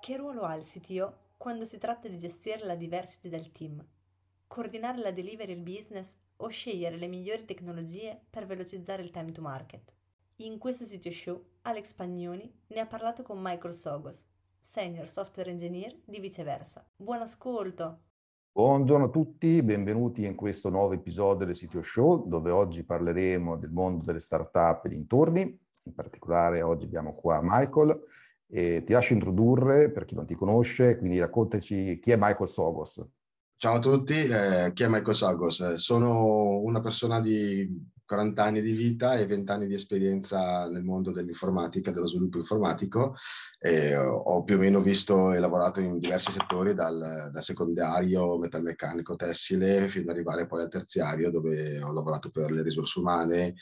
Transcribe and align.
Che 0.00 0.16
ruolo 0.16 0.44
ha 0.44 0.54
il 0.54 0.64
CTO 0.64 1.12
quando 1.36 1.66
si 1.66 1.76
tratta 1.76 2.08
di 2.08 2.18
gestire 2.18 2.64
la 2.64 2.74
diversity 2.74 3.28
del 3.28 3.52
team? 3.52 3.84
Coordinare 4.46 4.96
la 4.98 5.10
delivery 5.10 5.52
del 5.52 5.62
business 5.62 6.16
o 6.36 6.48
scegliere 6.48 6.96
le 6.96 7.08
migliori 7.08 7.44
tecnologie 7.44 8.18
per 8.30 8.46
velocizzare 8.46 9.02
il 9.02 9.10
time 9.10 9.32
to 9.32 9.42
market? 9.42 9.92
In 10.36 10.56
questo 10.56 10.84
sito 10.84 11.10
show 11.10 11.44
Alex 11.62 11.92
Pagnoni 11.92 12.50
ne 12.68 12.80
ha 12.80 12.86
parlato 12.86 13.22
con 13.22 13.38
Michael 13.38 13.74
Sogos, 13.74 14.24
Senior 14.58 15.08
Software 15.08 15.50
Engineer 15.50 15.94
di 16.04 16.20
Viceversa. 16.20 16.88
Buon 16.96 17.20
ascolto! 17.20 17.98
Buongiorno 18.52 19.04
a 19.04 19.10
tutti, 19.10 19.62
benvenuti 19.62 20.24
in 20.24 20.34
questo 20.34 20.70
nuovo 20.70 20.94
episodio 20.94 21.44
del 21.44 21.54
Sito 21.54 21.82
Show 21.82 22.26
dove 22.26 22.50
oggi 22.50 22.82
parleremo 22.82 23.56
del 23.56 23.70
mondo 23.70 24.04
delle 24.04 24.20
startup 24.20 24.86
e 24.86 24.88
dintorni. 24.88 25.66
In 25.88 25.94
particolare 25.94 26.60
oggi 26.60 26.84
abbiamo 26.84 27.14
qua 27.14 27.40
Michael 27.42 27.98
e 28.46 28.82
ti 28.84 28.92
lascio 28.92 29.14
introdurre 29.14 29.90
per 29.90 30.04
chi 30.04 30.14
non 30.14 30.26
ti 30.26 30.34
conosce, 30.34 30.98
quindi 30.98 31.18
raccontaci 31.18 31.98
chi 31.98 32.10
è 32.10 32.16
Michael 32.16 32.48
Sogos. 32.48 33.02
Ciao 33.56 33.76
a 33.76 33.78
tutti, 33.78 34.14
eh, 34.14 34.70
chi 34.74 34.82
è 34.82 34.88
Michael 34.88 35.16
Sogos? 35.16 35.74
Sono 35.74 36.58
una 36.58 36.80
persona 36.80 37.20
di 37.20 37.96
40 38.04 38.42
anni 38.42 38.60
di 38.60 38.72
vita 38.72 39.16
e 39.16 39.26
20 39.26 39.50
anni 39.50 39.66
di 39.66 39.74
esperienza 39.74 40.68
nel 40.68 40.82
mondo 40.82 41.10
dell'informatica, 41.10 41.90
dello 41.90 42.06
sviluppo 42.06 42.38
informatico. 42.38 43.16
E 43.58 43.96
ho 43.96 44.44
più 44.44 44.56
o 44.56 44.58
meno 44.58 44.80
visto 44.80 45.32
e 45.32 45.38
lavorato 45.38 45.80
in 45.80 45.98
diversi 45.98 46.32
settori, 46.32 46.74
dal, 46.74 47.30
dal 47.32 47.42
secondario, 47.42 48.38
metalmeccanico, 48.38 49.16
tessile, 49.16 49.88
fino 49.88 50.10
ad 50.10 50.16
arrivare 50.16 50.46
poi 50.46 50.62
al 50.62 50.70
terziario, 50.70 51.30
dove 51.30 51.82
ho 51.82 51.92
lavorato 51.92 52.30
per 52.30 52.50
le 52.50 52.62
risorse 52.62 52.98
umane, 52.98 53.54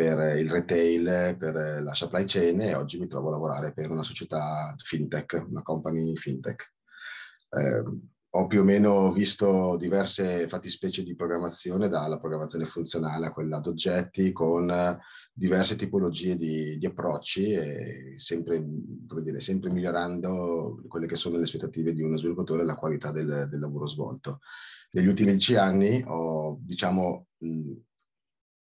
per 0.00 0.38
il 0.38 0.48
retail, 0.48 1.36
per 1.36 1.82
la 1.82 1.92
supply 1.92 2.24
chain 2.24 2.62
e 2.62 2.74
oggi 2.74 2.98
mi 2.98 3.06
trovo 3.06 3.28
a 3.28 3.32
lavorare 3.32 3.74
per 3.74 3.90
una 3.90 4.02
società 4.02 4.74
fintech, 4.78 5.44
una 5.46 5.62
company 5.62 6.16
fintech. 6.16 6.72
Eh, 7.50 7.84
ho 8.32 8.46
più 8.46 8.60
o 8.60 8.64
meno 8.64 9.12
visto 9.12 9.76
diverse 9.76 10.48
fattispecie 10.48 11.02
di 11.02 11.14
programmazione, 11.14 11.88
dalla 11.88 12.18
programmazione 12.18 12.64
funzionale 12.64 13.26
a 13.26 13.32
quella 13.32 13.58
ad 13.58 13.66
oggetti, 13.66 14.32
con 14.32 14.72
diverse 15.34 15.76
tipologie 15.76 16.34
di, 16.36 16.78
di 16.78 16.86
approcci 16.86 17.52
e 17.52 18.14
sempre, 18.16 18.64
dire, 19.20 19.40
sempre, 19.40 19.70
migliorando 19.70 20.82
quelle 20.88 21.06
che 21.06 21.16
sono 21.16 21.36
le 21.36 21.42
aspettative 21.42 21.92
di 21.92 22.00
uno 22.00 22.16
sviluppatore 22.16 22.62
e 22.62 22.64
la 22.64 22.76
qualità 22.76 23.10
del, 23.10 23.48
del 23.50 23.60
lavoro 23.60 23.86
svolto. 23.86 24.38
Negli 24.92 25.08
ultimi 25.08 25.32
dieci 25.32 25.56
anni 25.56 26.02
ho, 26.06 26.56
diciamo, 26.62 27.26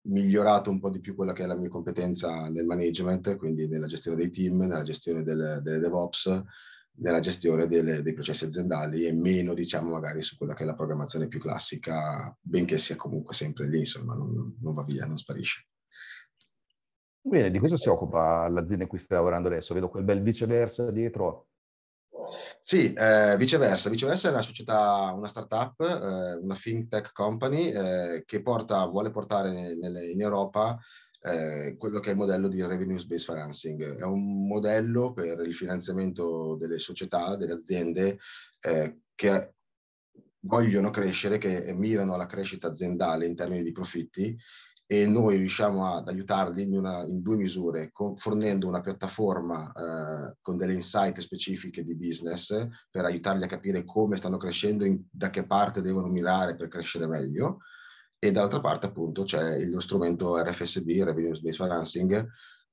migliorato 0.03 0.69
un 0.69 0.79
po' 0.79 0.89
di 0.89 0.99
più 0.99 1.15
quella 1.15 1.33
che 1.33 1.43
è 1.43 1.45
la 1.45 1.55
mia 1.55 1.69
competenza 1.69 2.47
nel 2.49 2.65
management, 2.65 3.35
quindi 3.37 3.67
nella 3.67 3.87
gestione 3.87 4.17
dei 4.17 4.31
team, 4.31 4.61
nella 4.61 4.83
gestione 4.83 5.23
delle, 5.23 5.59
delle 5.61 5.79
DevOps, 5.79 6.43
nella 6.93 7.19
gestione 7.19 7.67
delle, 7.67 8.01
dei 8.01 8.13
processi 8.13 8.45
aziendali 8.45 9.05
e 9.05 9.13
meno, 9.13 9.53
diciamo, 9.53 9.91
magari 9.91 10.21
su 10.21 10.37
quella 10.37 10.53
che 10.53 10.63
è 10.63 10.65
la 10.65 10.75
programmazione 10.75 11.27
più 11.27 11.39
classica, 11.39 12.35
benché 12.41 12.77
sia 12.77 12.95
comunque 12.95 13.33
sempre 13.33 13.67
lì, 13.67 13.79
insomma, 13.79 14.15
non, 14.15 14.57
non 14.59 14.73
va 14.73 14.83
via, 14.83 15.05
non 15.05 15.17
sparisce. 15.17 15.67
Bene, 17.23 17.51
di 17.51 17.59
questo 17.59 17.77
si 17.77 17.87
occupa 17.87 18.47
l'azienda 18.47 18.83
in 18.83 18.89
cui 18.89 18.97
stai 18.97 19.17
lavorando 19.17 19.47
adesso. 19.47 19.75
Vedo 19.75 19.89
quel 19.89 20.03
bel 20.03 20.21
viceversa 20.21 20.89
dietro. 20.89 21.50
Sì, 22.63 22.93
eh, 22.93 23.35
viceversa. 23.37 23.89
Viceversa 23.89 24.29
è 24.29 24.31
una 24.31 24.41
società, 24.41 25.11
una 25.15 25.27
startup, 25.27 25.79
eh, 25.81 26.35
una 26.35 26.55
fintech 26.55 27.11
company 27.13 27.71
eh, 27.71 28.23
che 28.25 28.41
porta, 28.41 28.85
vuole 28.85 29.11
portare 29.11 29.73
nelle, 29.75 30.09
in 30.09 30.21
Europa 30.21 30.79
eh, 31.21 31.75
quello 31.77 31.99
che 31.99 32.09
è 32.09 32.11
il 32.11 32.17
modello 32.17 32.47
di 32.47 32.65
revenues 32.65 33.05
based 33.05 33.29
financing. 33.31 33.97
È 33.97 34.03
un 34.03 34.47
modello 34.47 35.13
per 35.13 35.39
il 35.41 35.55
finanziamento 35.55 36.55
delle 36.55 36.79
società, 36.79 37.35
delle 37.35 37.53
aziende 37.53 38.19
eh, 38.59 38.99
che 39.13 39.53
vogliono 40.41 40.89
crescere, 40.89 41.37
che 41.37 41.71
mirano 41.73 42.13
alla 42.15 42.25
crescita 42.25 42.67
aziendale 42.67 43.25
in 43.25 43.35
termini 43.35 43.63
di 43.63 43.71
profitti 43.71 44.35
e 44.91 45.07
noi 45.07 45.37
riusciamo 45.37 45.95
ad 45.95 46.09
aiutarli 46.09 46.63
in, 46.63 46.75
una, 46.75 47.05
in 47.05 47.21
due 47.21 47.37
misure, 47.37 47.91
con, 47.93 48.17
fornendo 48.17 48.67
una 48.67 48.81
piattaforma 48.81 49.71
eh, 49.71 50.35
con 50.41 50.57
delle 50.57 50.73
insight 50.73 51.17
specifiche 51.19 51.81
di 51.81 51.95
business 51.95 52.67
per 52.89 53.05
aiutarli 53.05 53.45
a 53.45 53.47
capire 53.47 53.85
come 53.85 54.17
stanno 54.17 54.35
crescendo, 54.35 54.83
in, 54.83 55.01
da 55.09 55.29
che 55.29 55.45
parte 55.45 55.79
devono 55.79 56.07
mirare 56.07 56.57
per 56.57 56.67
crescere 56.67 57.07
meglio, 57.07 57.59
e 58.19 58.33
dall'altra 58.33 58.59
parte 58.59 58.87
appunto 58.87 59.23
c'è 59.23 59.63
lo 59.63 59.79
strumento 59.79 60.37
RFSB, 60.43 60.89
Revenue 61.03 61.39
Based 61.39 61.53
Financing, 61.53 62.27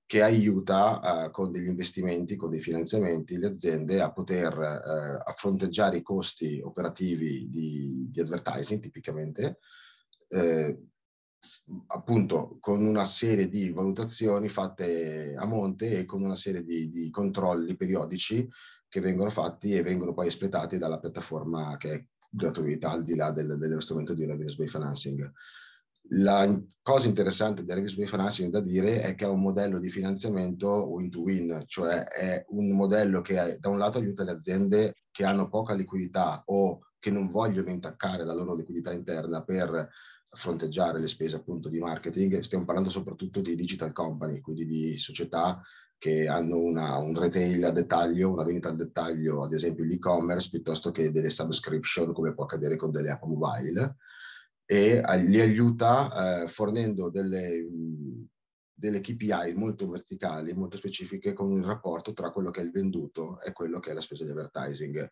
che 0.05 0.21
aiuta 0.21 1.27
eh, 1.27 1.31
con 1.31 1.53
degli 1.53 1.69
investimenti, 1.69 2.35
con 2.35 2.51
dei 2.51 2.59
finanziamenti, 2.59 3.39
le 3.39 3.47
aziende 3.47 4.01
a 4.01 4.11
poter 4.11 4.55
eh, 4.55 5.23
a 5.25 5.35
fronteggiare 5.37 5.99
i 5.99 6.03
costi 6.03 6.61
operativi 6.61 7.49
di, 7.49 8.09
di 8.11 8.21
advertising 8.21 8.81
tipicamente, 8.81 9.61
eh, 10.27 10.77
appunto 11.89 12.59
con 12.61 12.85
una 12.85 13.05
serie 13.05 13.49
di 13.49 13.71
valutazioni 13.71 14.49
fatte 14.49 15.35
a 15.37 15.45
monte 15.45 15.99
e 15.99 16.05
con 16.05 16.23
una 16.23 16.37
serie 16.37 16.65
di, 16.65 16.89
di 16.89 17.11
controlli 17.11 17.77
periodici 17.77 18.49
che 18.89 19.01
vengono 19.01 19.31
fatti 19.31 19.73
e 19.73 19.83
vengono 19.83 20.15
poi 20.15 20.27
espletati 20.27 20.79
dalla 20.79 20.99
piattaforma 20.99 21.77
che 21.77 21.93
è 21.93 22.07
gratuita 22.29 22.91
al 22.91 23.05
di 23.05 23.15
là 23.15 23.31
del, 23.31 23.57
dello 23.59 23.81
strumento 23.81 24.15
di 24.15 24.25
revenue 24.25 24.55
based 24.55 24.69
financing. 24.69 25.33
La 26.11 26.61
cosa 26.81 27.07
interessante 27.07 27.65
del 27.65 27.77
revenue 27.77 27.97
based 27.97 28.09
financing 28.09 28.51
da 28.51 28.61
dire 28.61 29.03
è 29.03 29.15
che 29.15 29.25
è 29.25 29.29
un 29.29 29.43
modello 29.43 29.79
di 29.79 29.91
finanziamento 29.91 30.89
win-to-win, 30.89 31.65
cioè 31.67 32.05
è 32.05 32.45
un 32.49 32.75
modello 32.75 33.21
che 33.21 33.59
da 33.61 33.69
un 33.69 33.79
lato 33.79 33.99
aiuta 33.99 34.25
le 34.25 34.33
aziende 34.33 35.03
che 35.11 35.25
hanno 35.25 35.49
poca 35.49 35.75
liquidità 35.75 36.43
o 36.47 36.81
che 36.99 37.11
non 37.11 37.31
vogliono 37.31 37.69
intaccare 37.69 38.25
la 38.25 38.33
loro 38.33 38.55
liquidità 38.55 38.93
interna 38.93 39.43
per 39.45 39.89
fronteggiare 40.31 41.01
le 41.01 41.09
spese 41.09 41.37
appunto 41.37 41.69
di 41.69 41.79
marketing, 41.79 42.41
stiamo 42.41 42.65
parlando 42.65 42.91
soprattutto 42.91 43.41
di 43.41 43.55
digital 43.55 43.93
company, 43.93 44.41
quindi 44.41 44.67
di 44.67 44.97
società 44.97 45.61
che 45.99 46.29
hanno 46.29 46.59
una, 46.59 46.97
un 46.97 47.19
retail 47.19 47.65
a 47.65 47.71
dettaglio, 47.71 48.31
una 48.31 48.45
vendita 48.45 48.69
al 48.69 48.77
dettaglio, 48.77 49.43
ad 49.43 49.53
esempio 49.53 49.85
l'e-commerce, 49.85 50.49
piuttosto 50.49 50.91
che 50.93 51.11
delle 51.11 51.31
subscription 51.31 52.13
come 52.13 52.35
può 52.35 52.45
accadere 52.45 52.77
con 52.77 52.91
delle 52.91 53.11
app 53.11 53.25
mobile. 53.25 53.97
E 54.65 55.03
li 55.25 55.41
aiuta 55.41 56.43
eh, 56.43 56.49
fornendo 56.49 57.09
delle, 57.09 57.67
delle 58.73 59.01
KPI 59.01 59.55
molto 59.57 59.89
verticali, 59.89 60.53
molto 60.53 60.77
specifiche 60.77 61.33
con 61.33 61.51
un 61.51 61.65
rapporto 61.65 62.13
tra 62.13 62.31
quello 62.31 62.51
che 62.51 62.61
è 62.61 62.65
il 62.65 62.71
venduto 62.71 63.41
e 63.41 63.53
quello 63.53 63.81
che 63.81 63.91
è 63.91 63.95
la 63.95 64.03
spesa 64.03 64.25
di 64.25 64.31
advertising 64.31 65.11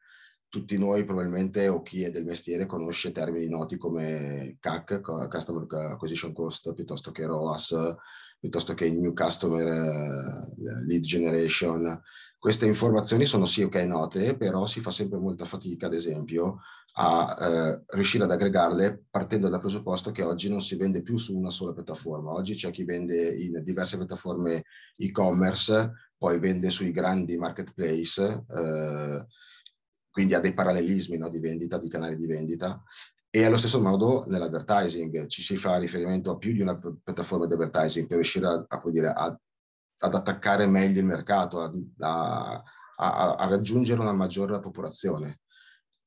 tutti 0.48 0.78
noi 0.78 1.04
probabilmente 1.04 1.68
o 1.68 1.82
chi 1.82 2.02
è 2.02 2.10
del 2.10 2.24
mestiere 2.24 2.66
conosce 2.66 3.12
termini 3.12 3.48
noti 3.48 3.76
come 3.76 4.56
CAC, 4.60 5.00
Customer 5.28 5.66
Acquisition 5.92 6.32
Cost, 6.32 6.72
piuttosto 6.72 7.10
che 7.10 7.26
ROAS, 7.26 7.74
piuttosto 8.38 8.74
che 8.74 8.90
New 8.90 9.12
Customer 9.12 9.66
uh, 9.66 10.54
Lead 10.86 11.02
Generation. 11.02 12.00
Queste 12.38 12.66
informazioni 12.66 13.26
sono 13.26 13.44
sì 13.44 13.62
ok 13.62 13.74
note, 13.84 14.36
però 14.36 14.66
si 14.66 14.80
fa 14.80 14.90
sempre 14.90 15.18
molta 15.18 15.44
fatica, 15.44 15.86
ad 15.86 15.94
esempio, 15.94 16.60
a 16.98 17.36
uh, 17.38 17.84
riuscire 17.94 18.24
ad 18.24 18.30
aggregarle 18.30 19.04
partendo 19.10 19.48
dal 19.48 19.60
presupposto 19.60 20.12
che 20.12 20.22
oggi 20.22 20.48
non 20.48 20.62
si 20.62 20.76
vende 20.76 21.02
più 21.02 21.18
su 21.18 21.36
una 21.36 21.50
sola 21.50 21.72
piattaforma. 21.72 22.30
Oggi 22.32 22.54
c'è 22.54 22.70
chi 22.70 22.84
vende 22.84 23.34
in 23.34 23.62
diverse 23.64 23.96
piattaforme 23.96 24.64
e-commerce, 24.96 25.92
poi 26.16 26.38
vende 26.38 26.70
sui 26.70 26.92
grandi 26.92 27.36
marketplace, 27.36 28.44
uh, 28.46 29.26
quindi 30.16 30.32
ha 30.32 30.40
dei 30.40 30.54
parallelismi 30.54 31.18
no, 31.18 31.28
di 31.28 31.40
vendita, 31.40 31.76
di 31.76 31.90
canali 31.90 32.16
di 32.16 32.24
vendita. 32.24 32.82
E 33.28 33.44
allo 33.44 33.58
stesso 33.58 33.82
modo 33.82 34.24
nell'advertising 34.26 35.26
ci 35.26 35.42
si 35.42 35.58
fa 35.58 35.76
riferimento 35.76 36.30
a 36.30 36.38
più 36.38 36.54
di 36.54 36.62
una 36.62 36.78
piattaforma 36.78 37.44
di 37.44 37.52
advertising 37.52 38.06
per 38.06 38.16
riuscire 38.16 38.46
a, 38.46 38.64
a, 38.66 38.82
dire, 38.90 39.08
a, 39.08 39.38
ad 39.98 40.14
attaccare 40.14 40.66
meglio 40.68 41.00
il 41.00 41.04
mercato, 41.04 41.60
a, 41.60 41.70
a 42.96 43.46
raggiungere 43.46 44.00
una 44.00 44.14
maggiore 44.14 44.58
popolazione. 44.58 45.40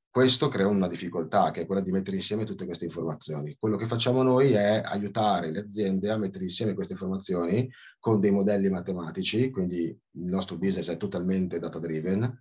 Questo 0.09 0.47
crea 0.47 0.65
una 0.65 0.87
difficoltà 0.87 1.51
che 1.51 1.61
è 1.61 1.65
quella 1.67 1.81
di 1.81 1.91
mettere 1.91 2.15
insieme 2.15 2.45
tutte 2.45 2.65
queste 2.65 2.85
informazioni. 2.85 3.55
Quello 3.59 3.77
che 3.77 3.85
facciamo 3.85 4.23
noi 4.23 4.53
è 4.53 4.81
aiutare 4.83 5.51
le 5.51 5.59
aziende 5.59 6.09
a 6.09 6.17
mettere 6.17 6.45
insieme 6.45 6.73
queste 6.73 6.93
informazioni 6.93 7.71
con 7.99 8.19
dei 8.19 8.31
modelli 8.31 8.69
matematici, 8.69 9.51
quindi 9.51 9.83
il 9.83 10.25
nostro 10.25 10.57
business 10.57 10.89
è 10.89 10.97
totalmente 10.97 11.59
data 11.59 11.77
driven 11.77 12.39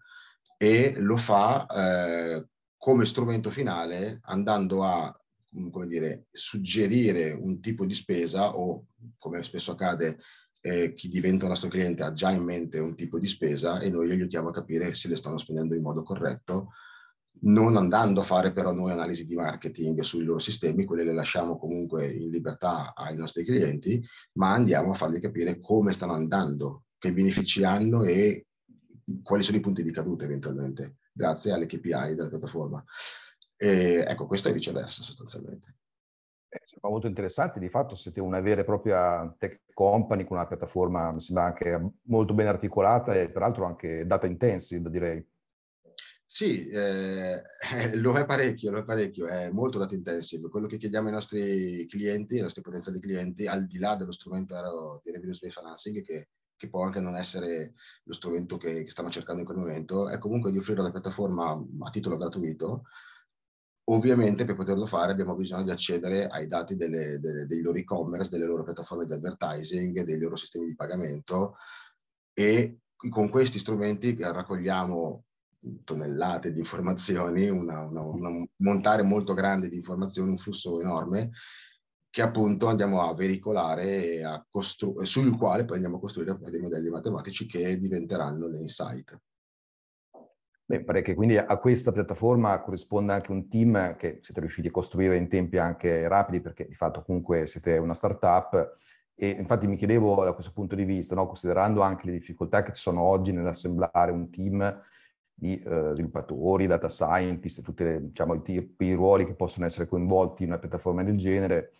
e 0.58 0.94
lo 0.99 1.16
fa 1.16 1.66
eh, 1.66 2.46
come 2.76 3.06
strumento 3.06 3.49
finale 3.49 4.19
andando 4.25 4.84
a 4.84 5.19
come 5.70 5.87
dire, 5.87 6.26
suggerire 6.31 7.32
un 7.32 7.60
tipo 7.60 7.87
di 7.87 7.94
spesa 7.94 8.55
o, 8.56 8.87
come 9.16 9.43
spesso 9.43 9.72
accade, 9.72 10.19
eh, 10.60 10.93
chi 10.93 11.08
diventa 11.08 11.44
un 11.44 11.50
nostro 11.50 11.70
cliente 11.70 12.02
ha 12.02 12.12
già 12.12 12.31
in 12.31 12.43
mente 12.43 12.78
un 12.78 12.94
tipo 12.94 13.19
di 13.19 13.26
spesa 13.26 13.81
e 13.81 13.88
noi 13.88 14.08
gli 14.08 14.12
aiutiamo 14.12 14.49
a 14.49 14.52
capire 14.52 14.94
se 14.94 15.08
le 15.08 15.16
stanno 15.16 15.38
spendendo 15.38 15.75
in 15.75 15.82
modo 15.82 16.02
corretto 16.02 16.72
non 17.40 17.76
andando 17.76 18.20
a 18.20 18.25
fare 18.25 18.52
però 18.52 18.72
noi 18.72 18.90
analisi 18.90 19.25
di 19.25 19.37
marketing 19.37 20.00
sui 20.00 20.25
loro 20.25 20.40
sistemi, 20.40 20.84
quelle 20.84 21.05
le 21.05 21.14
lasciamo 21.14 21.56
comunque 21.56 22.10
in 22.10 22.31
libertà 22.31 22.94
ai 22.96 23.16
nostri 23.16 23.44
clienti, 23.44 24.05
ma 24.32 24.52
andiamo 24.52 24.90
a 24.90 24.94
fargli 24.94 25.20
capire 25.20 25.60
come 25.60 25.93
stanno 25.93 26.14
andando, 26.14 26.87
che 26.99 27.12
benefici 27.12 27.62
hanno 27.62 28.02
e 28.02 28.47
quali 29.22 29.43
sono 29.43 29.58
i 29.58 29.60
punti 29.60 29.82
di 29.82 29.90
caduta 29.90 30.25
eventualmente, 30.25 30.99
grazie 31.12 31.52
alle 31.52 31.66
KPI 31.66 32.14
della 32.14 32.28
piattaforma. 32.28 32.84
E, 33.56 34.05
ecco, 34.06 34.26
questo 34.26 34.49
è 34.49 34.52
viceversa 34.52 35.02
sostanzialmente. 35.02 35.76
Eh, 36.50 36.62
sembra 36.64 36.90
molto 36.90 37.06
interessante, 37.06 37.58
di 37.58 37.69
fatto 37.69 37.94
siete 37.94 38.20
una 38.20 38.40
vera 38.40 38.62
e 38.62 38.64
propria 38.64 39.34
tech 39.38 39.64
company 39.75 40.25
con 40.25 40.38
una 40.38 40.46
piattaforma, 40.46 41.12
mi 41.12 41.20
sembra 41.20 41.44
anche 41.44 41.90
molto 42.05 42.32
ben 42.32 42.46
articolata 42.46 43.14
e 43.14 43.31
peraltro 43.31 43.66
anche 43.66 44.06
data 44.06 44.26
intensive, 44.26 44.88
direi. 44.88 45.26
Sì, 46.31 46.69
eh, 46.69 47.43
lo 47.96 48.14
è 48.16 48.25
parecchio, 48.26 48.70
lo 48.70 48.78
è 48.78 48.84
parecchio, 48.84 49.26
è 49.26 49.50
molto 49.50 49.78
data 49.78 49.94
intensive. 49.94 50.49
Quello 50.49 50.66
che 50.66 50.76
chiediamo 50.76 51.08
ai 51.08 51.14
nostri 51.14 51.87
clienti, 51.87 52.37
ai 52.37 52.43
nostri 52.43 52.62
potenziali 52.62 53.00
clienti, 53.00 53.46
al 53.46 53.66
di 53.66 53.78
là 53.78 53.96
dello 53.96 54.12
strumento 54.12 55.00
di 55.02 55.10
revenue 55.10 55.37
based 55.40 55.52
financing, 55.52 56.02
che, 56.02 56.28
che, 56.58 56.69
può 56.69 56.82
anche 56.82 57.00
non 57.00 57.16
essere 57.16 57.75
lo 58.02 58.12
strumento 58.12 58.58
che, 58.58 58.82
che, 58.82 58.90
stanno 58.90 59.08
cercando 59.08 59.40
in 59.40 59.46
quel 59.46 59.58
momento, 59.58 60.08
è 60.08 60.19
comunque 60.19 60.52
di 60.52 60.58
offrire 60.58 60.82
la 60.82 60.90
piattaforma 60.90 61.52
a 61.52 61.90
titolo 61.90 62.19
gratuito. 62.19 62.84
Ovviamente 63.90 64.44
per 64.44 64.55
poterlo 64.55 64.84
fare 64.84 65.12
abbiamo 65.12 65.34
bisogno 65.34 65.62
di 65.62 65.70
accedere 65.70 66.26
ai 66.26 66.46
dati 66.46 66.76
delle, 66.76 67.19
delle, 67.20 67.46
dei 67.46 67.62
loro 67.62 67.78
e-commerce, 67.78 68.28
delle 68.28 68.44
loro 68.44 68.62
piattaforme 68.62 69.06
di 69.06 69.14
advertising, 69.14 70.02
dei 70.02 70.19
loro 70.19 70.37
sistemi 70.37 70.66
di 70.66 70.75
pagamento 70.75 71.56
e 72.34 72.81
con 73.08 73.31
questi 73.31 73.58
strumenti 73.58 74.14
raccogliamo 74.19 75.25
tonnellate 75.84 76.52
di 76.52 76.58
informazioni, 76.58 77.49
una, 77.49 77.81
una 77.87 78.31
montare 78.56 79.02
molto 79.02 79.32
grande 79.32 79.69
di 79.69 79.76
informazioni, 79.76 80.31
un 80.31 80.38
flusso 80.38 80.81
enorme 80.81 81.31
che 82.10 82.22
appunto 82.22 82.66
andiamo 82.66 83.02
a 83.02 83.14
veicolare 83.14 84.25
a 84.25 84.44
costru- 84.49 85.02
sul 85.02 85.37
quale 85.37 85.64
poi 85.64 85.76
andiamo 85.76 85.96
a 85.96 86.00
costruire 86.00 86.37
dei 86.50 86.60
modelli 86.60 86.88
matematici 86.88 87.46
che 87.46 87.78
diventeranno 87.78 88.46
le 88.46 88.58
insight. 88.58 89.20
Beh, 90.64 90.84
pare 90.84 91.00
che 91.00 91.14
quindi 91.14 91.38
a 91.38 91.56
questa 91.56 91.93
piattaforma 91.93 92.60
corrisponda 92.60 93.14
anche 93.14 93.32
un 93.32 93.49
team 93.49 93.96
che 93.96 94.19
siete 94.20 94.40
riusciti 94.40 94.69
a 94.69 94.70
costruire 94.70 95.16
in 95.16 95.26
tempi 95.26 95.56
anche 95.56 96.06
rapidi, 96.06 96.43
perché 96.43 96.66
di 96.66 96.75
fatto 96.75 97.02
comunque 97.02 97.46
siete 97.46 97.78
una 97.78 97.94
startup. 97.94 98.76
E 99.14 99.31
infatti 99.31 99.66
mi 99.66 99.76
chiedevo 99.76 100.25
da 100.25 100.34
questo 100.34 100.52
punto 100.52 100.75
di 100.75 100.84
vista, 100.84 101.14
no, 101.14 101.26
considerando 101.26 101.81
anche 101.81 102.05
le 102.05 102.12
difficoltà 102.12 102.62
che 102.62 102.75
ci 102.75 102.82
sono 102.82 103.00
oggi 103.00 103.32
nell'assemblare 103.32 104.12
un 104.12 104.28
team 104.28 104.82
di 105.32 105.58
eh, 105.58 105.90
sviluppatori, 105.94 106.66
data 106.66 106.88
scientist, 106.88 107.62
tutti 107.62 107.84
diciamo, 108.00 108.34
i 108.34 108.43
tipi 108.43 108.84
di 108.84 108.93
ruoli 108.93 109.25
che 109.25 109.34
possono 109.34 109.64
essere 109.64 109.88
coinvolti 109.88 110.43
in 110.43 110.50
una 110.50 110.58
piattaforma 110.58 111.02
del 111.02 111.16
genere, 111.16 111.72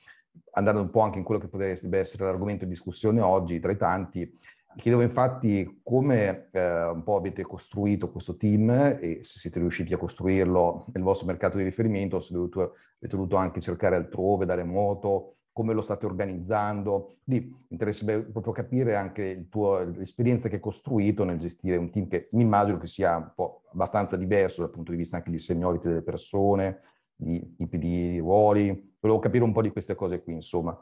andando 0.53 0.81
un 0.81 0.91
po' 0.91 1.01
anche 1.01 1.19
in 1.19 1.25
quello 1.25 1.41
che 1.41 1.49
potrebbe 1.49 1.99
essere 1.99 2.25
l'argomento 2.25 2.65
di 2.65 2.71
discussione 2.71 3.21
oggi 3.21 3.61
tra 3.61 3.73
i 3.73 3.77
tanti. 3.77 4.39
Chiedevo 4.77 5.03
infatti 5.03 5.81
come 5.83 6.49
eh, 6.53 6.85
un 6.85 7.03
po' 7.03 7.17
avete 7.17 7.43
costruito 7.43 8.11
questo 8.11 8.37
team 8.37 8.71
e 9.01 9.19
se 9.23 9.39
siete 9.39 9.59
riusciti 9.59 9.93
a 9.93 9.99
costruirlo 9.99 10.87
nel 10.93 11.03
vostro 11.03 11.27
mercato 11.27 11.57
di 11.57 11.65
riferimento 11.65 12.21
se 12.21 12.35
avete 12.35 12.71
dovuto 13.01 13.37
anche 13.37 13.61
cercare 13.61 13.97
altrove, 13.97 14.47
da 14.47 14.55
remoto, 14.55 15.39
come 15.59 15.73
lo 15.73 15.83
state 15.83 16.07
organizzando. 16.07 17.17
Quindi 17.25 17.47
mi 17.49 17.67
interesserebbe 17.71 18.31
proprio 18.31 18.53
capire 18.53 18.95
anche 18.95 19.49
tuo, 19.51 19.83
l'esperienza 19.83 20.49
che 20.49 20.55
hai 20.55 20.61
costruito 20.61 21.25
nel 21.25 21.39
gestire 21.39 21.77
un 21.77 21.91
team 21.91 22.07
che 22.07 22.29
mi 22.33 22.43
immagino 22.43 22.79
che 22.79 22.87
sia 22.87 23.17
un 23.17 23.33
po' 23.35 23.63
abbastanza 23.73 24.15
diverso 24.15 24.61
dal 24.61 24.71
punto 24.71 24.93
di 24.93 24.99
vista 24.99 25.17
anche 25.17 25.33
di 25.33 25.39
seniority 25.41 25.89
delle 25.89 26.03
persone, 26.03 26.83
di 27.17 27.57
tipi 27.57 27.79
di 27.79 28.19
ruoli. 28.19 28.88
Volevo 29.01 29.21
capire 29.21 29.45
un 29.45 29.53
po' 29.53 29.63
di 29.63 29.71
queste 29.71 29.95
cose 29.95 30.23
qui, 30.23 30.35
insomma. 30.35 30.77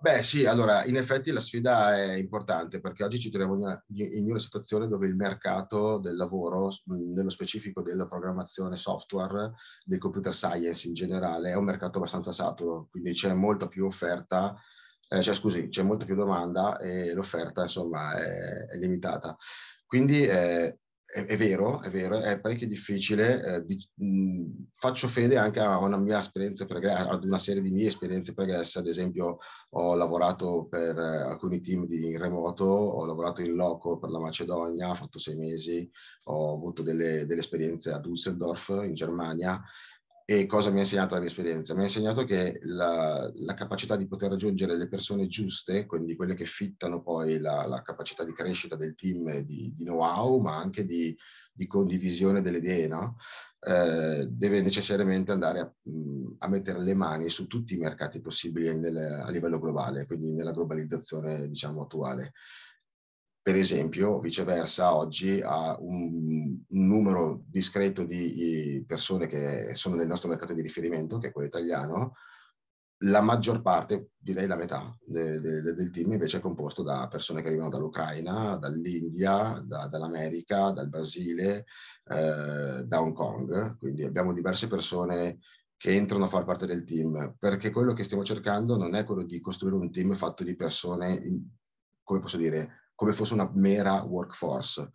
Beh 0.00 0.22
sì, 0.22 0.46
allora 0.46 0.86
in 0.86 0.96
effetti 0.96 1.30
la 1.30 1.40
sfida 1.40 1.94
è 1.94 2.14
importante 2.14 2.80
perché 2.80 3.04
oggi 3.04 3.18
ci 3.18 3.30
troviamo 3.30 3.82
in 3.88 4.30
una 4.30 4.38
situazione 4.38 4.88
dove 4.88 5.06
il 5.06 5.14
mercato 5.14 5.98
del 5.98 6.16
lavoro, 6.16 6.70
nello 6.86 7.28
specifico 7.28 7.82
della 7.82 8.06
programmazione 8.06 8.76
software, 8.76 9.52
del 9.84 9.98
computer 9.98 10.32
science 10.32 10.88
in 10.88 10.94
generale, 10.94 11.50
è 11.50 11.54
un 11.54 11.64
mercato 11.64 11.98
abbastanza 11.98 12.32
saturo, 12.32 12.88
quindi 12.90 13.12
c'è 13.12 13.32
molta 13.34 13.68
più 13.68 13.84
offerta, 13.84 14.56
eh, 15.06 15.20
cioè 15.20 15.34
scusi, 15.34 15.68
c'è 15.68 15.82
molta 15.82 16.06
più 16.06 16.14
domanda 16.14 16.78
e 16.78 17.12
l'offerta 17.12 17.62
insomma 17.62 18.16
è, 18.16 18.68
è 18.68 18.76
limitata. 18.78 19.36
Quindi 19.86 20.26
eh, 20.26 20.78
è, 21.10 21.24
è, 21.24 21.36
vero, 21.38 21.80
è 21.80 21.88
vero, 21.90 22.20
è 22.20 22.38
parecchio 22.38 22.66
difficile. 22.66 23.42
Eh, 23.42 23.64
di, 23.64 23.88
mh, 23.94 24.66
faccio 24.74 25.08
fede 25.08 25.38
anche 25.38 25.58
a 25.58 25.78
una 25.78 25.96
mia 25.96 26.18
esperienza 26.18 26.66
pregressa, 26.66 27.08
ad 27.08 27.24
una 27.24 27.38
serie 27.38 27.62
di 27.62 27.70
mie 27.70 27.86
esperienze 27.86 28.34
pregresse. 28.34 28.78
Ad 28.78 28.86
esempio, 28.86 29.38
ho 29.70 29.94
lavorato 29.94 30.66
per 30.68 30.98
eh, 30.98 31.22
alcuni 31.22 31.60
team 31.60 31.86
di 31.86 32.10
in 32.10 32.18
remoto, 32.18 32.64
ho 32.64 33.06
lavorato 33.06 33.40
in 33.40 33.54
loco 33.54 33.98
per 33.98 34.10
la 34.10 34.18
Macedonia, 34.18 34.90
ho 34.90 34.94
fatto 34.94 35.18
sei 35.18 35.36
mesi, 35.36 35.90
ho 36.24 36.52
avuto 36.52 36.82
delle, 36.82 37.24
delle 37.24 37.40
esperienze 37.40 37.90
a 37.90 37.98
Düsseldorf 37.98 38.84
in 38.84 38.92
Germania 38.92 39.62
e 40.30 40.44
cosa 40.44 40.68
mi 40.68 40.76
ha 40.76 40.82
insegnato 40.82 41.14
la 41.14 41.20
mia 41.20 41.30
esperienza? 41.30 41.72
Mi 41.72 41.80
ha 41.80 41.84
insegnato 41.84 42.24
che 42.24 42.58
la, 42.64 43.32
la, 43.34 43.54
capacità 43.54 43.96
di 43.96 44.06
poter 44.06 44.28
raggiungere 44.28 44.76
le 44.76 44.86
persone 44.86 45.26
giuste, 45.26 45.86
quindi 45.86 46.16
quelle 46.16 46.34
che 46.34 46.44
fittano 46.44 47.00
poi 47.00 47.38
la, 47.38 47.66
la 47.66 47.80
capacità 47.80 48.24
di 48.24 48.34
crescita 48.34 48.76
del 48.76 48.94
team, 48.94 49.38
di, 49.38 49.72
di 49.74 49.84
know-how, 49.84 50.38
ma 50.38 50.58
anche 50.58 50.84
di, 50.84 51.16
di, 51.50 51.66
condivisione 51.66 52.42
delle 52.42 52.58
idee, 52.58 52.88
no? 52.88 53.16
eh, 53.60 54.26
deve 54.28 54.60
necessariamente 54.60 55.32
andare 55.32 55.60
a, 55.60 55.74
a, 56.40 56.48
mettere 56.48 56.82
le 56.82 56.92
mani 56.92 57.30
su 57.30 57.46
tutti 57.46 57.72
i 57.72 57.78
mercati 57.78 58.20
possibili 58.20 58.76
nel, 58.76 58.98
a 58.98 59.30
livello 59.30 59.58
globale, 59.58 60.04
quindi 60.04 60.34
nella 60.34 60.52
globalizzazione 60.52 61.48
diciamo, 61.48 61.84
attuale 61.84 62.34
per 63.42 63.56
esempio, 63.56 64.20
viceversa, 64.20 64.94
oggi 64.94 65.40
ha 65.42 65.76
un, 65.78 66.58
un, 66.68 66.86
numero 66.86 67.42
discreto 67.46 68.04
di 68.04 68.84
persone 68.86 69.26
che 69.26 69.70
sono 69.74 69.94
nel 69.94 70.06
nostro 70.06 70.28
mercato 70.28 70.52
di 70.52 70.60
riferimento, 70.60 71.18
che 71.18 71.28
è 71.28 71.32
quello 71.32 71.48
italiano, 71.48 72.12
la 73.02 73.20
maggior 73.20 73.62
parte, 73.62 74.10
direi 74.16 74.46
la 74.46 74.56
metà 74.56 74.96
de, 75.04 75.40
de, 75.40 75.60
de, 75.60 75.72
del 75.72 75.90
team 75.90 76.12
invece 76.12 76.38
è 76.38 76.40
composto 76.40 76.82
da 76.82 77.06
persone 77.08 77.42
che 77.42 77.46
arrivano 77.48 77.68
dall'Ucraina, 77.68 78.56
dall'India, 78.56 79.62
da, 79.64 79.86
dall'America, 79.86 80.70
dal 80.70 80.88
Brasile, 80.88 81.64
eh, 82.04 82.84
da 82.84 83.00
Hong 83.00 83.14
Kong. 83.14 83.76
Quindi 83.78 84.04
abbiamo 84.04 84.32
diverse 84.32 84.66
persone 84.66 85.38
che 85.76 85.94
entrano 85.94 86.24
a 86.24 86.28
far 86.28 86.44
parte 86.44 86.66
del 86.66 86.82
team, 86.82 87.36
perché 87.38 87.70
quello 87.70 87.92
che 87.92 88.02
stiamo 88.02 88.24
cercando 88.24 88.76
non 88.76 88.96
è 88.96 89.04
quello 89.04 89.22
di 89.22 89.40
costruire 89.40 89.76
un 89.76 89.92
team 89.92 90.14
fatto 90.14 90.42
di 90.42 90.56
persone, 90.56 91.22
come 92.02 92.18
posso 92.18 92.36
dire, 92.36 92.87
come 92.98 93.12
fosse 93.12 93.34
una 93.34 93.48
mera 93.54 94.02
workforce, 94.02 94.90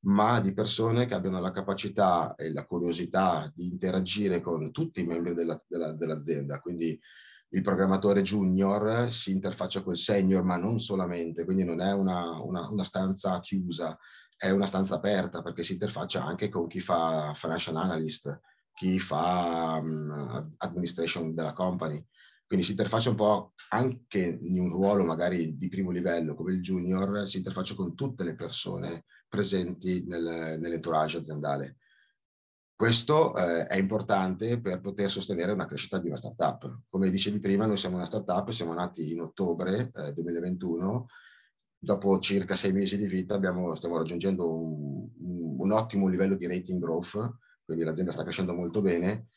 ma 0.00 0.40
di 0.40 0.52
persone 0.52 1.06
che 1.06 1.14
abbiano 1.14 1.40
la 1.40 1.50
capacità 1.50 2.34
e 2.34 2.52
la 2.52 2.66
curiosità 2.66 3.50
di 3.54 3.66
interagire 3.66 4.42
con 4.42 4.70
tutti 4.72 5.00
i 5.00 5.06
membri 5.06 5.32
della, 5.32 5.58
della, 5.66 5.92
dell'azienda. 5.92 6.60
Quindi 6.60 7.00
il 7.48 7.62
programmatore 7.62 8.20
junior 8.20 9.10
si 9.10 9.30
interfaccia 9.30 9.82
col 9.82 9.96
senior, 9.96 10.44
ma 10.44 10.58
non 10.58 10.78
solamente, 10.80 11.46
quindi 11.46 11.64
non 11.64 11.80
è 11.80 11.94
una, 11.94 12.38
una, 12.42 12.68
una 12.68 12.84
stanza 12.84 13.40
chiusa, 13.40 13.98
è 14.36 14.50
una 14.50 14.66
stanza 14.66 14.96
aperta 14.96 15.40
perché 15.40 15.62
si 15.62 15.72
interfaccia 15.72 16.22
anche 16.22 16.50
con 16.50 16.66
chi 16.66 16.80
fa 16.80 17.32
financial 17.32 17.76
analyst, 17.76 18.38
chi 18.74 18.98
fa 18.98 19.80
um, 19.82 20.54
administration 20.58 21.34
della 21.34 21.54
company. 21.54 22.04
Quindi 22.46 22.64
si 22.64 22.72
interfaccia 22.72 23.10
un 23.10 23.16
po' 23.16 23.54
anche 23.70 24.38
in 24.40 24.60
un 24.60 24.70
ruolo 24.70 25.04
magari 25.04 25.56
di 25.56 25.68
primo 25.68 25.90
livello 25.90 26.34
come 26.34 26.52
il 26.52 26.60
junior, 26.60 27.26
si 27.26 27.38
interfaccia 27.38 27.74
con 27.74 27.94
tutte 27.94 28.22
le 28.22 28.34
persone 28.34 29.04
presenti 29.28 30.04
nel, 30.06 30.58
nell'entourage 30.60 31.18
aziendale. 31.18 31.78
Questo 32.76 33.34
eh, 33.34 33.66
è 33.66 33.76
importante 33.76 34.60
per 34.60 34.80
poter 34.80 35.10
sostenere 35.10 35.52
una 35.52 35.66
crescita 35.66 35.98
di 35.98 36.08
una 36.08 36.16
startup. 36.16 36.82
Come 36.88 37.10
dicevi 37.10 37.38
prima, 37.38 37.66
noi 37.66 37.78
siamo 37.78 37.96
una 37.96 38.04
startup, 38.04 38.50
siamo 38.50 38.74
nati 38.74 39.10
in 39.10 39.22
ottobre 39.22 39.90
eh, 39.94 40.12
2021, 40.12 41.06
dopo 41.78 42.18
circa 42.20 42.54
sei 42.54 42.72
mesi 42.72 42.96
di 42.96 43.06
vita 43.06 43.34
abbiamo, 43.34 43.74
stiamo 43.74 43.96
raggiungendo 43.96 44.54
un, 44.54 45.08
un, 45.18 45.56
un, 45.58 45.72
ottimo 45.72 46.08
livello 46.08 46.36
di 46.36 46.46
rating 46.46 46.80
growth 46.80 47.38
quindi 47.64 47.84
l'azienda 47.84 48.12
sta 48.12 48.22
crescendo 48.22 48.54
molto 48.54 48.80
bene 48.80 49.28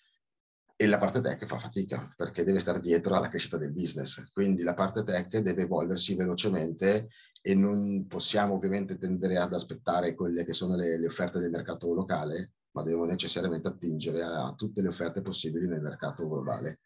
e 0.81 0.87
la 0.87 0.97
parte 0.97 1.19
tech 1.19 1.45
fa 1.45 1.57
fatica 1.57 2.13
perché 2.15 2.45
deve 2.45 2.59
stare 2.59 2.79
dietro 2.79 3.13
alla 3.13 3.27
crescita 3.27 3.57
del 3.57 3.73
business. 3.73 4.23
Quindi 4.31 4.63
la 4.63 4.73
parte 4.73 5.03
tech 5.03 5.39
deve 5.39 5.63
evolversi 5.63 6.15
velocemente 6.15 7.09
e 7.41 7.53
non 7.53 8.07
possiamo 8.07 8.53
ovviamente 8.53 8.97
tendere 8.97 9.37
ad 9.37 9.51
aspettare 9.53 10.15
quelle 10.15 10.45
che 10.45 10.53
sono 10.53 10.77
le, 10.77 10.97
le 10.97 11.05
offerte 11.05 11.39
del 11.39 11.49
mercato 11.49 11.93
locale, 11.93 12.53
ma 12.71 12.83
devono 12.83 13.11
necessariamente 13.11 13.67
attingere 13.67 14.21
a, 14.21 14.45
a 14.45 14.53
tutte 14.53 14.81
le 14.81 14.87
offerte 14.87 15.21
possibili 15.21 15.67
nel 15.67 15.81
mercato 15.81 16.25
globale. 16.29 16.79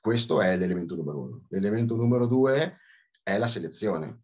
Questo 0.00 0.40
è 0.40 0.56
l'elemento 0.56 0.96
numero 0.96 1.20
uno. 1.20 1.42
L'elemento 1.50 1.94
numero 1.94 2.26
due 2.26 2.78
è 3.22 3.38
la 3.38 3.46
selezione, 3.46 4.22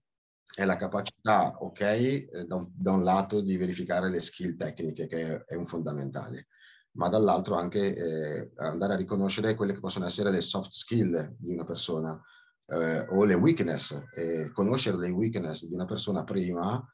è 0.52 0.64
la 0.64 0.74
capacità, 0.74 1.56
ok, 1.56 1.80
eh, 1.80 2.28
da 2.48 2.56
un, 2.56 2.68
da 2.74 2.90
un 2.90 3.04
lato 3.04 3.42
di 3.42 3.56
verificare 3.56 4.10
le 4.10 4.20
skill 4.20 4.56
tecniche, 4.56 5.06
che 5.06 5.44
è 5.44 5.54
un 5.54 5.66
fondamentale, 5.66 6.48
ma 6.92 7.08
dall'altro 7.08 7.56
anche 7.56 7.94
eh, 7.94 8.50
andare 8.56 8.94
a 8.94 8.96
riconoscere 8.96 9.54
quelle 9.54 9.72
che 9.72 9.80
possono 9.80 10.06
essere 10.06 10.30
le 10.30 10.40
soft 10.40 10.72
skill 10.72 11.36
di 11.38 11.52
una 11.52 11.64
persona 11.64 12.20
eh, 12.66 13.06
o 13.08 13.24
le 13.24 13.34
weakness. 13.34 14.00
E 14.14 14.50
conoscere 14.52 14.98
le 14.98 15.10
weakness 15.10 15.66
di 15.66 15.74
una 15.74 15.86
persona 15.86 16.24
prima 16.24 16.84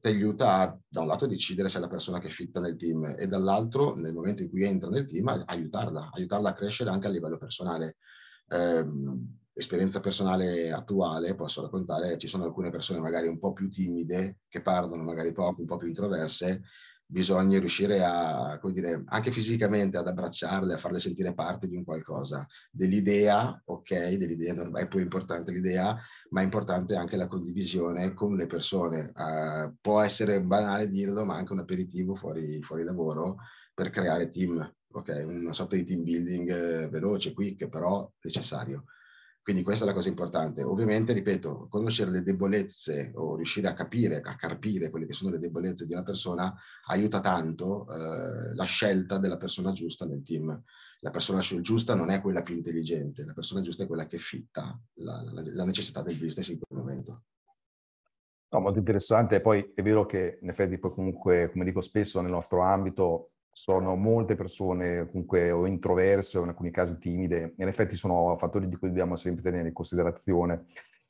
ti 0.00 0.08
aiuta 0.08 0.58
a, 0.58 0.78
da 0.86 1.00
un 1.00 1.06
lato 1.06 1.26
decidere 1.26 1.68
se 1.68 1.78
è 1.78 1.80
la 1.80 1.88
persona 1.88 2.18
che 2.18 2.30
fitta 2.30 2.60
nel 2.60 2.76
team 2.76 3.14
e 3.16 3.26
dall'altro, 3.26 3.94
nel 3.94 4.12
momento 4.12 4.42
in 4.42 4.50
cui 4.50 4.64
entra 4.64 4.90
nel 4.90 5.06
team, 5.06 5.44
aiutarla, 5.46 6.10
aiutarla 6.12 6.50
a 6.50 6.54
crescere 6.54 6.90
anche 6.90 7.06
a 7.06 7.10
livello 7.10 7.38
personale 7.38 7.96
eh, 8.48 8.84
esperienza 9.54 10.00
personale 10.00 10.72
attuale 10.72 11.34
posso 11.36 11.62
raccontare, 11.62 12.18
ci 12.18 12.26
sono 12.26 12.44
alcune 12.44 12.70
persone 12.70 12.98
magari 12.98 13.28
un 13.28 13.38
po' 13.38 13.52
più 13.52 13.70
timide, 13.70 14.40
che 14.48 14.60
parlano 14.60 15.02
magari 15.02 15.32
poco, 15.32 15.60
un 15.60 15.66
po' 15.66 15.76
più 15.76 15.88
introverse, 15.88 16.62
bisogna 17.06 17.58
riuscire 17.58 18.02
a, 18.02 18.58
come 18.60 18.72
dire, 18.72 19.02
anche 19.06 19.30
fisicamente 19.30 19.96
ad 19.96 20.08
abbracciarle, 20.08 20.74
a 20.74 20.78
farle 20.78 21.00
sentire 21.00 21.34
parte 21.34 21.68
di 21.68 21.76
un 21.76 21.84
qualcosa, 21.84 22.46
dell'idea, 22.70 23.60
ok, 23.64 24.14
dell'idea 24.14 24.54
è 24.72 24.88
poi 24.88 25.02
importante 25.02 25.52
l'idea, 25.52 25.96
ma 26.30 26.40
è 26.40 26.44
importante 26.44 26.96
anche 26.96 27.16
la 27.16 27.26
condivisione 27.26 28.14
con 28.14 28.36
le 28.36 28.46
persone. 28.46 29.12
Uh, 29.14 29.74
può 29.80 30.00
essere 30.00 30.42
banale 30.42 30.88
dirlo, 30.88 31.24
ma 31.24 31.36
anche 31.36 31.52
un 31.52 31.60
aperitivo 31.60 32.14
fuori, 32.14 32.62
fuori 32.62 32.84
lavoro 32.84 33.36
per 33.74 33.90
creare 33.90 34.28
team, 34.28 34.72
ok? 34.92 35.24
Una 35.26 35.52
sorta 35.52 35.76
di 35.76 35.84
team 35.84 36.02
building 36.04 36.50
eh, 36.50 36.88
veloce, 36.88 37.32
quick, 37.32 37.68
però 37.68 38.10
necessario. 38.22 38.84
Quindi 39.44 39.62
questa 39.62 39.84
è 39.84 39.86
la 39.86 39.92
cosa 39.92 40.08
importante. 40.08 40.62
Ovviamente, 40.62 41.12
ripeto, 41.12 41.66
conoscere 41.68 42.10
le 42.10 42.22
debolezze 42.22 43.12
o 43.14 43.36
riuscire 43.36 43.68
a 43.68 43.74
capire, 43.74 44.22
a 44.22 44.36
carpire 44.36 44.88
quelle 44.88 45.04
che 45.04 45.12
sono 45.12 45.32
le 45.32 45.38
debolezze 45.38 45.86
di 45.86 45.92
una 45.92 46.02
persona 46.02 46.54
aiuta 46.86 47.20
tanto 47.20 47.86
eh, 47.92 48.54
la 48.54 48.64
scelta 48.64 49.18
della 49.18 49.36
persona 49.36 49.72
giusta 49.72 50.06
nel 50.06 50.22
team. 50.22 50.62
La 51.00 51.10
persona 51.10 51.40
giusta 51.40 51.94
non 51.94 52.08
è 52.08 52.22
quella 52.22 52.40
più 52.40 52.54
intelligente, 52.54 53.26
la 53.26 53.34
persona 53.34 53.60
giusta 53.60 53.82
è 53.82 53.86
quella 53.86 54.06
che 54.06 54.16
fitta 54.16 54.80
la, 54.94 55.22
la, 55.22 55.42
la 55.44 55.64
necessità 55.66 56.00
del 56.00 56.16
business 56.16 56.48
in 56.48 56.60
quel 56.60 56.80
momento. 56.80 57.24
No, 58.48 58.60
molto 58.60 58.78
interessante. 58.78 59.42
Poi 59.42 59.72
è 59.74 59.82
vero 59.82 60.06
che 60.06 60.38
in 60.40 60.48
effetti 60.48 60.78
poi 60.78 60.92
comunque, 60.94 61.50
come 61.50 61.66
dico 61.66 61.82
spesso 61.82 62.22
nel 62.22 62.30
nostro 62.30 62.62
ambito, 62.62 63.32
sono 63.54 63.94
molte 63.94 64.34
persone 64.34 65.06
comunque 65.06 65.50
o 65.50 65.66
introverse 65.66 66.36
o 66.36 66.42
in 66.42 66.48
alcuni 66.48 66.70
casi 66.70 66.98
timide, 66.98 67.54
in 67.56 67.68
effetti 67.68 67.96
sono 67.96 68.36
fattori 68.36 68.68
di 68.68 68.76
cui 68.76 68.88
dobbiamo 68.88 69.16
sempre 69.16 69.42
tenere 69.42 69.68
in 69.68 69.74
considerazione. 69.74 70.66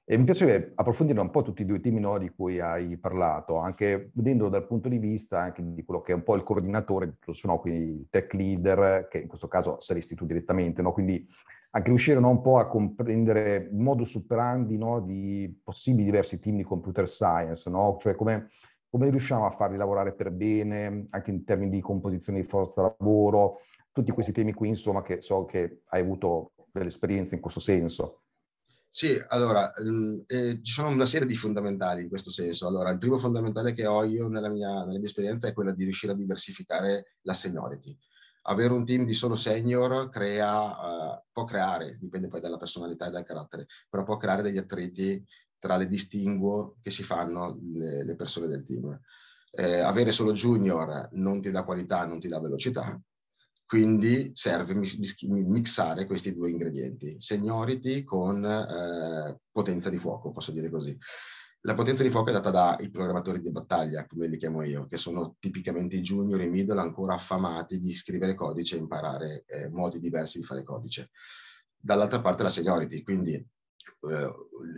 E 0.07 0.19
mi 0.19 0.25
piacerebbe 0.25 0.73
approfondire 0.75 1.19
un 1.19 1.31
po' 1.31 1.41
tutti 1.41 1.63
i 1.63 1.65
due 1.65 1.81
temi 1.81 1.99
no, 1.99 2.19
di 2.19 2.29
cui 2.29 2.61
hai 2.61 2.99
parlato, 2.99 3.57
anche 3.57 4.11
vedendo 4.13 4.51
dal 4.51 4.67
punto 4.67 4.91
di 4.91 4.99
vista 4.99 5.41
anche 5.41 5.63
di 5.65 5.83
quello 5.83 6.03
che 6.03 6.13
è 6.13 6.15
un 6.15 6.23
po' 6.23 6.35
il 6.35 6.43
coordinatore 6.43 7.17
no? 7.45 7.59
quindi 7.59 8.01
il 8.01 8.07
tech 8.11 8.35
leader, 8.35 9.09
che 9.09 9.19
in 9.19 9.29
questo 9.29 9.49
caso 9.49 9.81
saresti 9.81 10.15
tu 10.15 10.27
direttamente, 10.27 10.83
no? 10.83 10.93
quindi 10.93 11.27
anche 11.71 11.89
riuscire 11.89 12.21
no, 12.21 12.29
un 12.29 12.43
po' 12.43 12.59
a 12.59 12.69
comprendere 12.69 13.69
il 13.73 13.79
modo 13.79 14.05
superandi 14.05 14.77
no, 14.77 15.01
di 15.01 15.61
possibili 15.65 16.05
diversi 16.05 16.39
team 16.39 16.57
di 16.57 16.65
computer 16.65 17.09
science, 17.09 17.71
cioè 17.99 18.15
come 18.15 18.51
come 18.95 19.11
riusciamo 19.11 19.45
a 19.45 19.51
farli 19.51 19.77
lavorare 19.77 20.15
per 20.15 20.31
bene, 20.31 21.09
anche 21.11 21.33
in 21.33 21.45
termini 21.45 21.69
di 21.69 21.81
composizione 21.81 22.41
di 22.41 22.47
forza 22.47 22.81
lavoro, 22.81 23.63
tutti 23.91 24.13
questi 24.13 24.31
temi 24.31 24.53
qui, 24.53 24.69
insomma, 24.69 25.03
che 25.03 25.21
so 25.21 25.47
che 25.47 25.81
hai 25.87 26.01
avuto 26.01 26.53
delle 26.71 26.87
esperienze 26.91 27.35
in 27.35 27.41
questo 27.41 27.59
senso. 27.59 28.23
Sì, 28.89 29.21
allora, 29.31 29.73
mm, 29.83 30.21
eh, 30.29 30.61
ci 30.63 30.73
sono 30.73 30.91
una 30.91 31.07
serie 31.07 31.27
di 31.27 31.35
fondamentali 31.35 32.03
in 32.03 32.09
questo 32.09 32.31
senso. 32.31 32.69
Allora, 32.69 32.93
il 32.93 32.99
primo 32.99 33.19
fondamentale 33.19 33.73
che 33.73 33.85
ho 33.85 34.05
io 34.05 34.29
nella 34.29 34.49
mia, 34.49 34.85
nella 34.85 34.99
mia 34.99 35.09
esperienza 35.09 35.49
è 35.49 35.53
quello 35.53 35.73
di 35.73 35.83
riuscire 35.83 36.13
a 36.13 36.17
diversificare 36.17 37.17
la 37.23 37.35
seniority. 37.35 37.99
Avere 38.43 38.75
un 38.75 38.85
team 38.85 39.05
di 39.05 39.15
solo 39.15 39.35
senior 39.35 40.09
crea, 40.11 40.69
uh, 40.69 41.23
può 41.33 41.43
creare, 41.43 41.97
dipende 41.99 42.29
poi 42.29 42.41
dalla 42.41 42.59
personalità 42.59 43.07
e 43.09 43.11
dal 43.11 43.25
carattere, 43.25 43.67
però 43.91 44.05
può 44.05 44.19
creare 44.19 44.43
degli 44.43 44.59
attriti 44.59 45.21
tra 45.65 45.79
le 45.79 45.89
distinguo 45.89 46.77
che 46.83 46.91
si 46.91 47.03
fanno 47.03 47.59
le, 47.73 48.05
le 48.05 48.17
persone 48.17 48.49
del 48.49 48.67
team. 48.67 49.01
Eh, 49.51 49.79
avere 49.81 50.13
solo 50.13 50.33
junior 50.33 51.09
non 51.13 51.41
ti 51.41 51.51
dà 51.51 51.65
qualità, 51.65 52.05
non 52.05 52.21
ti 52.21 52.29
dà 52.29 52.39
velocità, 52.39 53.01
quindi 53.65 54.31
serve 54.35 54.75
mixare 54.75 56.05
questi 56.05 56.35
due 56.35 56.51
ingredienti, 56.51 57.17
seniority 57.19 58.03
con 58.03 58.45
eh, 58.45 59.39
potenza 59.51 59.89
di 59.89 59.97
fuoco, 59.97 60.33
posso 60.33 60.53
dire 60.53 60.69
così. 60.69 60.95
La 61.63 61.73
potenza 61.73 62.03
di 62.03 62.11
fuoco 62.11 62.29
è 62.29 62.33
data 62.35 62.51
dai 62.51 62.91
programmatori 62.91 63.41
di 63.41 63.51
battaglia, 63.51 64.07
come 64.07 64.27
li 64.27 64.37
chiamo 64.37 64.63
io, 64.65 64.87
che 64.87 64.99
sono 64.99 65.37
tipicamente 65.39 65.97
i 65.97 66.03
junior 66.03 66.43
e 66.43 66.51
middle 66.51 66.79
ancora 66.79 67.15
affamati 67.15 67.79
di 67.79 67.95
scrivere 67.95 68.35
codice 68.35 68.77
e 68.77 68.81
imparare 68.81 69.45
eh, 69.47 69.71
modi 69.71 69.99
diversi 69.99 70.41
di 70.41 70.45
fare 70.45 70.63
codice. 70.63 71.09
Dall'altra 71.75 72.21
parte 72.21 72.43
la 72.43 72.51
seniority, 72.51 73.01
quindi 73.03 73.43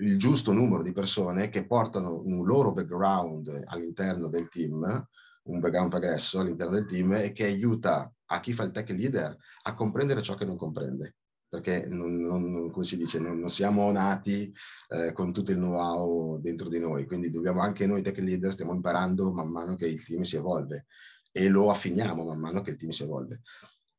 il 0.00 0.18
giusto 0.18 0.52
numero 0.52 0.82
di 0.82 0.92
persone 0.92 1.48
che 1.48 1.66
portano 1.66 2.20
un 2.20 2.44
loro 2.44 2.72
background 2.72 3.64
all'interno 3.66 4.28
del 4.28 4.48
team, 4.48 5.08
un 5.44 5.60
background 5.60 5.90
progresso 5.90 6.40
all'interno 6.40 6.74
del 6.74 6.86
team 6.86 7.12
e 7.14 7.32
che 7.32 7.44
aiuta 7.44 8.12
a 8.26 8.40
chi 8.40 8.52
fa 8.52 8.64
il 8.64 8.70
tech 8.70 8.88
leader 8.90 9.36
a 9.62 9.74
comprendere 9.74 10.22
ciò 10.22 10.34
che 10.34 10.44
non 10.44 10.56
comprende. 10.56 11.16
Perché, 11.48 11.86
non, 11.86 12.16
non, 12.16 12.70
come 12.70 12.84
si 12.84 12.96
dice, 12.96 13.20
non, 13.20 13.38
non 13.38 13.48
siamo 13.48 13.90
nati 13.92 14.52
eh, 14.88 15.12
con 15.12 15.32
tutto 15.32 15.52
il 15.52 15.58
know-how 15.58 16.38
dentro 16.40 16.68
di 16.68 16.80
noi, 16.80 17.06
quindi 17.06 17.30
dobbiamo 17.30 17.60
anche 17.60 17.86
noi 17.86 18.02
tech 18.02 18.18
leader 18.18 18.52
stiamo 18.52 18.74
imparando 18.74 19.32
man 19.32 19.48
mano 19.48 19.76
che 19.76 19.86
il 19.86 20.04
team 20.04 20.22
si 20.22 20.36
evolve 20.36 20.86
e 21.30 21.48
lo 21.48 21.70
affiniamo 21.70 22.24
man 22.24 22.40
mano 22.40 22.62
che 22.62 22.70
il 22.70 22.76
team 22.76 22.90
si 22.90 23.04
evolve. 23.04 23.42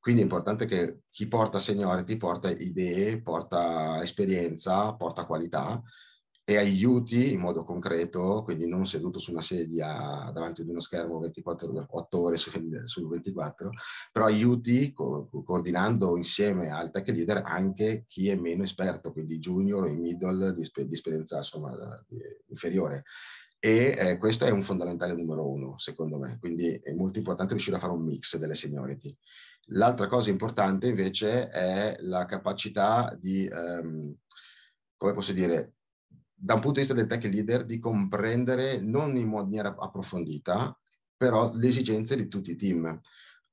Quindi 0.07 0.23
è 0.23 0.29
importante 0.29 0.65
che 0.65 1.01
chi 1.11 1.27
porta 1.27 1.59
seniority 1.59 2.15
porta 2.15 2.49
idee, 2.49 3.21
porta 3.21 4.01
esperienza, 4.01 4.93
porta 4.93 5.25
qualità 5.25 5.83
e 6.45 6.55
aiuti 6.55 7.33
in 7.33 7.41
modo 7.41 7.65
concreto, 7.65 8.41
quindi 8.43 8.69
non 8.69 8.87
seduto 8.87 9.19
su 9.19 9.33
una 9.33 9.41
sedia 9.41 10.31
davanti 10.33 10.61
ad 10.61 10.69
uno 10.69 10.79
schermo 10.79 11.19
24, 11.19 11.87
8 11.89 12.21
ore 12.21 12.37
su, 12.37 12.49
su 12.85 13.05
24, 13.05 13.69
però 14.09 14.27
aiuti 14.27 14.93
co- 14.93 15.27
coordinando 15.43 16.15
insieme 16.15 16.71
al 16.71 16.89
tech 16.89 17.09
leader 17.09 17.43
anche 17.45 18.05
chi 18.07 18.29
è 18.29 18.35
meno 18.37 18.63
esperto, 18.63 19.11
quindi 19.11 19.39
junior 19.39 19.83
o 19.83 19.93
middle 19.93 20.53
di, 20.53 20.65
di 20.73 20.93
esperienza 20.93 21.35
insomma, 21.35 21.75
inferiore. 22.47 23.03
E 23.59 23.95
eh, 23.97 24.17
questo 24.17 24.45
è 24.45 24.51
un 24.51 24.61
fondamentale 24.61 25.15
numero 25.15 25.49
uno, 25.49 25.77
secondo 25.79 26.17
me. 26.17 26.37
Quindi 26.39 26.79
è 26.81 26.93
molto 26.93 27.17
importante 27.17 27.53
riuscire 27.53 27.75
a 27.75 27.79
fare 27.79 27.91
un 27.91 28.03
mix 28.03 28.37
delle 28.37 28.55
seniority. 28.55 29.17
L'altra 29.71 30.07
cosa 30.07 30.29
importante 30.29 30.87
invece 30.87 31.49
è 31.49 31.95
la 31.99 32.25
capacità 32.25 33.15
di, 33.19 33.45
ehm, 33.45 34.15
come 34.95 35.13
posso 35.13 35.33
dire, 35.33 35.73
da 36.33 36.53
un 36.53 36.61
punto 36.61 36.79
di 36.79 36.85
vista 36.85 36.93
del 36.93 37.07
tech 37.07 37.23
leader, 37.23 37.65
di 37.65 37.79
comprendere 37.79 38.79
non 38.79 39.17
in 39.17 39.29
maniera 39.29 39.75
approfondita, 39.77 40.77
però 41.17 41.51
le 41.53 41.67
esigenze 41.67 42.15
di 42.15 42.27
tutti 42.27 42.51
i 42.51 42.55
team. 42.55 42.99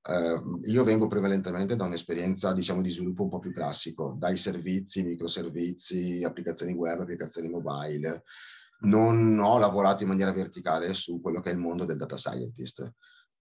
Uh, 0.07 0.61
io 0.65 0.85
vengo 0.85 1.07
prevalentemente 1.07 1.77
da 1.77 1.85
un'esperienza, 1.85 2.53
diciamo, 2.53 2.83
di 2.83 2.91
sviluppo 2.91 3.23
un 3.23 3.31
po' 3.31 3.39
più 3.39 3.55
classico, 3.55 4.15
dai 4.19 4.37
servizi, 4.37 5.03
microservizi, 5.03 6.23
applicazioni 6.23 6.75
web, 6.75 7.01
applicazioni 7.01 7.49
mobile. 7.49 8.23
Non 8.81 9.39
ho 9.39 9.59
lavorato 9.59 10.03
in 10.03 10.11
maniera 10.11 10.31
verticale 10.31 10.93
su 10.93 11.23
quello 11.23 11.41
che 11.41 11.49
è 11.49 11.53
il 11.55 11.59
mondo 11.59 11.87
del 11.87 11.97
data 11.97 12.19
scientist. 12.19 12.93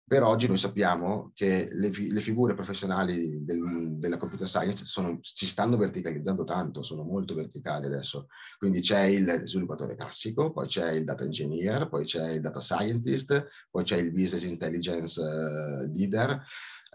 Per 0.05 0.21
oggi 0.21 0.47
noi 0.47 0.57
sappiamo 0.57 1.31
che 1.33 1.69
le, 1.71 1.89
le 1.89 2.19
figure 2.19 2.53
professionali 2.53 3.43
del, 3.43 3.95
della 3.97 4.17
computer 4.17 4.47
science 4.47 4.85
sono, 4.85 5.19
si 5.21 5.47
stanno 5.47 5.77
verticalizzando 5.77 6.43
tanto, 6.43 6.83
sono 6.83 7.03
molto 7.03 7.33
verticali 7.33 7.85
adesso. 7.85 8.27
Quindi 8.57 8.81
c'è 8.81 9.03
il 9.03 9.43
sviluppatore 9.45 9.95
classico, 9.95 10.51
poi 10.51 10.67
c'è 10.67 10.91
il 10.91 11.05
data 11.05 11.23
engineer, 11.23 11.87
poi 11.87 12.03
c'è 12.03 12.31
il 12.31 12.41
data 12.41 12.59
scientist, 12.59 13.47
poi 13.71 13.83
c'è 13.85 13.97
il 13.97 14.11
business 14.11 14.43
intelligence 14.43 15.21
uh, 15.21 15.89
leader. 15.93 16.43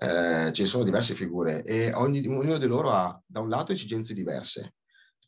Eh, 0.00 0.52
ci 0.52 0.66
sono 0.66 0.84
diverse 0.84 1.14
figure 1.14 1.64
e 1.64 1.92
ogni, 1.92 2.24
ognuno 2.24 2.58
di 2.58 2.66
loro 2.66 2.90
ha 2.90 3.20
da 3.26 3.40
un 3.40 3.48
lato 3.48 3.72
esigenze 3.72 4.14
diverse 4.14 4.74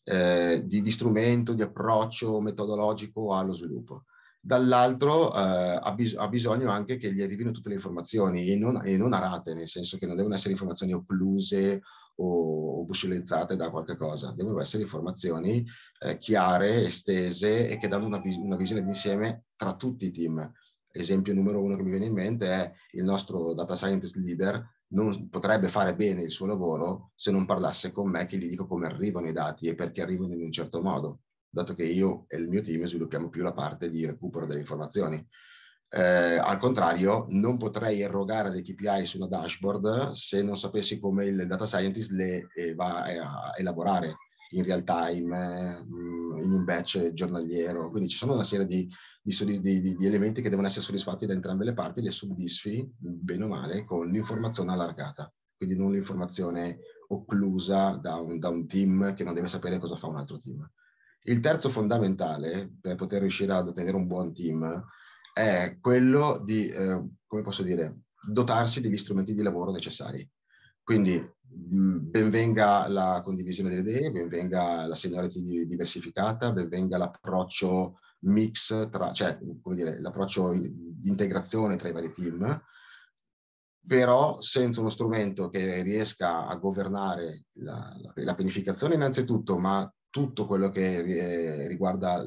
eh, 0.04 0.62
di, 0.64 0.80
di 0.80 0.90
strumento, 0.92 1.54
di 1.54 1.62
approccio 1.62 2.40
metodologico 2.40 3.34
allo 3.34 3.52
sviluppo 3.52 4.04
dall'altro 4.40 5.32
eh, 5.34 5.78
ha, 5.82 5.92
bis- 5.94 6.16
ha, 6.16 6.26
bisogno 6.28 6.70
anche 6.70 6.96
che 6.96 7.12
gli 7.12 7.20
arrivino 7.20 7.50
tutte 7.50 7.68
le 7.68 7.74
informazioni 7.74 8.48
e 8.48 8.56
non, 8.56 8.80
e 8.84 8.96
non 8.96 9.12
a 9.12 9.42
nel 9.46 9.68
senso 9.68 9.98
che 9.98 10.06
non 10.06 10.16
devono 10.16 10.34
essere 10.34 10.52
informazioni 10.52 10.94
occluse 10.94 11.82
o, 12.16 12.80
o 12.80 12.84
buscolizzate 12.84 13.56
da 13.56 13.70
qualche 13.70 13.96
cosa, 13.96 14.32
devono 14.32 14.60
essere 14.60 14.82
informazioni 14.82 15.64
eh, 16.00 16.16
chiare, 16.18 16.86
estese 16.86 17.68
e 17.68 17.78
che 17.78 17.88
danno 17.88 18.06
una, 18.06 18.18
vis- 18.20 18.36
una 18.36 18.56
visione 18.56 18.82
d'insieme 18.82 19.44
tra 19.56 19.76
tutti 19.76 20.06
i 20.06 20.10
team. 20.10 20.50
Esempio 20.92 21.34
numero 21.34 21.62
uno 21.62 21.76
che 21.76 21.82
mi 21.82 21.90
viene 21.90 22.06
in 22.06 22.14
mente 22.14 22.46
è 22.48 22.72
il 22.92 23.04
nostro 23.04 23.54
data 23.54 23.76
scientist 23.76 24.16
leader 24.16 24.78
non 24.92 25.28
potrebbe 25.28 25.68
fare 25.68 25.94
bene 25.94 26.22
il 26.22 26.32
suo 26.32 26.46
lavoro 26.46 27.12
se 27.14 27.30
non 27.30 27.46
parlasse 27.46 27.92
con 27.92 28.10
me 28.10 28.26
che 28.26 28.38
gli 28.38 28.48
dico 28.48 28.66
come 28.66 28.86
arrivano 28.86 29.28
i 29.28 29.32
dati 29.32 29.68
e 29.68 29.76
perché 29.76 30.02
arrivano 30.02 30.34
in 30.34 30.42
un 30.42 30.50
certo 30.50 30.82
modo 30.82 31.20
dato 31.50 31.74
che 31.74 31.84
io 31.84 32.24
e 32.28 32.36
il 32.38 32.48
mio 32.48 32.62
team 32.62 32.84
sviluppiamo 32.84 33.28
più 33.28 33.42
la 33.42 33.52
parte 33.52 33.90
di 33.90 34.06
recupero 34.06 34.46
delle 34.46 34.60
informazioni. 34.60 35.26
Eh, 35.92 36.00
al 36.38 36.58
contrario, 36.58 37.26
non 37.30 37.58
potrei 37.58 38.00
erogare 38.00 38.50
dei 38.50 38.62
KPI 38.62 39.04
su 39.04 39.16
una 39.16 39.26
dashboard 39.26 40.12
se 40.12 40.40
non 40.40 40.56
sapessi 40.56 41.00
come 41.00 41.26
il 41.26 41.46
data 41.48 41.66
scientist 41.66 42.12
le 42.12 42.46
eh, 42.54 42.74
va 42.74 43.02
a 43.02 43.52
elaborare 43.56 44.14
in 44.50 44.62
real 44.62 44.84
time, 44.84 45.36
eh, 45.36 46.42
in 46.42 46.52
un 46.52 46.64
batch 46.64 47.12
giornaliero. 47.12 47.90
Quindi 47.90 48.08
ci 48.08 48.16
sono 48.16 48.34
una 48.34 48.44
serie 48.44 48.66
di, 48.66 48.88
di, 49.20 49.60
di, 49.60 49.96
di, 49.96 50.06
elementi 50.06 50.42
che 50.42 50.48
devono 50.48 50.68
essere 50.68 50.84
soddisfatti 50.84 51.26
da 51.26 51.32
entrambe 51.32 51.64
le 51.64 51.74
parti, 51.74 52.02
le 52.02 52.12
soddisfi 52.12 52.88
bene 52.96 53.44
o 53.44 53.48
male 53.48 53.84
con 53.84 54.08
l'informazione 54.08 54.72
allargata, 54.72 55.32
quindi 55.56 55.76
non 55.76 55.90
l'informazione 55.90 56.78
occlusa 57.08 57.96
da 57.96 58.14
un, 58.14 58.38
da 58.38 58.48
un 58.48 58.68
team 58.68 59.14
che 59.14 59.24
non 59.24 59.34
deve 59.34 59.48
sapere 59.48 59.78
cosa 59.78 59.96
fa 59.96 60.06
un 60.06 60.18
altro 60.18 60.38
team. 60.38 60.68
Il 61.24 61.40
terzo 61.40 61.68
fondamentale 61.68 62.72
per 62.80 62.96
poter 62.96 63.20
riuscire 63.20 63.52
ad 63.52 63.68
ottenere 63.68 63.96
un 63.96 64.06
buon 64.06 64.32
team 64.32 64.84
è 65.32 65.78
quello 65.80 66.40
di, 66.44 66.68
eh, 66.68 67.08
come 67.26 67.42
posso 67.42 67.62
dire, 67.62 68.00
dotarsi 68.28 68.80
degli 68.80 68.96
strumenti 68.96 69.34
di 69.34 69.42
lavoro 69.42 69.70
necessari. 69.70 70.28
Quindi 70.82 71.22
benvenga 71.52 72.88
la 72.88 73.20
condivisione 73.22 73.70
delle 73.70 73.80
idee, 73.80 74.10
benvenga 74.10 74.86
la 74.86 74.94
seniority 74.94 75.66
diversificata, 75.66 76.52
benvenga 76.52 76.96
l'approccio 76.96 77.98
mix, 78.20 78.88
tra, 78.90 79.12
cioè 79.12 79.38
come 79.62 79.76
dire, 79.76 80.00
l'approccio 80.00 80.52
di 80.52 81.08
integrazione 81.08 81.76
tra 81.76 81.88
i 81.88 81.92
vari 81.92 82.12
team, 82.12 82.62
però 83.86 84.40
senza 84.40 84.80
uno 84.80 84.90
strumento 84.90 85.48
che 85.48 85.82
riesca 85.82 86.46
a 86.46 86.56
governare 86.56 87.46
la, 87.54 87.96
la, 88.00 88.12
la 88.14 88.34
pianificazione 88.34 88.94
innanzitutto, 88.94 89.58
ma 89.58 89.92
tutto 90.10 90.46
quello 90.46 90.68
che 90.68 90.96
eh, 90.96 91.68
riguarda 91.68 92.22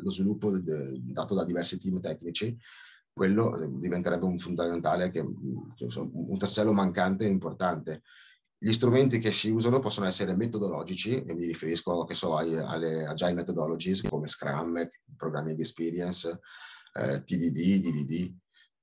lo 0.00 0.10
sviluppo 0.10 0.58
dato 0.58 1.34
da 1.34 1.44
diversi 1.44 1.78
team 1.78 2.00
tecnici, 2.00 2.58
quello 3.12 3.60
eh, 3.60 3.68
diventerebbe 3.70 4.24
un 4.24 4.38
fondamentale, 4.38 5.10
che, 5.10 5.20
un 5.20 6.38
tassello 6.38 6.72
mancante 6.72 7.26
importante. 7.26 8.02
Gli 8.56 8.72
strumenti 8.72 9.18
che 9.18 9.32
si 9.32 9.50
usano 9.50 9.78
possono 9.78 10.06
essere 10.06 10.34
metodologici, 10.36 11.22
e 11.22 11.34
mi 11.34 11.46
riferisco 11.46 12.06
so, 12.12 12.36
alle 12.36 13.06
agile 13.06 13.32
methodologies 13.34 14.02
come 14.02 14.26
Scrum, 14.26 14.86
Programming 15.16 15.58
Experience, 15.58 16.40
eh, 16.92 17.22
TDD, 17.22 17.80
DDD, 17.80 18.34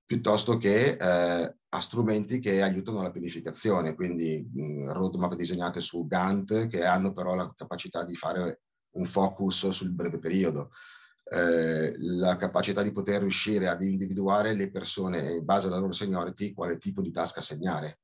piuttosto 0.06 0.58
che 0.58 0.98
eh, 1.00 1.57
a 1.69 1.81
strumenti 1.81 2.39
che 2.39 2.62
aiutano 2.62 3.01
la 3.01 3.12
pianificazione, 3.12 3.93
quindi 3.93 4.50
mh, 4.51 4.91
roadmap 4.91 5.36
disegnate 5.36 5.81
su 5.81 6.07
Gantt 6.07 6.67
che 6.67 6.86
hanno 6.86 7.12
però 7.13 7.36
la 7.36 7.53
capacità 7.55 8.05
di 8.05 8.15
fare 8.15 8.62
un 8.91 9.05
focus 9.05 9.69
sul 9.69 9.91
breve 9.91 10.19
periodo, 10.19 10.71
eh, 11.29 11.93
la 11.97 12.38
capacità 12.38 12.81
di 12.81 12.91
poter 12.91 13.21
riuscire 13.21 13.67
ad 13.67 13.83
individuare 13.83 14.53
le 14.53 14.71
persone 14.71 15.33
in 15.33 15.45
base 15.45 15.67
alla 15.67 15.77
loro 15.77 15.91
seniority 15.91 16.53
quale 16.53 16.77
tipo 16.77 17.01
di 17.01 17.12
task 17.12 17.38
assegnare 17.38 18.00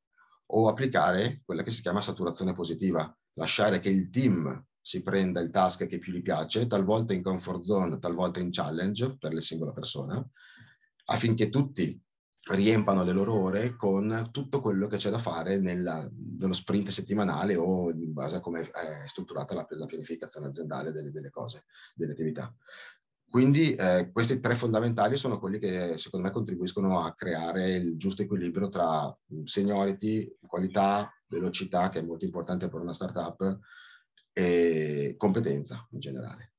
o 0.47 0.67
applicare 0.67 1.41
quella 1.45 1.63
che 1.63 1.71
si 1.71 1.81
chiama 1.81 2.01
saturazione 2.01 2.53
positiva, 2.53 3.15
lasciare 3.35 3.79
che 3.79 3.89
il 3.89 4.09
team 4.09 4.65
si 4.79 5.01
prenda 5.01 5.39
il 5.39 5.49
task 5.49 5.87
che 5.87 5.97
più 5.97 6.11
gli 6.11 6.21
piace, 6.21 6.67
talvolta 6.67 7.13
in 7.13 7.23
comfort 7.23 7.61
zone, 7.61 7.97
talvolta 7.97 8.41
in 8.41 8.51
challenge 8.51 9.17
per 9.17 9.33
la 9.33 9.39
singola 9.39 9.71
persona, 9.71 10.23
affinché 11.05 11.49
tutti 11.49 11.99
riempano 12.51 13.03
le 13.03 13.13
loro 13.13 13.33
ore 13.33 13.75
con 13.75 14.29
tutto 14.31 14.59
quello 14.59 14.87
che 14.87 14.97
c'è 14.97 15.09
da 15.09 15.17
fare 15.17 15.59
nella, 15.59 16.09
nello 16.37 16.53
sprint 16.53 16.89
settimanale 16.89 17.55
o 17.55 17.89
in 17.89 18.11
base 18.11 18.35
a 18.37 18.39
come 18.41 18.69
è 18.69 19.07
strutturata 19.07 19.53
la, 19.53 19.65
la 19.69 19.85
pianificazione 19.85 20.47
aziendale 20.47 20.91
delle, 20.91 21.11
delle, 21.11 21.29
cose, 21.29 21.65
delle 21.95 22.11
attività. 22.11 22.53
Quindi 23.29 23.73
eh, 23.73 24.11
questi 24.11 24.39
tre 24.39 24.55
fondamentali 24.55 25.17
sono 25.17 25.39
quelli 25.39 25.57
che 25.57 25.97
secondo 25.97 26.27
me 26.27 26.33
contribuiscono 26.33 26.99
a 26.99 27.15
creare 27.15 27.75
il 27.75 27.97
giusto 27.97 28.21
equilibrio 28.21 28.69
tra 28.69 29.17
seniority, 29.45 30.37
qualità, 30.45 31.11
velocità, 31.27 31.89
che 31.89 31.99
è 31.99 32.03
molto 32.03 32.25
importante 32.25 32.69
per 32.69 32.81
una 32.81 32.93
startup, 32.93 33.59
e 34.33 35.15
competenza 35.17 35.87
in 35.91 35.99
generale. 35.99 36.52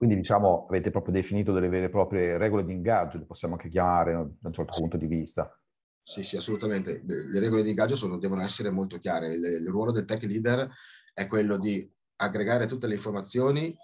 Quindi 0.00 0.16
diciamo 0.16 0.64
avete 0.66 0.90
proprio 0.90 1.12
definito 1.12 1.52
delle 1.52 1.68
vere 1.68 1.84
e 1.84 1.90
proprie 1.90 2.38
regole 2.38 2.64
di 2.64 2.72
ingaggio, 2.72 3.18
le 3.18 3.26
possiamo 3.26 3.52
anche 3.52 3.68
chiamare 3.68 4.12
da 4.12 4.48
un 4.48 4.52
certo 4.54 4.72
punto 4.78 4.96
di 4.96 5.06
vista. 5.06 5.54
Sì, 6.02 6.22
sì, 6.22 6.38
assolutamente. 6.38 7.02
Le 7.04 7.38
regole 7.38 7.62
di 7.62 7.68
ingaggio 7.68 7.96
sono, 7.96 8.16
devono 8.16 8.40
essere 8.40 8.70
molto 8.70 8.98
chiare. 8.98 9.34
Il, 9.34 9.44
il, 9.44 9.68
ruolo 9.68 9.92
del 9.92 10.06
tech 10.06 10.22
leader 10.22 10.66
è 11.12 11.26
quello 11.26 11.58
di 11.58 11.86
aggregare 12.16 12.64
tutte 12.64 12.86
le 12.86 12.94
informazioni, 12.94 13.76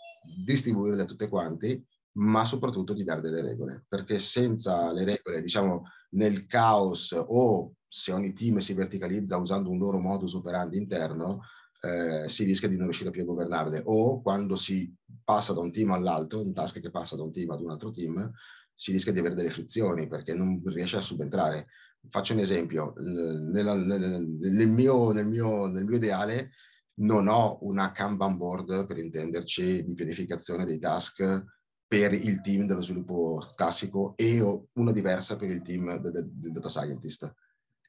distribuirle 0.42 1.02
a 1.02 1.05
tutte 1.05 1.29
quanti, 1.29 1.85
ma 2.12 2.46
soprattutto 2.46 2.94
di 2.94 3.05
dare 3.05 3.20
delle 3.20 3.42
regole. 3.42 3.85
Perché 3.87 4.18
senza 4.18 4.90
le 4.92 5.05
regole, 5.05 5.42
diciamo, 5.42 5.83
nel 6.12 6.46
caos 6.46 7.12
o 7.14 7.74
se 7.87 8.12
ogni 8.12 8.33
team 8.33 8.57
si 8.61 8.72
verticalizza 8.72 9.37
usando 9.37 9.68
un 9.68 9.76
loro 9.76 9.98
modus 9.98 10.33
operandi 10.33 10.79
interno, 10.79 11.42
eh, 11.81 12.29
si 12.29 12.45
rischia 12.45 12.69
di 12.69 12.77
non 12.77 12.85
riuscire 12.85 13.11
più 13.11 13.23
a 13.23 13.27
governarle 13.27 13.83
o 13.85 14.21
quando 14.23 14.57
si 14.57 14.93
passa 15.23 15.53
da 15.53 15.61
un 15.61 15.73
team 15.73 15.93
all'altro, 15.93 16.41
un 16.41 16.53
task 16.53 16.81
che 16.81 16.91
passa 16.91 17.17
da 17.17 17.23
un 17.23 17.33
team 17.33 17.51
ad 17.51 17.61
un 17.61 17.71
altro 17.71 17.91
team, 17.91 18.31
si 18.75 18.93
rischia 18.93 19.12
di 19.12 19.19
avere 19.19 19.35
delle 19.35 19.51
frizioni 19.51 20.07
perché 20.07 20.35
non 20.35 20.62
riesce 20.67 20.97
a 20.97 21.03
subentrare. 21.03 21.69
Faccio 22.09 22.35
un 22.35 22.41
esempio, 22.41 22.93
nella, 22.97 23.75
nel, 23.75 24.25
nel, 24.27 24.69
mio, 24.69 25.11
nel, 25.12 25.27
mio, 25.27 25.67
nel 25.67 25.85
mio 25.85 25.97
ideale 25.97 26.51
non 26.99 27.27
ho 27.29 27.59
una 27.62 27.91
Kanban 27.91 28.37
board, 28.37 28.87
per 28.87 28.99
intenderci, 28.99 29.85
di 29.85 29.95
pianificazione 29.95 30.65
dei 30.65 30.79
task 30.79 31.45
per 31.89 32.12
il 32.12 32.41
team 32.41 32.67
dello 32.67 32.83
sviluppo 32.83 33.53
classico 33.55 34.15
e 34.17 34.41
una 34.73 34.93
diversa 34.93 35.37
per 35.37 35.51
il 35.51 35.62
team 35.62 35.99
del, 35.99 36.29
del 36.31 36.53
data 36.53 36.69
scientist. 36.69 37.33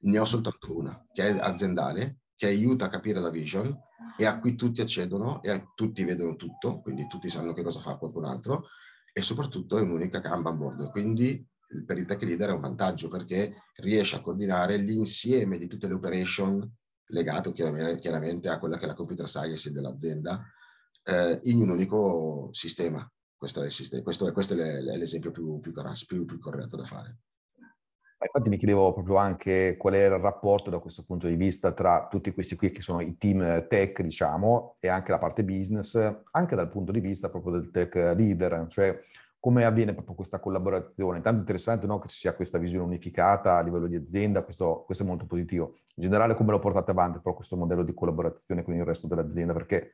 Ne 0.01 0.19
ho 0.19 0.25
soltanto 0.25 0.75
una, 0.75 1.05
che 1.11 1.27
è 1.27 1.37
aziendale, 1.39 2.19
che 2.37 2.45
aiuta 2.45 2.85
a 2.85 2.89
capire 2.89 3.19
la 3.19 3.31
vision 3.31 3.75
e 4.15 4.25
a 4.25 4.39
cui 4.39 4.55
tutti 4.55 4.79
accedono 4.79 5.41
e 5.41 5.49
a, 5.49 5.71
tutti 5.75 6.03
vedono 6.03 6.35
tutto, 6.35 6.81
quindi 6.81 7.07
tutti 7.07 7.29
sanno 7.29 7.51
che 7.51 7.63
cosa 7.63 7.79
fa 7.79 7.95
qualcun 7.95 8.25
altro 8.25 8.67
e 9.11 9.21
soprattutto 9.23 9.77
è 9.77 9.81
un'unica 9.81 10.21
Kanban 10.21 10.57
board. 10.57 10.91
Quindi 10.91 11.45
per 11.83 11.97
il 11.97 12.05
tech 12.05 12.21
leader 12.21 12.49
è 12.49 12.53
un 12.53 12.61
vantaggio 12.61 13.09
perché 13.09 13.63
riesce 13.77 14.15
a 14.15 14.21
coordinare 14.21 14.77
l'insieme 14.77 15.57
di 15.57 15.67
tutte 15.67 15.87
le 15.87 15.95
operation 15.95 16.71
legate 17.07 17.51
chiaramente 17.51 18.49
a 18.49 18.59
quella 18.59 18.77
che 18.77 18.83
è 18.83 18.87
la 18.87 18.93
computer 18.93 19.27
science 19.27 19.71
dell'azienda 19.71 20.45
eh, 21.03 21.39
in 21.43 21.59
un 21.59 21.69
unico 21.69 22.49
sistema. 22.51 23.09
Questo 23.35 23.63
è, 23.63 23.69
questo 24.03 24.27
è, 24.27 24.31
questo 24.31 24.53
è 24.53 24.81
l'esempio 24.81 25.31
più, 25.31 25.59
più, 25.59 25.73
più, 25.73 26.25
più 26.25 26.39
corretto 26.39 26.77
da 26.77 26.85
fare. 26.85 27.17
Infatti 28.19 28.49
mi 28.49 28.57
chiedevo 28.57 28.93
proprio 28.93 29.17
anche 29.17 29.75
qual 29.77 29.93
era 29.93 30.15
il 30.15 30.21
rapporto 30.21 30.71
da 30.71 30.79
questo 30.79 31.03
punto 31.03 31.27
di 31.27 31.35
vista 31.35 31.71
tra 31.71 32.07
tutti 32.09 32.33
questi 32.33 32.55
qui 32.55 32.71
che 32.71 32.81
sono 32.81 32.99
i 32.99 33.15
team 33.17 33.67
tech, 33.67 34.01
diciamo, 34.01 34.77
e 34.79 34.87
anche 34.87 35.11
la 35.11 35.19
parte 35.19 35.43
business, 35.43 35.95
anche 36.31 36.55
dal 36.55 36.69
punto 36.69 36.91
di 36.91 36.99
vista 36.99 37.29
proprio 37.29 37.53
del 37.59 37.69
tech 37.69 37.93
leader, 37.95 38.65
cioè 38.69 38.99
come 39.39 39.65
avviene 39.65 39.93
proprio 39.93 40.15
questa 40.15 40.39
collaborazione. 40.39 41.21
Tanto 41.21 41.39
interessante 41.39 41.85
no, 41.85 41.99
che 41.99 42.07
ci 42.07 42.17
sia 42.17 42.33
questa 42.33 42.57
visione 42.57 42.85
unificata 42.85 43.57
a 43.57 43.61
livello 43.61 43.87
di 43.87 43.95
azienda, 43.95 44.41
questo, 44.41 44.83
questo, 44.85 45.03
è 45.03 45.05
molto 45.05 45.25
positivo. 45.25 45.77
In 45.95 46.03
generale 46.03 46.33
come 46.33 46.51
lo 46.51 46.59
portate 46.59 46.91
avanti 46.91 47.19
però 47.19 47.35
questo 47.35 47.55
modello 47.55 47.83
di 47.83 47.93
collaborazione 47.93 48.63
con 48.63 48.73
il 48.73 48.83
resto 48.83 49.07
dell'azienda? 49.07 49.53
Perché 49.53 49.91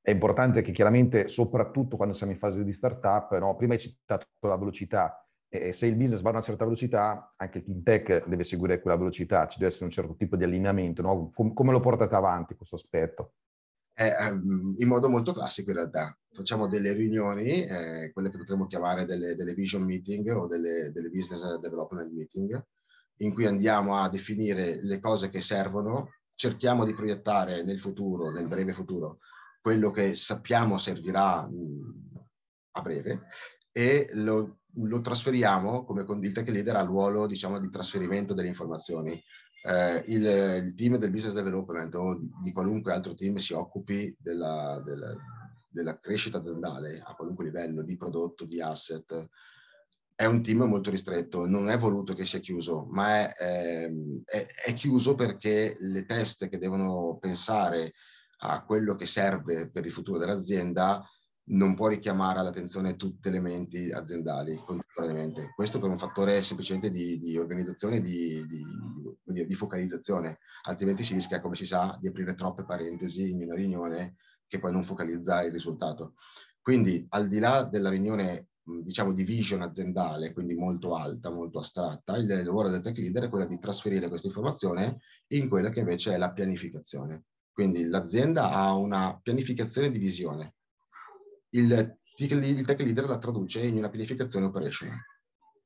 è 0.00 0.10
importante 0.10 0.62
che 0.62 0.70
chiaramente, 0.70 1.28
soprattutto 1.28 1.96
quando 1.96 2.14
siamo 2.14 2.32
in 2.32 2.38
fase 2.38 2.62
di 2.62 2.72
startup, 2.72 3.36
no, 3.38 3.56
prima 3.56 3.72
hai 3.72 3.80
citato 3.80 4.26
la 4.40 4.56
velocità, 4.56 5.23
e 5.54 5.72
se 5.72 5.86
il 5.86 5.94
business 5.94 6.20
va 6.20 6.30
a 6.30 6.32
una 6.32 6.42
certa 6.42 6.64
velocità, 6.64 7.34
anche 7.36 7.58
il 7.58 7.64
team 7.64 7.82
tech 7.82 8.26
deve 8.26 8.42
seguire 8.42 8.80
quella 8.80 8.96
velocità, 8.96 9.46
ci 9.46 9.58
deve 9.58 9.70
essere 9.70 9.84
un 9.84 9.92
certo 9.92 10.16
tipo 10.16 10.36
di 10.36 10.42
allineamento. 10.42 11.00
No? 11.00 11.30
Com- 11.32 11.52
come 11.52 11.70
lo 11.70 11.80
portate 11.80 12.14
avanti 12.14 12.56
questo 12.56 12.74
aspetto? 12.74 13.34
Eh, 13.96 14.12
in 14.78 14.88
modo 14.88 15.08
molto 15.08 15.32
classico 15.32 15.70
in 15.70 15.76
realtà. 15.76 16.18
Facciamo 16.32 16.66
delle 16.66 16.92
riunioni, 16.92 17.64
eh, 17.64 18.10
quelle 18.12 18.30
che 18.30 18.38
potremmo 18.38 18.66
chiamare 18.66 19.04
delle, 19.04 19.36
delle 19.36 19.54
vision 19.54 19.84
meeting 19.84 20.28
o 20.30 20.48
delle, 20.48 20.90
delle, 20.90 21.08
business 21.08 21.58
development 21.58 22.10
meeting, 22.10 22.60
in 23.18 23.32
cui 23.32 23.46
andiamo 23.46 23.96
a 23.98 24.08
definire 24.08 24.82
le 24.82 24.98
cose 24.98 25.28
che 25.28 25.40
servono, 25.40 26.14
cerchiamo 26.34 26.84
di 26.84 26.94
proiettare 26.94 27.62
nel 27.62 27.78
futuro, 27.78 28.32
nel 28.32 28.48
breve 28.48 28.72
futuro, 28.72 29.18
quello 29.60 29.92
che 29.92 30.16
sappiamo 30.16 30.78
servirà 30.78 31.48
mh, 31.48 32.26
a 32.72 32.82
breve 32.82 33.26
e 33.70 34.08
lo 34.14 34.58
lo 34.76 35.00
trasferiamo 35.00 35.84
come 35.84 36.04
con 36.04 36.22
il 36.22 36.32
tech 36.32 36.48
leader 36.48 36.76
al 36.76 36.86
ruolo 36.86 37.26
diciamo, 37.26 37.58
di 37.58 37.70
trasferimento 37.70 38.34
delle 38.34 38.48
informazioni. 38.48 39.22
Eh, 39.66 40.04
il, 40.08 40.24
il, 40.66 40.74
team 40.74 40.98
del 40.98 41.10
business 41.10 41.34
development 41.34 41.94
o 41.94 42.18
di 42.42 42.52
qualunque 42.52 42.92
altro 42.92 43.14
team 43.14 43.36
si 43.36 43.54
occupi 43.54 44.14
della, 44.18 44.82
della, 44.84 45.16
della 45.70 45.98
crescita 45.98 46.38
aziendale 46.38 47.02
a 47.04 47.14
qualunque 47.14 47.44
livello 47.44 47.82
di 47.82 47.96
prodotto, 47.96 48.44
di 48.44 48.60
asset, 48.60 49.28
è 50.16 50.26
un 50.26 50.42
team 50.42 50.62
molto 50.62 50.90
ristretto, 50.90 51.46
non 51.46 51.68
è 51.68 51.76
voluto 51.76 52.14
che 52.14 52.24
sia 52.24 52.38
chiuso, 52.38 52.86
ma 52.90 53.32
è, 53.34 53.84
ehm, 53.84 54.22
è, 54.24 54.46
è, 54.64 54.72
chiuso 54.74 55.16
perché 55.16 55.76
le 55.80 56.04
teste 56.04 56.48
che 56.48 56.58
devono 56.58 57.16
pensare 57.18 57.94
a 58.38 58.64
quello 58.64 58.94
che 58.94 59.06
serve 59.06 59.70
per 59.70 59.84
il 59.84 59.92
futuro 59.92 60.18
dell'azienda 60.18 61.04
non 61.46 61.74
può 61.74 61.88
richiamare 61.88 62.38
all'attenzione 62.38 62.96
tutte 62.96 63.30
le 63.30 63.40
menti 63.40 63.90
aziendali 63.90 64.56
contemporaneamente. 64.64 65.52
Questo 65.54 65.78
per 65.78 65.90
un 65.90 65.98
fattore 65.98 66.42
semplicemente 66.42 66.90
di, 66.90 67.18
di 67.18 67.36
organizzazione 67.36 67.96
e 67.96 68.00
di, 68.00 68.46
di, 68.46 69.46
di, 69.46 69.54
focalizzazione, 69.54 70.38
altrimenti 70.62 71.04
si 71.04 71.14
rischia, 71.14 71.40
come 71.40 71.56
si 71.56 71.66
sa, 71.66 71.98
di 72.00 72.08
aprire 72.08 72.34
troppe 72.34 72.64
parentesi 72.64 73.30
in 73.30 73.42
una 73.42 73.54
riunione 73.54 74.16
che 74.46 74.58
poi 74.58 74.72
non 74.72 74.82
focalizza 74.82 75.42
il 75.42 75.52
risultato. 75.52 76.14
Quindi 76.60 77.04
al 77.10 77.28
di 77.28 77.38
là 77.38 77.64
della 77.64 77.90
riunione 77.90 78.48
diciamo 78.64 79.12
di 79.12 79.24
vision 79.24 79.60
aziendale, 79.60 80.32
quindi 80.32 80.54
molto 80.54 80.94
alta, 80.94 81.30
molto 81.30 81.58
astratta, 81.58 82.16
il, 82.16 82.30
il 82.30 82.46
ruolo 82.46 82.70
del 82.70 82.80
tech 82.80 82.96
leader 82.96 83.24
è 83.24 83.28
quello 83.28 83.44
di 83.44 83.58
trasferire 83.58 84.08
questa 84.08 84.28
informazione 84.28 85.00
in 85.28 85.50
quella 85.50 85.68
che 85.68 85.80
invece 85.80 86.14
è 86.14 86.16
la 86.16 86.32
pianificazione. 86.32 87.24
Quindi 87.52 87.84
l'azienda 87.84 88.50
ha 88.50 88.74
una 88.74 89.18
pianificazione 89.22 89.90
di 89.90 89.98
visione, 89.98 90.54
il, 91.54 91.98
tech 92.14 92.80
leader 92.80 93.08
la 93.08 93.18
traduce 93.18 93.64
in 93.64 93.76
una 93.76 93.88
pianificazione 93.88 94.46
operational. 94.46 94.98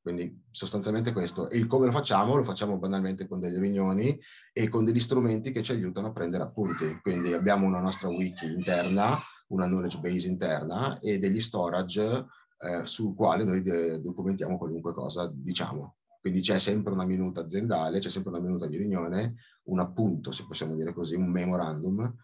Quindi 0.01 0.43
sostanzialmente 0.51 1.13
questo. 1.13 1.51
E 1.51 1.59
il 1.59 1.67
come 1.67 1.87
lo 1.87 1.93
facciamo? 1.93 2.35
Lo 2.35 2.43
facciamo 2.43 2.79
banalmente 2.79 3.27
con 3.27 3.41
delle 3.41 3.59
riunioni 3.59 4.19
e 4.53 4.69
con 4.69 4.85
degli 4.85 5.01
strumenti 5.01 5.51
che 5.51 5.63
ci 5.63 5.73
aiutano 5.73 6.09
a 6.09 6.13
prendere 6.13 6.45
appunti. 6.45 6.99
Quindi 7.03 7.33
abbiamo 7.33 7.67
una 7.67 7.81
nostra 7.81 8.09
wiki 8.09 8.47
interna, 8.47 9.19
una 9.49 9.67
knowledge 9.67 9.99
base 9.99 10.27
interna 10.27 10.99
e 10.99 11.19
degli 11.19 11.41
storage 11.41 12.25
eh, 12.61 12.87
sul 12.87 13.15
quale 13.15 13.45
noi 13.45 13.63
de- 13.63 14.01
documentiamo 14.01 14.57
qualunque 14.57 14.93
cosa 14.95 15.31
diciamo. 15.33 15.97
Quindi 16.21 16.41
c'è 16.41 16.59
sempre 16.59 16.93
una 16.93 17.05
minuta 17.05 17.43
aziendale, 17.43 18.01
c'è 18.01 18.11
sempre 18.11 18.31
una 18.31 18.41
minuta 18.41 18.67
di 18.67 18.77
riunione, 18.77 19.35
un 19.65 19.79
appunto, 19.79 20.33
se 20.33 20.45
possiamo 20.47 20.75
dire 20.75 20.93
così, 20.93 21.15
un 21.15 21.31
memorandum, 21.31 22.15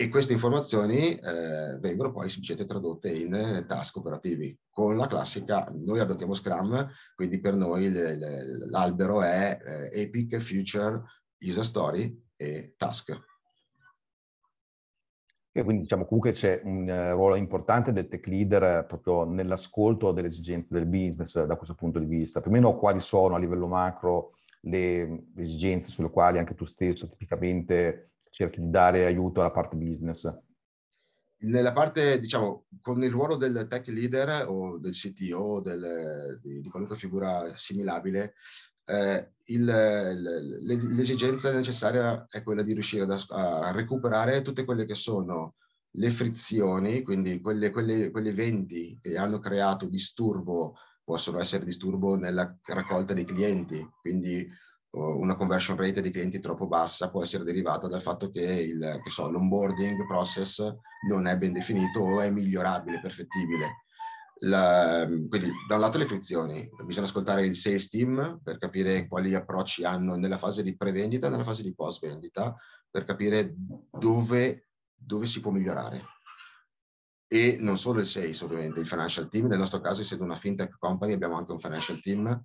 e 0.00 0.08
queste 0.08 0.32
informazioni 0.32 1.14
eh, 1.14 1.76
vengono 1.78 2.10
poi 2.10 2.30
semplicemente 2.30 2.66
tradotte 2.66 3.10
in 3.10 3.66
task 3.68 3.98
operativi 3.98 4.58
con 4.70 4.96
la 4.96 5.06
classica, 5.06 5.70
noi 5.74 6.00
adottiamo 6.00 6.32
Scrum, 6.32 6.88
quindi 7.14 7.38
per 7.38 7.54
noi 7.54 7.92
l'albero 8.70 9.20
è 9.20 9.58
eh, 9.62 10.00
Epic, 10.00 10.38
Future, 10.38 11.02
User 11.42 11.66
Story 11.66 12.18
e 12.34 12.72
Task. 12.78 13.10
E 15.52 15.62
quindi 15.62 15.82
diciamo 15.82 16.06
comunque 16.06 16.32
c'è 16.32 16.62
un 16.64 16.88
uh, 16.88 17.12
ruolo 17.12 17.34
importante 17.34 17.92
del 17.92 18.08
tech 18.08 18.26
leader 18.26 18.86
proprio 18.86 19.24
nell'ascolto 19.24 20.12
delle 20.12 20.28
esigenze 20.28 20.72
del 20.72 20.86
business 20.86 21.44
da 21.44 21.56
questo 21.56 21.74
punto 21.74 21.98
di 21.98 22.06
vista. 22.06 22.40
Più 22.40 22.50
o 22.50 22.54
meno 22.54 22.74
quali 22.78 23.00
sono 23.00 23.34
a 23.34 23.38
livello 23.38 23.66
macro 23.66 24.36
le 24.62 25.24
esigenze 25.36 25.90
sulle 25.90 26.08
quali 26.08 26.38
anche 26.38 26.54
tu 26.54 26.64
stesso 26.64 27.06
tipicamente 27.06 28.12
cerchi 28.30 28.60
di 28.60 28.70
dare 28.70 29.04
aiuto 29.04 29.40
alla 29.40 29.50
parte 29.50 29.76
business? 29.76 30.32
Nella 31.42 31.72
parte, 31.72 32.18
diciamo, 32.18 32.66
con 32.82 33.02
il 33.02 33.10
ruolo 33.10 33.36
del 33.36 33.66
tech 33.68 33.86
leader 33.88 34.46
o 34.48 34.78
del 34.78 34.92
CTO, 34.92 35.60
del, 35.60 36.38
di, 36.42 36.60
di, 36.60 36.68
qualunque 36.68 36.96
figura 36.96 37.56
similabile, 37.56 38.34
eh, 38.84 39.32
il, 39.46 39.64
l'esigenza 39.64 41.52
necessaria 41.52 42.26
è 42.28 42.42
quella 42.42 42.62
di 42.62 42.74
riuscire 42.74 43.04
a, 43.04 43.58
a, 43.58 43.72
recuperare 43.72 44.42
tutte 44.42 44.64
quelle 44.64 44.84
che 44.84 44.94
sono 44.94 45.54
le 45.92 46.10
frizioni, 46.10 47.02
quindi 47.02 47.40
quelle, 47.40 47.70
quelle, 47.70 48.10
quegli 48.10 48.28
eventi 48.28 48.98
che 49.00 49.16
hanno 49.16 49.38
creato 49.38 49.86
disturbo, 49.86 50.76
possono 51.02 51.40
essere 51.40 51.64
disturbo 51.64 52.16
nella 52.16 52.56
raccolta 52.64 53.14
dei 53.14 53.24
clienti, 53.24 53.84
quindi 54.00 54.46
una 54.92 55.36
conversion 55.36 55.76
rate 55.76 56.00
di 56.00 56.10
clienti 56.10 56.40
troppo 56.40 56.66
bassa 56.66 57.10
può 57.10 57.22
essere 57.22 57.44
derivata 57.44 57.86
dal 57.86 58.02
fatto 58.02 58.28
che, 58.28 58.42
il, 58.42 59.00
che 59.02 59.10
so, 59.10 59.30
l'onboarding 59.30 60.04
process 60.06 60.74
non 61.08 61.26
è 61.26 61.36
ben 61.36 61.52
definito 61.52 62.00
o 62.00 62.20
è 62.20 62.30
migliorabile, 62.30 63.00
perfettibile. 63.00 63.84
La, 64.42 65.04
quindi 65.06 65.52
da 65.68 65.74
un 65.74 65.80
lato 65.80 65.98
le 65.98 66.06
frizioni, 66.06 66.68
bisogna 66.84 67.06
ascoltare 67.06 67.44
il 67.44 67.54
sales 67.54 67.90
team 67.90 68.40
per 68.42 68.56
capire 68.56 69.06
quali 69.06 69.34
approcci 69.34 69.84
hanno 69.84 70.16
nella 70.16 70.38
fase 70.38 70.62
di 70.62 70.76
prevendita 70.76 71.26
e 71.26 71.30
nella 71.30 71.44
fase 71.44 71.62
di 71.62 71.74
post 71.74 72.00
vendita, 72.00 72.56
per 72.90 73.04
capire 73.04 73.54
dove, 73.90 74.68
dove 74.94 75.26
si 75.26 75.40
può 75.40 75.50
migliorare. 75.50 76.04
E 77.28 77.58
non 77.60 77.78
solo 77.78 78.00
il 78.00 78.06
sales 78.06 78.40
ovviamente, 78.40 78.80
il 78.80 78.88
financial 78.88 79.28
team, 79.28 79.46
nel 79.46 79.58
nostro 79.58 79.80
caso 79.80 80.00
essendo 80.00 80.24
una 80.24 80.34
fintech 80.34 80.78
company 80.78 81.12
abbiamo 81.12 81.36
anche 81.36 81.52
un 81.52 81.60
financial 81.60 82.00
team 82.00 82.42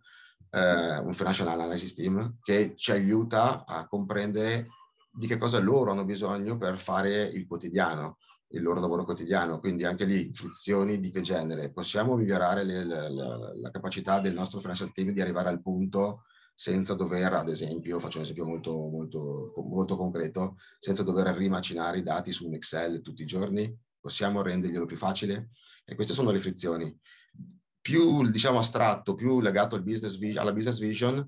eh, 0.49 0.97
un 0.99 1.13
financial 1.13 1.47
analysis 1.47 1.93
team 1.93 2.38
che 2.41 2.73
ci 2.75 2.91
aiuta 2.91 3.65
a 3.65 3.88
comprendere 3.88 4.67
di 5.12 5.27
che 5.27 5.38
cosa 5.38 5.60
loro 5.60 5.91
hanno 5.91 6.05
bisogno 6.05 6.58
per 6.58 6.77
fare 6.77 7.23
il 7.23 7.47
quotidiano, 7.47 8.17
il 8.49 8.62
loro 8.62 8.79
lavoro 8.79 9.05
quotidiano. 9.05 9.60
Quindi 9.60 9.86
anche 9.86 10.05
lì 10.05 10.31
frizioni 10.34 10.99
di 10.99 11.10
che 11.10 11.21
genere. 11.21 11.71
Possiamo 11.71 12.15
migliorare 12.15 12.63
le, 12.63 12.84
le, 12.84 13.10
la, 13.10 13.51
la 13.55 13.71
capacità 13.71 14.19
del 14.19 14.34
nostro 14.34 14.60
financial 14.60 14.91
team 14.91 15.12
di 15.12 15.21
arrivare 15.21 15.49
al 15.49 15.62
punto 15.62 16.23
senza 16.58 16.93
dover, 16.93 17.34
ad 17.34 17.49
esempio, 17.49 17.99
faccio 17.99 18.17
un 18.17 18.23
esempio 18.23 18.45
molto, 18.45 18.71
molto, 18.71 19.53
molto 19.58 19.97
concreto, 19.97 20.55
senza 20.79 21.03
dover 21.03 21.27
rimacinare 21.36 21.97
i 21.97 22.03
dati 22.03 22.31
su 22.31 22.47
un 22.47 22.53
Excel 22.53 23.01
tutti 23.01 23.23
i 23.23 23.25
giorni, 23.25 23.77
possiamo 23.99 24.41
renderglielo 24.41 24.86
più 24.86 24.95
facile? 24.95 25.49
E 25.84 25.95
queste 25.95 26.13
sono 26.13 26.31
le 26.31 26.39
frizioni 26.39 26.97
più 27.86 28.28
diciamo 28.32 28.58
astratto, 28.58 29.13
più 29.13 29.41
legato 29.41 29.76
al 29.76 29.84
business, 29.84 30.19
alla 30.38 30.52
business 30.52 30.80
vision, 30.80 31.24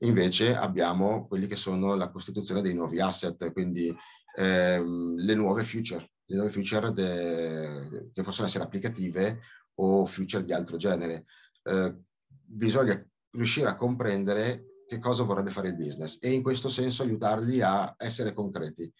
invece 0.00 0.54
abbiamo 0.54 1.26
quelli 1.26 1.46
che 1.46 1.56
sono 1.56 1.94
la 1.94 2.10
costituzione 2.10 2.60
dei 2.60 2.74
nuovi 2.74 3.00
asset, 3.00 3.50
quindi 3.50 3.90
ehm, 4.36 5.16
le 5.16 5.34
nuove 5.34 5.64
future, 5.64 6.10
le 6.26 6.36
nuove 6.36 6.50
future 6.50 6.92
de, 6.92 8.10
che 8.12 8.22
possono 8.22 8.46
essere 8.46 8.64
applicative 8.64 9.40
o 9.76 10.04
future 10.04 10.44
di 10.44 10.52
altro 10.52 10.76
genere. 10.76 11.24
Eh, 11.62 11.96
bisogna 12.28 13.02
riuscire 13.30 13.68
a 13.68 13.76
comprendere 13.76 14.82
che 14.86 14.98
cosa 14.98 15.22
vorrebbe 15.22 15.50
fare 15.50 15.68
il 15.68 15.76
business 15.76 16.18
e 16.20 16.30
in 16.30 16.42
questo 16.42 16.68
senso 16.68 17.04
aiutarli 17.04 17.62
a 17.62 17.94
essere 17.96 18.34
concreti. 18.34 18.92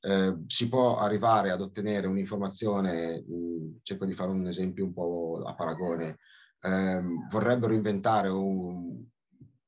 Eh, 0.00 0.36
si 0.46 0.68
può 0.68 0.98
arrivare 0.98 1.50
ad 1.50 1.62
ottenere 1.62 2.06
un'informazione, 2.08 3.24
mh, 3.26 3.78
cerco 3.80 4.04
di 4.04 4.12
fare 4.12 4.28
un 4.28 4.46
esempio 4.46 4.84
un 4.84 4.92
po' 4.92 5.42
a 5.46 5.54
paragone, 5.54 6.18
ehm, 6.60 7.28
vorrebbero 7.30 7.74
inventare 7.74 8.28
un, 8.28 9.04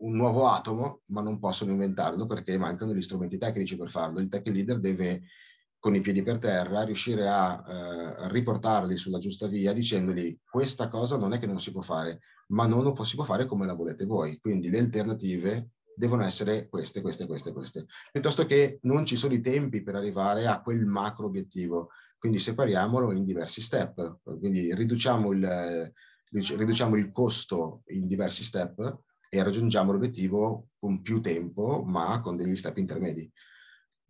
un 0.01 0.17
nuovo 0.17 0.49
atomo, 0.49 1.03
ma 1.07 1.21
non 1.21 1.39
possono 1.39 1.73
inventarlo 1.73 2.27
perché 2.27 2.57
mancano 2.57 2.95
gli 2.95 3.03
strumenti 3.03 3.39
tecnici 3.39 3.77
per 3.77 3.91
farlo. 3.91 4.21
Il 4.21 4.29
tech 4.29 4.47
leader 4.47 4.79
deve, 4.79 5.23
con 5.79 5.95
i 5.95 6.01
piedi 6.01 6.23
per 6.23 6.39
terra, 6.39 6.85
riuscire 6.85 7.29
a 7.29 7.65
eh, 7.67 8.29
riportarli 8.29 8.97
sulla 8.97 9.19
giusta 9.19 9.47
via 9.47 9.73
dicendogli 9.73 10.39
questa 10.49 10.89
cosa 10.89 11.17
non 11.17 11.33
è 11.33 11.39
che 11.39 11.47
non 11.47 11.61
si 11.61 11.73
può 11.73 11.83
fare, 11.83 12.21
ma 12.49 12.67
non 12.67 12.83
lo 12.83 13.05
si 13.05 13.17
può 13.17 13.25
fare 13.25 13.47
come 13.47 13.67
la 13.67 13.75
volete 13.75 14.05
voi. 14.05 14.39
Quindi 14.41 14.71
le 14.71 14.79
alternative 14.79 15.71
devono 15.95 16.25
essere 16.25 16.69
queste, 16.69 17.03
queste, 17.03 17.27
queste, 17.27 17.53
queste, 17.53 17.87
piuttosto 18.11 18.47
che 18.47 18.79
non 18.83 19.05
ci 19.05 19.17
sono 19.17 19.35
i 19.35 19.41
tempi 19.43 19.83
per 19.83 19.97
arrivare 19.97 20.47
a 20.47 20.63
quel 20.63 20.87
macro 20.87 21.27
obiettivo. 21.27 21.91
Quindi 22.19 22.39
separiamolo 22.39 23.13
in 23.13 23.25
diversi 23.25 23.63
step, 23.63 24.19
quindi 24.23 24.75
riduciamo 24.75 25.33
il, 25.33 25.91
riduciamo 26.31 26.97
il 26.97 27.11
costo 27.11 27.83
in 27.87 28.07
diversi 28.07 28.45
step 28.45 29.03
e 29.29 29.43
raggiungiamo 29.43 29.93
l'obiettivo 29.93 30.69
con 30.79 31.03
più 31.03 31.21
tempo, 31.21 31.83
ma 31.85 32.21
con 32.21 32.37
degli 32.37 32.57
step 32.57 32.79
intermedi. 32.79 33.31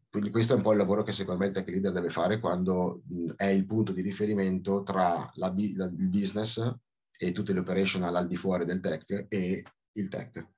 Quindi 0.09 0.31
questo 0.31 0.55
è 0.55 0.57
un 0.57 0.63
po' 0.63 0.73
il 0.73 0.79
lavoro 0.79 1.03
che 1.03 1.13
secondo 1.13 1.41
me 1.41 1.47
il 1.47 1.55
tech 1.55 1.69
leader 1.69 1.93
deve 1.93 2.11
fare 2.11 2.41
quando 2.41 3.03
è 3.37 3.47
il 3.47 3.65
punto 3.65 3.93
di 3.93 4.03
riferimento 4.03 4.83
tra 4.83 5.31
la, 5.35 5.55
il 5.57 6.09
business 6.09 6.75
e 7.17 7.33
tutte 7.33 7.53
le 7.53 7.61
operational 7.61 8.17
al 8.17 8.27
di 8.27 8.37
fuori 8.37 8.65
del 8.65 8.81
tech 8.81 9.27
e 9.29 9.63
il 9.93 10.09
tech. 10.09 10.49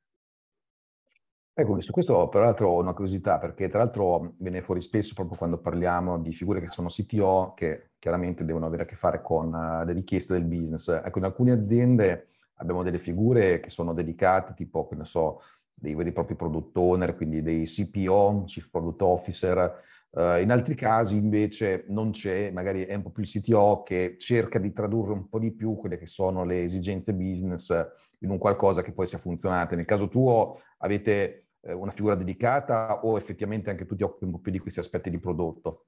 Ecco, 1.54 1.78
su 1.82 1.92
questo 1.92 2.28
peraltro 2.28 2.70
ho 2.70 2.80
una 2.80 2.94
curiosità, 2.94 3.38
perché 3.38 3.68
tra 3.68 3.80
l'altro 3.80 4.36
viene 4.38 4.62
fuori 4.62 4.80
spesso 4.80 5.12
proprio 5.12 5.36
quando 5.36 5.58
parliamo 5.58 6.18
di 6.18 6.32
figure 6.32 6.60
che 6.60 6.68
sono 6.68 6.88
CTO, 6.88 7.52
che 7.54 7.90
chiaramente 7.98 8.46
devono 8.46 8.64
avere 8.64 8.84
a 8.84 8.86
che 8.86 8.96
fare 8.96 9.20
con 9.20 9.52
uh, 9.52 9.84
le 9.84 9.92
richieste 9.92 10.32
del 10.32 10.44
business. 10.44 10.88
Ecco, 10.88 11.18
in 11.18 11.24
alcune 11.24 11.52
aziende 11.52 12.28
abbiamo 12.54 12.82
delle 12.82 12.98
figure 12.98 13.60
che 13.60 13.68
sono 13.68 13.92
dedicate, 13.92 14.54
tipo, 14.54 14.88
che 14.88 14.94
ne 14.94 15.04
so, 15.04 15.42
dei 15.74 15.94
veri 15.94 16.08
e 16.08 16.12
propri 16.12 16.36
product 16.36 16.74
owner, 16.74 17.14
quindi 17.14 17.42
dei 17.42 17.64
CPO, 17.64 18.44
Chief 18.46 18.68
Product 18.70 19.02
Officer, 19.02 19.90
Uh, 20.14 20.38
in 20.42 20.50
altri 20.50 20.74
casi 20.74 21.16
invece 21.16 21.86
non 21.88 22.10
c'è, 22.10 22.50
magari 22.50 22.84
è 22.84 22.94
un 22.94 23.00
po' 23.00 23.08
più 23.08 23.22
il 23.22 23.30
CTO 23.30 23.82
che 23.82 24.16
cerca 24.18 24.58
di 24.58 24.70
tradurre 24.70 25.12
un 25.12 25.26
po' 25.26 25.38
di 25.38 25.52
più 25.52 25.74
quelle 25.74 25.96
che 25.96 26.04
sono 26.04 26.44
le 26.44 26.64
esigenze 26.64 27.14
business 27.14 27.72
in 28.22 28.30
un 28.30 28.38
qualcosa 28.38 28.82
che 28.82 28.92
poi 28.92 29.06
sia 29.06 29.18
funzionante. 29.18 29.76
Nel 29.76 29.84
caso 29.84 30.08
tuo 30.08 30.60
avete 30.78 31.46
eh, 31.60 31.72
una 31.72 31.92
figura 31.92 32.14
dedicata 32.14 33.00
o 33.04 33.16
effettivamente 33.16 33.70
anche 33.70 33.86
tu 33.86 33.94
ti 33.94 34.02
occupi 34.02 34.24
un 34.24 34.32
po' 34.32 34.38
più 34.38 34.50
di 34.50 34.58
questi 34.58 34.80
aspetti 34.80 35.10
di 35.10 35.18
prodotto? 35.18 35.86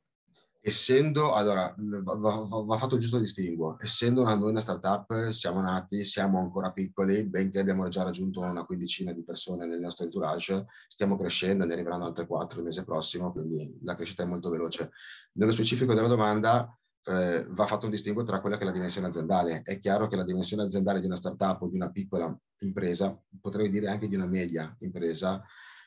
essendo, 0.66 1.34
allora, 1.34 1.74
va, 1.76 2.46
va, 2.64 2.78
fatto 2.78 2.94
il 2.94 3.02
giusto 3.02 3.18
distinguo, 3.18 3.76
essendo 3.80 4.22
una, 4.22 4.34
noi 4.34 4.48
una 4.48 4.60
startup, 4.60 5.28
siamo 5.28 5.60
nati, 5.60 6.04
siamo 6.04 6.38
ancora 6.38 6.72
piccoli, 6.72 7.22
benché 7.24 7.58
abbiamo 7.58 7.86
già 7.88 8.02
raggiunto 8.02 8.40
una 8.40 8.64
quindicina 8.64 9.12
di 9.12 9.22
persone 9.22 9.66
nel 9.66 9.78
nostro 9.78 10.04
entourage, 10.06 10.64
stiamo 10.88 11.18
crescendo, 11.18 11.66
ne 11.66 11.74
arriveranno 11.74 12.06
altre 12.06 12.26
quattro 12.26 12.60
il 12.60 12.64
mese 12.64 12.82
prossimo, 12.82 13.30
quindi 13.30 13.78
la 13.82 13.94
crescita 13.94 14.22
è 14.22 14.26
molto 14.26 14.48
veloce. 14.48 14.92
Nello 15.32 15.52
specifico 15.52 15.92
della 15.92 16.08
domanda, 16.08 16.74
eh, 17.06 17.46
va 17.48 17.66
fatto 17.66 17.86
un 17.86 17.90
distinguo 17.90 18.22
tra 18.22 18.40
quella 18.40 18.56
che 18.56 18.62
è 18.62 18.66
la 18.66 18.72
dimensione 18.72 19.08
aziendale. 19.08 19.62
È 19.62 19.78
chiaro 19.78 20.08
che 20.08 20.16
la 20.16 20.24
dimensione 20.24 20.62
aziendale 20.62 21.00
di 21.00 21.06
una 21.06 21.16
startup 21.16 21.62
o 21.62 21.68
di 21.68 21.76
una 21.76 21.90
piccola 21.90 22.36
impresa, 22.58 23.18
potrei 23.40 23.68
dire 23.68 23.88
anche 23.88 24.08
di 24.08 24.14
una 24.14 24.26
media 24.26 24.74
impresa, 24.78 25.42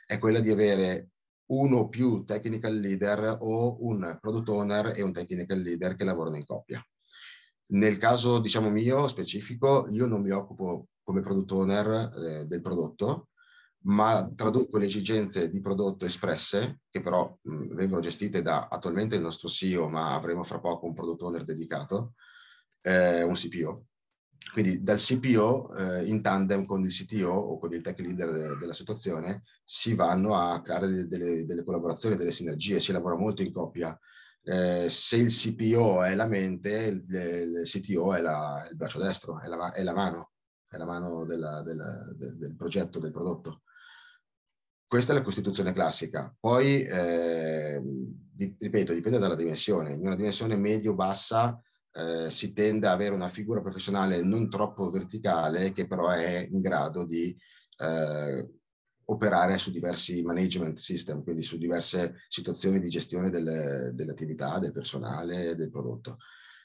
è 0.05 0.19
quella 0.19 0.39
di 0.39 0.51
avere 0.51 1.09
uno 1.47 1.77
o 1.77 1.87
più 1.89 2.23
technical 2.23 2.75
leader 2.75 3.37
o 3.39 3.77
un 3.85 4.17
product 4.19 4.49
owner 4.49 4.91
e 4.95 5.01
un 5.01 5.13
technical 5.13 5.59
leader 5.59 5.95
che 5.95 6.03
lavorano 6.03 6.35
in 6.35 6.45
coppia. 6.45 6.85
Nel 7.69 7.97
caso, 7.97 8.39
diciamo, 8.39 8.69
mio 8.69 9.07
specifico, 9.07 9.87
io 9.89 10.05
non 10.05 10.21
mi 10.21 10.29
occupo 10.29 10.87
come 11.03 11.21
product 11.21 11.51
owner 11.51 12.11
eh, 12.13 12.45
del 12.45 12.61
prodotto, 12.61 13.29
ma 13.87 14.29
traduco 14.35 14.77
le 14.77 14.85
esigenze 14.85 15.49
di 15.49 15.61
prodotto 15.61 16.05
espresse, 16.05 16.81
che 16.89 17.01
però 17.01 17.37
mh, 17.41 17.73
vengono 17.73 18.01
gestite 18.01 18.41
da 18.41 18.67
attualmente 18.67 19.15
il 19.15 19.21
nostro 19.21 19.49
CEO, 19.49 19.87
ma 19.89 20.13
avremo 20.13 20.43
fra 20.43 20.59
poco 20.59 20.85
un 20.85 20.93
product 20.93 21.21
owner 21.21 21.43
dedicato, 21.43 22.13
eh, 22.81 23.23
un 23.23 23.33
CPO, 23.33 23.85
quindi 24.51 24.81
dal 24.81 24.97
CPO 24.97 25.75
eh, 25.75 26.05
in 26.05 26.21
tandem 26.21 26.65
con 26.65 26.83
il 26.83 26.91
CTO 26.91 27.29
o 27.29 27.59
con 27.59 27.73
il 27.73 27.81
tech 27.81 27.99
leader 27.99 28.31
de- 28.31 28.57
della 28.57 28.73
situazione 28.73 29.43
si 29.63 29.93
vanno 29.93 30.35
a 30.35 30.61
creare 30.61 30.87
delle, 30.87 31.07
delle, 31.07 31.45
delle, 31.45 31.63
collaborazioni, 31.63 32.15
delle 32.15 32.31
sinergie, 32.31 32.79
si 32.79 32.91
lavora 32.91 33.15
molto 33.15 33.41
in 33.41 33.51
coppia. 33.51 33.97
Eh, 34.43 34.87
se 34.89 35.17
il 35.17 35.31
CPO 35.31 36.03
è 36.03 36.15
la 36.15 36.27
mente, 36.27 36.69
il, 36.69 37.03
il 37.09 37.61
CTO 37.65 38.13
è 38.13 38.21
la, 38.21 38.65
il 38.69 38.77
braccio 38.77 38.99
destro, 38.99 39.41
è 39.41 39.47
la, 39.47 39.73
è 39.73 39.83
la 39.83 39.93
mano, 39.93 40.31
è 40.69 40.77
la 40.77 40.85
mano 40.85 41.25
della, 41.25 41.61
della, 41.61 42.13
del, 42.15 42.37
del, 42.37 42.55
progetto, 42.55 42.99
del 42.99 43.11
prodotto. 43.11 43.63
Questa 44.87 45.11
è 45.11 45.15
la 45.15 45.21
costituzione 45.21 45.73
classica. 45.73 46.33
Poi, 46.39 46.81
eh, 46.83 47.81
ripeto, 48.57 48.93
dipende 48.93 49.19
dalla 49.19 49.35
dimensione. 49.35 49.91
In 49.93 49.99
una 49.99 50.15
dimensione 50.15 50.55
medio-bassa 50.55 51.61
eh, 51.91 52.31
si 52.31 52.53
tende 52.53 52.87
ad 52.87 52.93
avere 52.93 53.13
una 53.13 53.27
figura 53.27 53.59
professionale 53.59 54.21
non 54.21 54.49
troppo 54.49 54.89
verticale 54.89 55.73
che 55.73 55.87
però 55.87 56.07
è 56.09 56.47
in 56.49 56.61
grado 56.61 57.03
di 57.03 57.35
eh, 57.79 58.49
operare 59.09 59.57
su 59.57 59.71
diversi 59.71 60.21
management 60.21 60.77
system, 60.77 61.21
quindi 61.21 61.41
su 61.41 61.57
diverse 61.57 62.23
situazioni 62.29 62.79
di 62.79 62.87
gestione 62.87 63.29
delle, 63.29 63.91
delle 63.93 64.13
del 64.13 64.71
personale, 64.71 65.55
del 65.55 65.69
prodotto. 65.69 66.17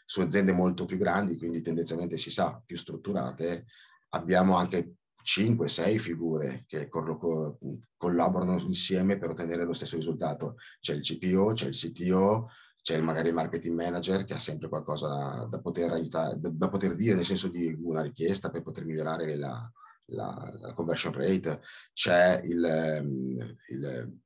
Su 0.05 0.21
aziende 0.21 0.53
molto 0.53 0.85
più 0.85 0.97
grandi, 0.97 1.37
quindi 1.37 1.61
tendenzialmente 1.61 2.17
si 2.17 2.31
sa, 2.31 2.63
più 2.65 2.77
strutturate, 2.77 3.67
abbiamo 4.11 4.57
anche 4.57 4.97
5-6 5.23 5.99
figure 5.99 6.65
che 6.67 6.89
collaborano 6.89 8.59
insieme 8.61 9.19
per 9.19 9.31
ottenere 9.31 9.65
lo 9.65 9.73
stesso 9.73 9.97
risultato. 9.97 10.57
C'è 10.81 10.95
il 10.95 11.03
CPO, 11.03 11.53
c'è 11.53 11.67
il 11.67 11.75
CTO, 11.75 12.49
c'è 12.83 13.01
magari 13.01 13.29
il 13.29 13.35
marketing 13.35 13.77
manager 13.77 14.25
che 14.25 14.35
ha 14.35 14.39
sempre 14.39 14.69
qualcosa 14.69 15.47
da, 15.49 15.61
poter 15.61 15.93
aiutare, 15.93 16.37
da, 16.41 16.69
poter 16.69 16.97
dire 16.97 17.15
nel 17.15 17.25
senso 17.25 17.49
di 17.49 17.77
una 17.81 18.03
richiesta 18.03 18.51
per 18.51 18.63
poter 18.63 18.85
migliorare 18.85 19.37
la, 19.37 19.71
la, 20.07 20.53
la 20.61 20.75
conversion 20.75 21.13
rate, 21.13 21.61
c'è 21.93 22.41
il, 22.45 22.65
ehm, 22.65 23.57
il, 23.69 24.21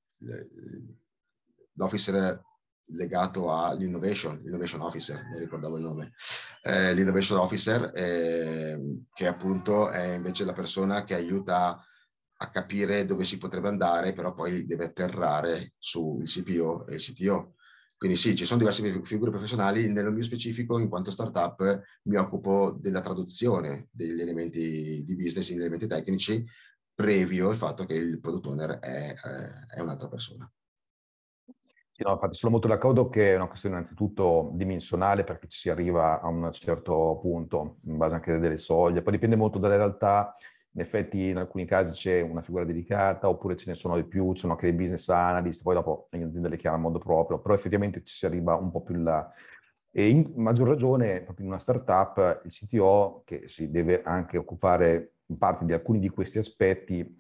l'officer 1.74 2.42
legato 2.88 3.52
all'innovation, 3.52 4.40
l'innovation 4.42 4.80
officer, 4.80 5.24
mi 5.30 5.38
ricordavo 5.38 5.76
il 5.76 5.82
nome, 5.82 6.12
eh, 6.62 6.94
l'innovation 6.94 7.38
officer 7.38 7.90
eh, 7.94 8.78
che 9.12 9.26
appunto 9.26 9.90
è 9.90 10.14
invece 10.14 10.44
la 10.44 10.52
persona 10.52 11.04
che 11.04 11.14
aiuta 11.14 11.84
a 12.38 12.50
capire 12.50 13.04
dove 13.04 13.24
si 13.24 13.38
potrebbe 13.38 13.68
andare, 13.68 14.12
però 14.12 14.34
poi 14.34 14.66
deve 14.66 14.86
atterrare 14.86 15.74
sul 15.78 16.24
CPO 16.26 16.86
e 16.86 16.94
il 16.94 17.00
CTO 17.00 17.56
quindi 17.96 18.18
sì, 18.18 18.36
ci 18.36 18.44
sono 18.44 18.58
diverse 18.58 18.82
figure 19.04 19.30
professionali, 19.30 19.90
nello 19.90 20.10
mio 20.12 20.22
specifico, 20.22 20.78
in 20.78 20.88
quanto 20.88 21.10
startup, 21.10 21.82
mi 22.02 22.16
occupo 22.16 22.76
della 22.78 23.00
traduzione 23.00 23.88
degli 23.90 24.20
elementi 24.20 25.02
di 25.02 25.16
business 25.16 25.48
in 25.48 25.60
elementi 25.60 25.86
tecnici, 25.86 26.44
previo 26.94 27.50
il 27.50 27.56
fatto 27.56 27.86
che 27.86 27.94
il 27.94 28.20
product 28.20 28.46
owner 28.46 28.78
è, 28.80 29.14
è 29.14 29.80
un'altra 29.80 30.08
persona. 30.08 30.50
No, 31.98 32.12
infatti 32.12 32.34
sono 32.34 32.52
molto 32.52 32.68
d'accordo 32.68 33.08
che 33.08 33.32
è 33.32 33.36
una 33.36 33.46
questione 33.48 33.76
innanzitutto 33.76 34.50
dimensionale 34.52 35.24
perché 35.24 35.48
ci 35.48 35.58
si 35.60 35.70
arriva 35.70 36.20
a 36.20 36.28
un 36.28 36.50
certo 36.52 37.18
punto, 37.22 37.76
in 37.86 37.96
base 37.96 38.14
anche 38.14 38.38
delle 38.38 38.58
soglie, 38.58 39.00
poi 39.00 39.12
dipende 39.14 39.34
molto 39.36 39.58
dalle 39.58 39.76
realtà. 39.78 40.36
In 40.72 40.82
effetti 40.82 41.28
in 41.30 41.38
alcuni 41.38 41.64
casi 41.64 41.92
c'è 41.92 42.20
una 42.20 42.42
figura 42.42 42.64
dedicata 42.64 43.30
oppure 43.30 43.56
ce 43.56 43.70
ne 43.70 43.74
sono 43.74 43.96
di 43.96 44.04
più, 44.04 44.34
ci 44.34 44.40
sono 44.40 44.52
anche 44.52 44.66
dei 44.66 44.76
business 44.76 45.08
analyst, 45.08 45.62
poi 45.62 45.72
dopo 45.74 46.08
le 46.10 46.22
aziende 46.24 46.50
le 46.50 46.58
chiamano 46.58 46.82
a 46.82 46.86
modo 46.90 46.98
proprio, 46.98 47.38
però 47.40 47.54
effettivamente 47.54 48.02
ci 48.04 48.14
si 48.14 48.26
arriva 48.26 48.54
un 48.56 48.70
po' 48.70 48.82
più 48.82 48.94
in 48.94 49.04
là. 49.04 49.32
E 49.90 50.10
in 50.10 50.32
maggior 50.36 50.68
ragione, 50.68 51.22
proprio 51.22 51.46
in 51.46 51.52
una 51.52 51.60
startup, 51.60 52.42
il 52.44 52.50
CTO, 52.52 53.22
che 53.24 53.48
si 53.48 53.70
deve 53.70 54.02
anche 54.02 54.36
occupare 54.36 55.12
in 55.28 55.38
parte 55.38 55.64
di 55.64 55.72
alcuni 55.72 55.98
di 55.98 56.10
questi 56.10 56.36
aspetti, 56.36 57.18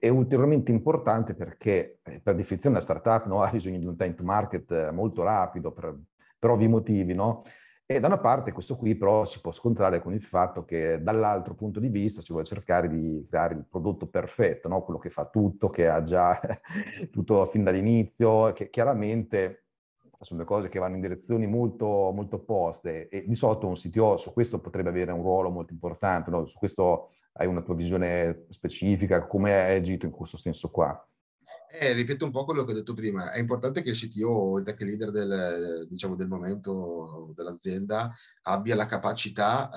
è 0.00 0.08
ulteriormente 0.08 0.72
importante 0.72 1.34
perché 1.34 2.00
eh, 2.02 2.20
per 2.20 2.34
definizione 2.34 2.76
la 2.76 2.80
startup 2.80 3.26
no, 3.26 3.42
ha 3.44 3.50
bisogno 3.50 3.78
di 3.78 3.86
un 3.86 3.96
time 3.96 4.14
to 4.14 4.24
market 4.24 4.90
molto 4.90 5.22
rapido 5.22 5.72
per, 5.72 5.94
per 6.38 6.50
ovvi 6.50 6.66
motivi, 6.66 7.14
no? 7.14 7.42
E 7.84 7.98
da 7.98 8.06
una 8.06 8.18
parte 8.18 8.52
questo 8.52 8.76
qui 8.76 8.94
però 8.94 9.24
si 9.24 9.40
può 9.40 9.50
scontrare 9.50 10.00
con 10.00 10.14
il 10.14 10.22
fatto 10.22 10.64
che 10.64 11.02
dall'altro 11.02 11.54
punto 11.54 11.80
di 11.80 11.88
vista 11.88 12.22
si 12.22 12.30
vuole 12.30 12.46
cercare 12.46 12.88
di 12.88 13.26
creare 13.28 13.54
il 13.54 13.66
prodotto 13.68 14.06
perfetto, 14.06 14.68
no? 14.68 14.84
quello 14.84 15.00
che 15.00 15.10
fa 15.10 15.26
tutto, 15.26 15.70
che 15.70 15.88
ha 15.88 16.00
già 16.04 16.40
tutto 17.10 17.46
fin 17.46 17.64
dall'inizio, 17.64 18.52
che 18.52 18.70
chiaramente 18.70 19.69
sono 20.20 20.40
due 20.40 20.48
cose 20.48 20.68
che 20.68 20.78
vanno 20.78 20.96
in 20.96 21.00
direzioni 21.00 21.46
molto, 21.46 22.10
molto 22.14 22.36
opposte 22.36 23.08
e 23.08 23.24
di 23.26 23.34
solito 23.34 23.66
un 23.66 23.74
CTO 23.74 24.16
su 24.16 24.32
questo 24.32 24.58
potrebbe 24.58 24.90
avere 24.90 25.12
un 25.12 25.22
ruolo 25.22 25.50
molto 25.50 25.72
importante, 25.72 26.30
no? 26.30 26.46
su 26.46 26.58
questo 26.58 27.10
hai 27.34 27.46
una 27.46 27.62
tua 27.62 27.74
visione 27.74 28.44
specifica, 28.50 29.26
come 29.26 29.54
hai 29.54 29.76
agito 29.76 30.04
in 30.04 30.12
questo 30.12 30.36
senso 30.36 30.68
qua? 30.68 31.04
Eh, 31.72 31.92
ripeto 31.92 32.24
un 32.24 32.32
po' 32.32 32.44
quello 32.44 32.64
che 32.64 32.72
ho 32.72 32.74
detto 32.74 32.94
prima, 32.94 33.32
è 33.32 33.38
importante 33.38 33.80
che 33.80 33.90
il 33.90 33.96
CTO 33.96 34.58
il 34.58 34.64
tech 34.64 34.80
leader 34.80 35.12
del, 35.12 35.86
diciamo, 35.88 36.16
del 36.16 36.26
momento 36.26 37.32
dell'azienda 37.36 38.12
abbia 38.42 38.74
la 38.74 38.86
capacità 38.86 39.70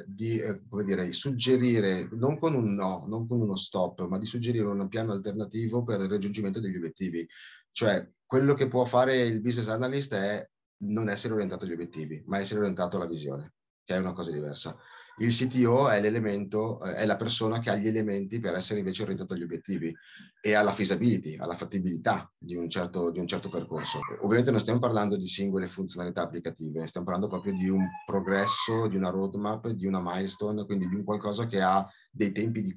eh, 0.00 0.04
di 0.06 0.38
eh, 0.38 0.60
dire, 0.84 1.10
suggerire, 1.12 2.08
non 2.12 2.38
con 2.38 2.54
un 2.54 2.74
no, 2.74 3.06
non 3.08 3.26
con 3.26 3.40
uno 3.40 3.56
stop, 3.56 4.06
ma 4.08 4.18
di 4.18 4.26
suggerire 4.26 4.66
un 4.66 4.86
piano 4.88 5.12
alternativo 5.12 5.82
per 5.82 6.00
il 6.00 6.10
raggiungimento 6.10 6.60
degli 6.60 6.76
obiettivi. 6.76 7.26
Cioè, 7.72 8.06
quello 8.32 8.54
che 8.54 8.66
può 8.66 8.86
fare 8.86 9.20
il 9.20 9.42
business 9.42 9.68
analyst 9.68 10.14
è 10.14 10.42
non 10.84 11.10
essere 11.10 11.34
orientato 11.34 11.66
agli 11.66 11.72
obiettivi, 11.72 12.22
ma 12.24 12.38
essere 12.38 12.60
orientato 12.60 12.96
alla 12.96 13.06
visione, 13.06 13.52
che 13.84 13.94
è 13.94 13.98
una 13.98 14.14
cosa 14.14 14.30
diversa. 14.30 14.74
Il 15.18 15.34
CTO 15.34 15.90
è 15.90 16.00
l'elemento, 16.00 16.82
eh, 16.82 16.94
è 16.94 17.04
la 17.04 17.16
persona 17.16 17.58
che 17.58 17.68
ha 17.68 17.76
gli 17.76 17.88
elementi 17.88 18.40
per 18.40 18.54
essere 18.54 18.78
invece 18.78 19.02
orientato 19.02 19.34
agli 19.34 19.42
obiettivi 19.42 19.94
e 20.40 20.54
alla 20.54 20.72
feasibility, 20.72 21.36
alla 21.36 21.56
fattibilità 21.56 22.32
di 22.38 22.54
un, 22.56 22.70
certo, 22.70 23.10
di 23.10 23.18
un 23.18 23.26
certo 23.26 23.50
percorso. 23.50 24.00
Ovviamente 24.22 24.50
non 24.50 24.60
stiamo 24.60 24.78
parlando 24.78 25.18
di 25.18 25.26
singole 25.26 25.68
funzionalità 25.68 26.22
applicative, 26.22 26.86
stiamo 26.86 27.04
parlando 27.04 27.28
proprio 27.28 27.52
di 27.52 27.68
un 27.68 27.86
progresso, 28.06 28.88
di 28.88 28.96
una 28.96 29.10
roadmap, 29.10 29.68
di 29.68 29.84
una 29.84 30.00
milestone, 30.02 30.64
quindi 30.64 30.88
di 30.88 30.94
un 30.94 31.04
qualcosa 31.04 31.44
che 31.44 31.60
ha 31.60 31.86
dei 32.10 32.32
tempi 32.32 32.62
di, 32.62 32.74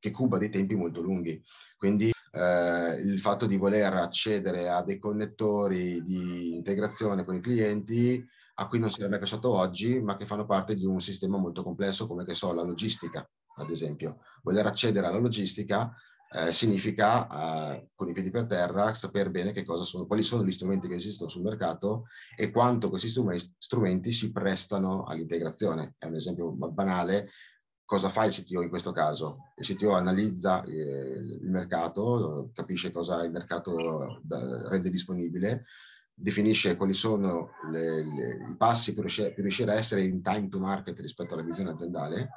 che 0.00 0.10
cuba 0.10 0.38
dei 0.38 0.50
tempi 0.50 0.74
molto 0.74 1.00
lunghi. 1.00 1.40
Quindi 1.76 2.10
eh, 2.32 3.00
il 3.00 3.20
fatto 3.20 3.46
di 3.46 3.56
voler 3.56 3.92
accedere 3.92 4.68
a 4.68 4.82
dei 4.82 4.98
connettori 4.98 6.02
di 6.02 6.54
integrazione 6.54 7.24
con 7.24 7.34
i 7.34 7.40
clienti 7.40 8.24
a 8.60 8.66
cui 8.66 8.78
non 8.78 8.90
si 8.90 9.00
era 9.00 9.08
mai 9.08 9.18
pensato 9.18 9.52
oggi, 9.52 10.00
ma 10.00 10.16
che 10.16 10.26
fanno 10.26 10.44
parte 10.44 10.74
di 10.74 10.84
un 10.84 11.00
sistema 11.00 11.38
molto 11.38 11.62
complesso 11.62 12.06
come 12.06 12.24
che 12.24 12.34
so, 12.34 12.52
la 12.52 12.62
logistica, 12.62 13.28
ad 13.56 13.70
esempio. 13.70 14.18
Voler 14.42 14.66
accedere 14.66 15.06
alla 15.06 15.18
logistica 15.18 15.94
eh, 16.30 16.52
significa, 16.52 17.74
eh, 17.74 17.88
con 17.94 18.08
i 18.08 18.12
piedi 18.12 18.30
per 18.30 18.46
terra, 18.46 18.92
sapere 18.94 19.30
bene 19.30 19.52
che 19.52 19.64
cosa 19.64 19.84
sono, 19.84 20.06
quali 20.06 20.22
sono 20.22 20.44
gli 20.44 20.52
strumenti 20.52 20.88
che 20.88 20.96
esistono 20.96 21.30
sul 21.30 21.42
mercato 21.42 22.06
e 22.36 22.50
quanto 22.50 22.90
questi 22.90 23.08
strumenti 23.08 24.12
si 24.12 24.32
prestano 24.32 25.04
all'integrazione. 25.04 25.94
È 25.96 26.06
un 26.06 26.16
esempio 26.16 26.50
banale, 26.50 27.30
cosa 27.88 28.10
fa 28.10 28.26
il 28.26 28.34
CTO 28.34 28.60
in 28.60 28.68
questo 28.68 28.92
caso? 28.92 29.52
Il 29.56 29.64
CTO 29.64 29.94
analizza 29.94 30.62
eh, 30.62 30.70
il 30.72 31.48
mercato, 31.48 32.50
capisce 32.52 32.90
cosa 32.90 33.24
il 33.24 33.30
mercato 33.30 34.20
da, 34.22 34.68
rende 34.68 34.90
disponibile, 34.90 35.64
definisce 36.12 36.76
quali 36.76 36.92
sono 36.92 37.52
le, 37.70 38.04
le, 38.04 38.46
i 38.50 38.56
passi 38.58 38.92
per 38.92 39.04
riuscire, 39.04 39.32
per 39.32 39.40
riuscire, 39.40 39.72
a 39.72 39.76
essere 39.76 40.02
in 40.02 40.20
time 40.20 40.50
to 40.50 40.58
market 40.58 41.00
rispetto 41.00 41.32
alla 41.32 41.42
visione 41.42 41.70
aziendale 41.70 42.28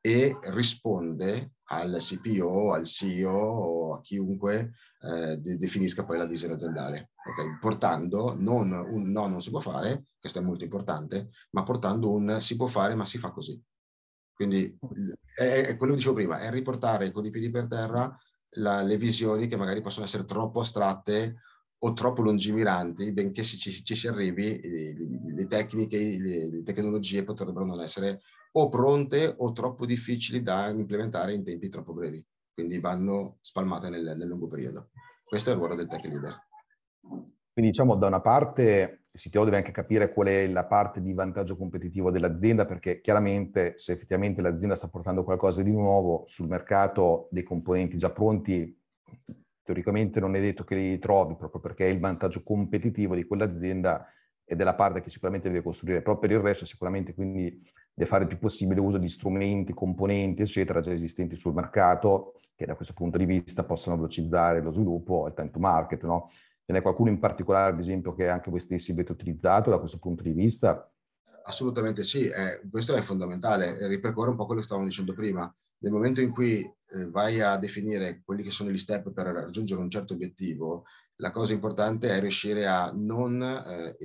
e 0.00 0.38
risponde 0.52 1.54
al 1.64 1.96
CPO, 1.98 2.72
al 2.72 2.84
CEO 2.84 3.32
o 3.32 3.94
a 3.94 4.00
chiunque 4.02 4.74
eh, 5.00 5.36
de- 5.38 5.56
definisca 5.56 6.04
poi 6.04 6.16
la 6.16 6.26
visione 6.26 6.54
aziendale, 6.54 7.10
okay? 7.28 7.58
portando 7.58 8.36
non 8.38 8.70
un 8.70 9.10
no 9.10 9.26
non 9.26 9.42
si 9.42 9.50
può 9.50 9.58
fare, 9.58 10.04
questo 10.20 10.38
è 10.38 10.42
molto 10.42 10.62
importante, 10.62 11.30
ma 11.50 11.64
portando 11.64 12.12
un 12.12 12.40
si 12.40 12.54
può 12.54 12.68
fare 12.68 12.94
ma 12.94 13.04
si 13.04 13.18
fa 13.18 13.32
così. 13.32 13.60
Quindi 14.36 14.78
è, 15.34 15.64
è 15.66 15.76
quello 15.78 15.92
che 15.92 15.98
dicevo 15.98 16.14
prima, 16.14 16.38
è 16.38 16.50
riportare 16.50 17.10
con 17.10 17.24
i 17.24 17.30
piedi 17.30 17.48
per 17.48 17.66
terra 17.66 18.14
la, 18.58 18.82
le 18.82 18.98
visioni 18.98 19.48
che 19.48 19.56
magari 19.56 19.80
possono 19.80 20.04
essere 20.04 20.26
troppo 20.26 20.60
astratte 20.60 21.40
o 21.78 21.92
troppo 21.94 22.20
lungimiranti, 22.20 23.12
benché 23.12 23.42
ci, 23.42 23.56
ci, 23.56 23.82
ci 23.82 23.94
si 23.94 24.06
arrivi, 24.08 24.60
le, 24.60 25.32
le 25.32 25.46
tecniche, 25.46 25.98
le, 25.98 26.50
le, 26.50 26.62
tecnologie 26.62 27.24
potrebbero 27.24 27.64
non 27.64 27.80
essere 27.80 28.20
o 28.52 28.68
pronte 28.68 29.34
o 29.38 29.52
troppo 29.52 29.86
difficili 29.86 30.42
da 30.42 30.68
implementare 30.68 31.32
in 31.32 31.42
tempi 31.42 31.70
troppo 31.70 31.94
brevi. 31.94 32.24
Quindi 32.52 32.78
vanno 32.78 33.38
spalmate 33.40 33.88
nel, 33.88 34.16
nel 34.16 34.28
lungo 34.28 34.48
periodo. 34.48 34.90
Questo 35.24 35.50
è 35.50 35.52
il 35.52 35.58
ruolo 35.58 35.74
del 35.74 35.88
tech 35.88 36.04
leader. 36.04 36.46
Quindi 37.52 37.70
diciamo 37.70 37.96
da 37.96 38.06
una 38.06 38.20
parte 38.20 39.05
il 39.16 39.22
CTO 39.22 39.44
deve 39.44 39.56
anche 39.56 39.72
capire 39.72 40.12
qual 40.12 40.28
è 40.28 40.46
la 40.46 40.64
parte 40.64 41.00
di 41.00 41.14
vantaggio 41.14 41.56
competitivo 41.56 42.10
dell'azienda 42.10 42.66
perché 42.66 43.00
chiaramente 43.00 43.72
se 43.78 43.92
effettivamente 43.92 44.42
l'azienda 44.42 44.74
sta 44.74 44.88
portando 44.88 45.24
qualcosa 45.24 45.62
di 45.62 45.72
nuovo 45.72 46.24
sul 46.26 46.46
mercato 46.46 47.26
dei 47.30 47.42
componenti 47.42 47.96
già 47.96 48.10
pronti, 48.10 48.78
teoricamente 49.62 50.20
non 50.20 50.36
è 50.36 50.40
detto 50.40 50.64
che 50.64 50.74
li 50.74 50.98
trovi 50.98 51.34
proprio 51.34 51.62
perché 51.62 51.86
è 51.86 51.90
il 51.90 51.98
vantaggio 51.98 52.42
competitivo 52.42 53.14
di 53.14 53.24
quell'azienda 53.24 54.06
ed 54.44 54.60
è 54.60 54.64
la 54.64 54.74
parte 54.74 55.00
che 55.00 55.08
sicuramente 55.08 55.48
deve 55.48 55.62
costruire. 55.62 56.02
Però 56.02 56.18
per 56.18 56.30
il 56.30 56.38
resto 56.38 56.66
sicuramente 56.66 57.14
quindi 57.14 57.58
deve 57.94 58.08
fare 58.08 58.24
il 58.24 58.28
più 58.28 58.38
possibile 58.38 58.80
uso 58.80 58.98
di 58.98 59.08
strumenti, 59.08 59.72
componenti, 59.72 60.42
eccetera, 60.42 60.80
già 60.80 60.92
esistenti 60.92 61.36
sul 61.36 61.54
mercato 61.54 62.34
che 62.54 62.66
da 62.66 62.74
questo 62.74 62.92
punto 62.92 63.16
di 63.16 63.24
vista 63.24 63.64
possono 63.64 63.96
velocizzare 63.96 64.60
lo 64.60 64.72
sviluppo 64.72 65.24
e 65.24 65.28
il 65.30 65.34
time 65.34 65.50
to 65.50 65.58
market, 65.58 66.04
no? 66.04 66.30
Ce 66.66 66.72
n'è 66.72 66.82
qualcuno 66.82 67.10
in 67.10 67.20
particolare, 67.20 67.72
ad 67.72 67.78
esempio, 67.78 68.12
che 68.12 68.26
anche 68.26 68.50
voi 68.50 68.58
stessi 68.58 68.90
avete 68.90 69.12
utilizzato 69.12 69.70
da 69.70 69.78
questo 69.78 69.98
punto 69.98 70.24
di 70.24 70.32
vista? 70.32 70.92
Assolutamente 71.44 72.02
sì, 72.02 72.26
eh, 72.26 72.60
questo 72.68 72.96
è 72.96 73.00
fondamentale, 73.02 73.86
ripercorre 73.86 74.30
un 74.30 74.36
po' 74.36 74.46
quello 74.46 74.60
che 74.60 74.66
stavamo 74.66 74.88
dicendo 74.88 75.14
prima. 75.14 75.54
Nel 75.78 75.92
momento 75.92 76.20
in 76.20 76.32
cui 76.32 76.58
eh, 76.58 77.08
vai 77.08 77.40
a 77.40 77.56
definire 77.56 78.20
quelli 78.24 78.42
che 78.42 78.50
sono 78.50 78.70
gli 78.70 78.78
step 78.78 79.12
per 79.12 79.26
raggiungere 79.26 79.80
un 79.80 79.88
certo 79.88 80.14
obiettivo, 80.14 80.86
la 81.20 81.30
cosa 81.30 81.52
importante 81.52 82.08
è 82.08 82.18
riuscire 82.18 82.66
a 82.66 82.90
non, 82.92 83.40
eh, 83.40 83.96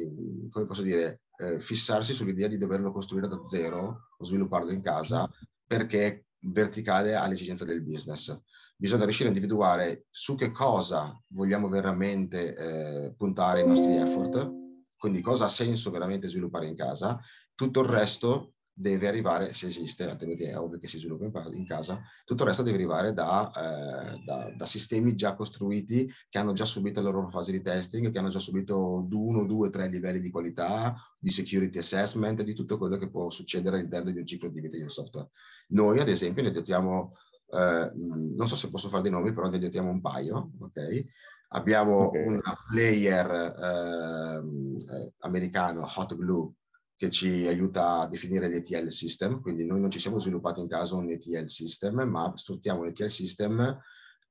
come 0.51 0.65
posso 0.67 0.83
dire, 0.83 1.21
eh, 1.37 1.59
fissarsi 1.59 2.13
sull'idea 2.13 2.47
di 2.47 2.59
doverlo 2.59 2.91
costruire 2.91 3.27
da 3.27 3.43
zero 3.43 4.09
o 4.19 4.23
svilupparlo 4.23 4.69
in 4.69 4.81
casa, 4.81 5.27
perché 5.65 6.05
è 6.05 6.23
verticale 6.51 7.15
all'esigenza 7.15 7.65
del 7.65 7.81
business 7.81 8.39
bisogna 8.81 9.03
riuscire 9.03 9.29
a 9.29 9.31
individuare 9.31 10.05
su 10.09 10.35
che 10.35 10.49
cosa 10.49 11.15
vogliamo 11.27 11.69
veramente 11.69 12.55
eh, 12.55 13.13
puntare 13.15 13.61
i 13.61 13.67
nostri 13.67 13.95
effort, 13.95 14.51
quindi 14.97 15.21
cosa 15.21 15.45
ha 15.45 15.49
senso 15.49 15.91
veramente 15.91 16.27
sviluppare 16.27 16.67
in 16.67 16.75
casa, 16.75 17.19
tutto 17.53 17.81
il 17.81 17.87
resto 17.87 18.53
deve 18.73 19.07
arrivare, 19.07 19.53
se 19.53 19.67
esiste, 19.67 20.09
altrimenti 20.09 20.45
è 20.45 20.57
ovvio 20.57 20.79
che 20.79 20.87
si 20.87 20.97
sviluppa 20.97 21.45
in 21.51 21.67
casa, 21.67 22.01
tutto 22.25 22.41
il 22.41 22.47
resto 22.49 22.63
deve 22.63 22.77
arrivare 22.77 23.13
da, 23.13 23.51
eh, 23.51 24.23
da, 24.25 24.51
da, 24.57 24.65
sistemi 24.65 25.13
già 25.13 25.35
costruiti, 25.35 26.11
che 26.27 26.39
hanno 26.39 26.53
già 26.53 26.65
subito 26.65 27.03
la 27.03 27.11
loro 27.11 27.27
fase 27.27 27.51
di 27.51 27.61
testing, 27.61 28.09
che 28.09 28.17
hanno 28.17 28.29
già 28.29 28.39
subito 28.39 29.05
uno, 29.11 29.45
due, 29.45 29.69
tre 29.69 29.89
livelli 29.89 30.19
di 30.19 30.31
qualità, 30.31 30.95
di 31.19 31.29
security 31.29 31.77
assessment, 31.77 32.41
di 32.41 32.55
tutto 32.55 32.79
quello 32.79 32.97
che 32.97 33.11
può 33.11 33.29
succedere 33.29 33.77
all'interno 33.77 34.09
di 34.09 34.17
un 34.17 34.25
ciclo 34.25 34.49
di 34.49 34.59
vita 34.59 34.77
di 34.77 34.83
un 34.83 34.89
software. 34.89 35.29
Noi, 35.67 35.99
ad 35.99 36.09
esempio, 36.09 36.41
ne 36.41 36.49
dotiamo 36.49 37.13
eh, 37.51 37.91
non 37.93 38.47
so 38.47 38.55
se 38.55 38.69
posso 38.69 38.89
fare 38.89 39.03
dei 39.03 39.11
nomi, 39.11 39.33
però 39.33 39.49
ne 39.49 39.69
diamo 39.69 39.89
un 39.91 40.01
paio, 40.01 40.51
ok? 40.59 41.05
Abbiamo 41.49 42.07
okay. 42.07 42.25
un 42.25 42.41
player 42.69 43.29
ehm, 43.59 44.77
eh, 44.79 45.13
americano, 45.19 45.87
Hot 45.95 46.15
Glue, 46.15 46.53
che 46.95 47.09
ci 47.09 47.47
aiuta 47.47 48.01
a 48.01 48.07
definire 48.07 48.47
l'ETL 48.47 48.87
system, 48.87 49.41
quindi 49.41 49.65
noi 49.65 49.81
non 49.81 49.91
ci 49.91 49.99
siamo 49.99 50.19
sviluppati 50.19 50.61
in 50.61 50.67
caso 50.67 50.97
un 50.97 51.09
ETL 51.09 51.47
system, 51.47 52.01
ma 52.03 52.31
sfruttiamo 52.35 52.83
l'ETL 52.83 53.09
system 53.09 53.81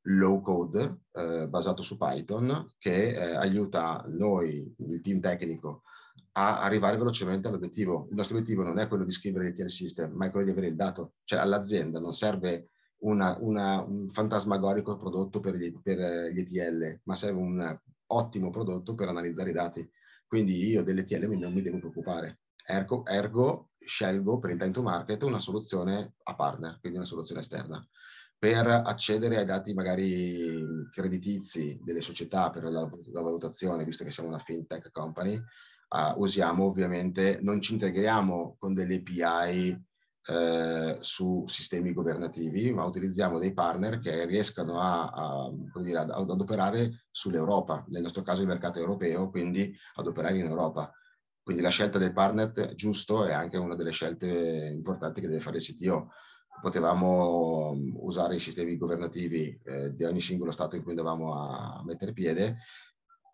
low 0.04 0.40
code 0.40 1.00
eh, 1.12 1.46
basato 1.48 1.82
su 1.82 1.98
Python 1.98 2.72
che 2.78 3.08
eh, 3.08 3.34
aiuta 3.34 4.04
noi, 4.08 4.72
il 4.78 5.00
team 5.02 5.20
tecnico, 5.20 5.82
a 6.32 6.62
arrivare 6.62 6.96
velocemente 6.96 7.48
all'obiettivo. 7.48 8.06
Il 8.10 8.16
nostro 8.16 8.36
obiettivo 8.36 8.62
non 8.62 8.78
è 8.78 8.88
quello 8.88 9.04
di 9.04 9.12
scrivere 9.12 9.46
l'ETL 9.46 9.68
system, 9.68 10.12
ma 10.12 10.26
è 10.26 10.30
quello 10.30 10.46
di 10.46 10.52
avere 10.52 10.68
il 10.68 10.76
dato. 10.76 11.14
Cioè 11.24 11.40
all'azienda 11.40 11.98
non 11.98 12.14
serve 12.14 12.70
una, 13.00 13.36
una, 13.40 13.82
un 13.82 14.08
fantasmagorico 14.08 14.96
prodotto 14.96 15.40
per 15.40 15.54
gli, 15.54 15.72
per 15.80 15.98
gli 16.32 16.40
ETL, 16.40 17.00
ma 17.04 17.14
serve 17.14 17.40
un 17.40 17.80
ottimo 18.06 18.50
prodotto 18.50 18.94
per 18.94 19.08
analizzare 19.08 19.50
i 19.50 19.54
dati. 19.54 19.90
Quindi 20.26 20.66
io 20.66 20.82
dell'ETL 20.82 21.26
non 21.36 21.52
mi 21.52 21.62
devo 21.62 21.78
preoccupare. 21.78 22.40
Ergo, 22.64 23.04
ergo 23.06 23.70
scelgo 23.78 24.38
per 24.38 24.50
il 24.50 24.58
time 24.58 24.70
to 24.70 24.82
market 24.82 25.22
una 25.22 25.40
soluzione 25.40 26.14
a 26.22 26.34
partner, 26.34 26.78
quindi 26.80 26.98
una 26.98 27.06
soluzione 27.06 27.40
esterna. 27.40 27.84
Per 28.38 28.66
accedere 28.66 29.36
ai 29.36 29.44
dati 29.44 29.74
magari 29.74 30.88
creditizi 30.90 31.78
delle 31.82 32.00
società 32.00 32.48
per 32.50 32.62
la, 32.62 32.88
la 33.12 33.20
valutazione, 33.20 33.84
visto 33.84 34.04
che 34.04 34.12
siamo 34.12 34.28
una 34.28 34.38
fintech 34.38 34.90
company, 34.92 35.34
uh, 35.36 36.20
usiamo 36.20 36.64
ovviamente, 36.64 37.38
non 37.42 37.60
ci 37.60 37.72
integriamo 37.72 38.56
con 38.58 38.72
delle 38.72 39.02
API 39.04 39.78
eh, 40.26 40.98
su 41.00 41.44
sistemi 41.46 41.92
governativi, 41.92 42.72
ma 42.72 42.84
utilizziamo 42.84 43.38
dei 43.38 43.52
partner 43.52 43.98
che 43.98 44.26
riescano 44.26 44.78
a, 44.78 45.08
a, 45.08 45.50
dire, 45.80 45.98
ad, 45.98 46.10
ad, 46.10 46.28
operare 46.28 47.06
sull'Europa, 47.10 47.84
nel 47.88 48.02
nostro 48.02 48.22
caso 48.22 48.42
il 48.42 48.48
mercato 48.48 48.78
europeo, 48.78 49.30
quindi 49.30 49.74
ad 49.94 50.06
operare 50.06 50.38
in 50.38 50.46
Europa. 50.46 50.92
Quindi 51.42 51.62
la 51.62 51.70
scelta 51.70 51.98
del 51.98 52.12
partner 52.12 52.74
giusto 52.74 53.24
è 53.24 53.32
anche 53.32 53.56
una 53.56 53.74
delle 53.74 53.92
scelte 53.92 54.26
importanti 54.72 55.20
che 55.20 55.26
deve 55.26 55.40
fare 55.40 55.56
il 55.56 55.62
CTO. 55.62 56.10
Potevamo 56.60 57.74
usare 58.00 58.36
i 58.36 58.40
sistemi 58.40 58.76
governativi 58.76 59.58
eh, 59.64 59.94
di 59.94 60.04
ogni 60.04 60.20
singolo 60.20 60.50
Stato 60.50 60.76
in 60.76 60.82
cui 60.82 60.90
andavamo 60.92 61.32
a 61.32 61.82
mettere 61.84 62.12
piede, 62.12 62.58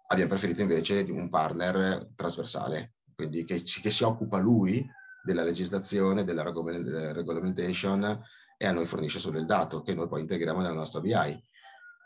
abbiamo 0.09 0.31
preferito 0.31 0.63
invece 0.63 1.05
un 1.11 1.29
partner 1.29 2.13
trasversale, 2.15 2.95
quindi 3.15 3.45
che, 3.45 3.61
che 3.63 3.91
si 3.91 4.05
occupa 4.05 4.39
lui 4.39 4.87
della 5.27 5.43
legislazione, 5.43 6.25
della 6.25 6.45
regulation 6.45 8.23
e 8.57 8.67
a 8.67 8.73
noi 8.73 8.87
fornisce 8.87 9.19
solo 9.19 9.39
il 9.39 9.45
dato 9.45 9.83
che 9.83 9.93
noi 9.93 10.09
poi 10.09 10.21
integriamo 10.21 10.61
nella 10.61 10.73
nostra 10.73 11.01
BI. 11.01 11.45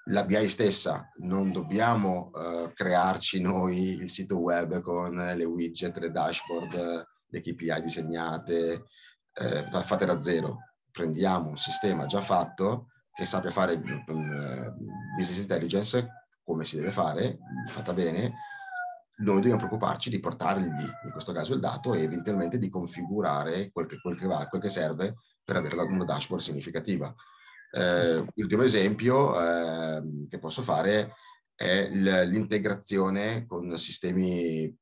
La 0.07 0.25
BI 0.25 0.49
stessa 0.49 1.11
non 1.19 1.53
dobbiamo 1.53 2.31
uh, 2.33 2.73
crearci 2.73 3.41
noi 3.41 4.01
il 4.01 4.09
sito 4.09 4.39
web 4.39 4.81
con 4.81 5.15
le 5.15 5.45
widget, 5.45 5.99
le 5.99 6.11
dashboard, 6.11 7.07
le 7.29 7.41
KPI 7.41 7.83
disegnate, 7.83 8.87
eh, 9.35 9.69
fatte 9.85 10.07
da 10.07 10.21
zero. 10.23 10.57
Prendiamo 10.91 11.51
un 11.51 11.59
sistema 11.59 12.07
già 12.07 12.23
fatto 12.23 12.87
che 13.13 13.27
sappia 13.27 13.51
fare 13.51 13.75
um, 13.75 14.75
business 15.17 15.43
intelligence 15.43 16.09
come 16.43 16.65
si 16.65 16.77
deve 16.77 16.91
fare, 16.91 17.39
fatta 17.67 17.93
bene, 17.93 18.33
noi 19.21 19.37
dobbiamo 19.37 19.59
preoccuparci 19.59 20.11
di 20.11 20.21
portargli, 20.21 20.67
in 20.67 21.11
questo 21.13 21.33
caso, 21.33 21.55
il 21.55 21.61
dato 21.61 21.95
e 21.95 22.03
eventualmente 22.03 22.59
di 22.59 22.69
configurare 22.69 23.71
quel 23.71 23.87
che, 23.87 24.01
quel 24.01 24.19
che, 24.19 24.27
va, 24.27 24.47
quel 24.49 24.63
che 24.63 24.71
serve 24.71 25.17
per 25.45 25.57
avere 25.57 25.77
una 25.77 26.05
dashboard 26.05 26.43
significativa. 26.43 27.15
Eh, 27.73 28.25
l'ultimo 28.35 28.63
esempio 28.63 29.41
eh, 29.41 30.27
che 30.29 30.39
posso 30.39 30.63
fare 30.63 31.15
è 31.55 31.89
l'integrazione 31.91 33.47
con 33.47 33.77
sistemi, 33.77 34.75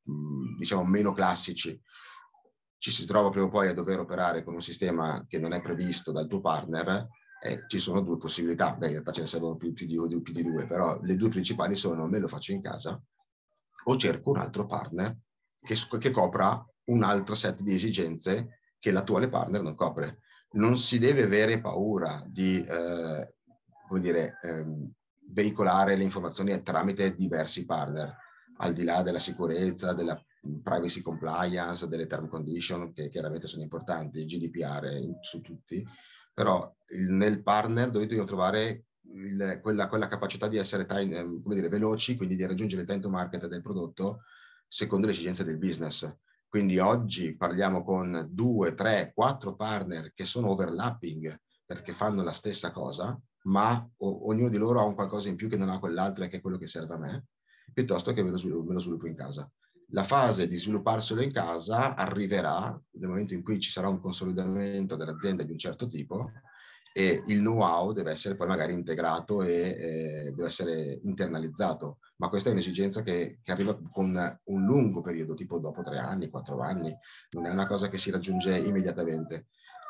diciamo, 0.57 0.85
meno 0.85 1.13
classici. 1.13 1.81
Ci 2.79 2.93
si 2.93 3.07
trova 3.07 3.31
prima 3.31 3.47
o 3.47 3.51
poi 3.51 3.69
a 3.69 3.75
dover 3.75 3.99
operare 3.99 4.45
con 4.45 4.55
un 4.55 4.63
sistema 4.63 5.25
che 5.27 5.41
non 5.41 5.53
è 5.53 5.61
previsto 5.61 6.13
dal 6.13 6.29
tuo 6.29 6.41
partner 6.41 7.09
eh, 7.41 7.65
ci 7.67 7.79
sono 7.79 8.01
due 8.01 8.17
possibilità, 8.17 8.75
Beh, 8.75 8.87
in 8.87 8.93
realtà 8.93 9.13
ce 9.13 9.23
ne 9.23 9.27
servono 9.27 9.57
più, 9.57 9.73
più, 9.73 9.87
di, 9.87 10.23
più, 10.23 10.33
di, 10.33 10.43
due, 10.43 10.67
però 10.67 11.01
le 11.03 11.17
due 11.17 11.29
principali 11.29 11.77
sono 11.77 12.07
me 12.07 12.19
lo 12.19 12.29
faccio 12.29 12.53
in 12.53 12.61
casa 12.61 13.01
o 13.85 13.97
cerco 13.97 14.31
un 14.31 14.39
altro 14.39 14.67
partner 14.67 15.17
che, 15.61 15.77
che 15.99 16.11
copra 16.11 16.65
un 16.87 17.03
altro 17.03 17.35
set 17.35 17.61
di 17.63 17.75
esigenze 17.75 18.61
che 18.79 18.91
l'attuale 18.91 19.29
partner 19.29 19.63
non 19.63 19.75
copre. 19.75 20.21
Non 20.53 20.77
si 20.77 20.99
deve 20.99 21.23
avere 21.25 21.61
paura 21.61 22.25
di, 22.27 22.61
eh, 22.61 23.35
come 23.87 24.01
dire, 24.01 24.39
eh, 24.43 24.65
veicolare 25.31 25.97
le 25.97 26.05
informazioni 26.05 26.63
tramite 26.63 27.15
diversi 27.15 27.67
partner, 27.67 28.17
al 28.59 28.73
di 28.73 28.85
là 28.85 29.03
della 29.03 29.19
sicurezza, 29.19 29.93
della 29.93 30.21
privacy 30.63 31.03
compliance, 31.03 31.87
delle 31.87 32.07
term 32.07 32.29
condition, 32.29 32.93
che 32.93 33.09
chiaramente 33.09 33.47
sono 33.47 33.63
importanti, 33.63 34.25
GDPR 34.25 35.19
su 35.21 35.41
tutti, 35.41 35.85
però 36.33 36.73
nel 37.09 37.43
partner 37.43 37.91
dove 37.91 38.07
dobbiamo 38.07 38.27
trovare 38.27 38.85
il, 39.15 39.59
quella, 39.63 39.89
quella, 39.89 40.07
capacità 40.07 40.49
di 40.49 40.57
essere 40.57 40.87
time, 40.87 41.17
ehm, 41.17 41.43
come 41.43 41.55
dire, 41.55 41.69
veloci, 41.69 42.17
quindi 42.17 42.37
di 42.37 42.47
raggiungere 42.47 42.83
il 42.83 42.87
time 42.87 43.01
to 43.01 43.09
market 43.09 43.47
del 43.47 43.63
prodotto 43.63 44.23
secondo 44.67 45.07
le 45.07 45.13
esigenze 45.13 45.45
del 45.45 45.59
business. 45.59 46.15
Quindi 46.49 46.79
oggi 46.79 47.37
parliamo 47.37 47.85
con 47.85 48.29
due, 48.31 48.75
tre, 48.75 49.13
quattro 49.15 49.55
partner 49.55 50.13
che 50.15 50.25
sono 50.25 50.51
overlapping 50.51 51.39
perché 51.65 51.93
fanno 51.93 52.23
la 52.23 52.33
stessa 52.33 52.71
cosa, 52.71 53.19
ma 53.45 53.87
o, 53.99 54.29
ognuno 54.29 54.49
di 54.49 54.57
loro 54.57 54.81
ha 54.81 54.85
un 54.85 54.95
qualcosa 54.95 55.29
in 55.29 55.37
più 55.37 55.49
che 55.49 55.59
non 55.59 55.69
ha 55.69 55.79
quell'altro 55.79 56.25
e 56.25 56.29
che 56.29 56.39
è 56.39 56.41
quello 56.41 56.57
che 56.57 56.67
serve 56.67 56.95
a 56.95 56.99
me, 56.99 57.27
piuttosto 57.73 58.13
che 58.13 58.23
me 58.23 58.31
lo, 58.31 58.63
me 58.63 58.73
lo 58.73 58.79
sviluppo 58.79 59.07
in 59.07 59.15
casa. 59.15 59.51
La 59.93 60.05
fase 60.05 60.49
di 60.49 60.57
svilupparselo 60.57 61.23
in 61.23 61.33
casa 61.33 61.95
arriverà 61.95 62.79
nel 62.93 63.09
momento 63.09 63.35
in 63.35 63.43
cui 63.43 63.59
ci 63.59 63.71
sarà 63.71 63.89
un 63.89 64.01
consolidamento 64.01 64.97
dell'azienda 64.97 65.43
di 65.43 65.53
un 65.53 65.59
certo 65.59 65.87
tipo 65.87 66.31
e 66.99 67.23
il 67.27 67.39
know-how 67.39 67.93
deve 67.93 68.11
essere 68.11 68.35
poi 68.35 68.49
magari 68.49 68.73
integrato 68.73 69.43
e 69.45 69.53
eh, 69.53 70.33
deve 70.35 70.49
essere 70.49 70.99
internalizzato, 71.05 71.99
ma 72.17 72.29
questa 72.29 72.49
è 72.49 72.53
un'esigenza 72.53 73.03
che, 73.03 73.39
che, 73.41 73.53
arriva 73.53 73.79
con 73.93 74.41
un 74.47 74.65
lungo 74.65 75.01
periodo, 75.01 75.35
tipo 75.35 75.61
dopo 75.61 75.81
tre 75.81 75.99
anni, 75.99 76.29
quattro 76.29 76.61
anni, 76.61 76.93
non 77.31 77.47
è 77.47 77.51
una 77.51 77.69
cosa 77.69 77.89
che 77.89 77.99
si 77.99 78.11
raggiunge 78.11 78.59
immediatamente. 78.59 79.47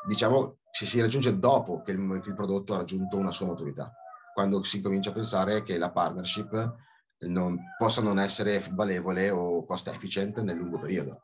Diciamo 0.06 0.58
ci 0.70 0.84
si 0.84 1.00
raggiunge 1.00 1.38
dopo 1.38 1.80
che 1.80 1.92
il, 1.92 2.22
il 2.26 2.34
prodotto 2.34 2.74
ha 2.74 2.78
raggiunto 2.78 3.16
una 3.16 3.32
sua 3.32 3.46
maturità, 3.46 3.90
quando 4.34 4.62
si 4.62 4.82
comincia 4.82 5.08
a 5.08 5.14
pensare 5.14 5.62
che 5.62 5.78
la 5.78 5.90
partnership 5.90 6.74
non, 7.20 7.58
possa 7.78 8.02
non 8.02 8.18
essere 8.18 8.62
valevole 8.72 9.30
o 9.30 9.64
cost 9.64 9.88
efficient 9.88 10.38
nel 10.42 10.58
lungo 10.58 10.78
periodo. 10.78 11.22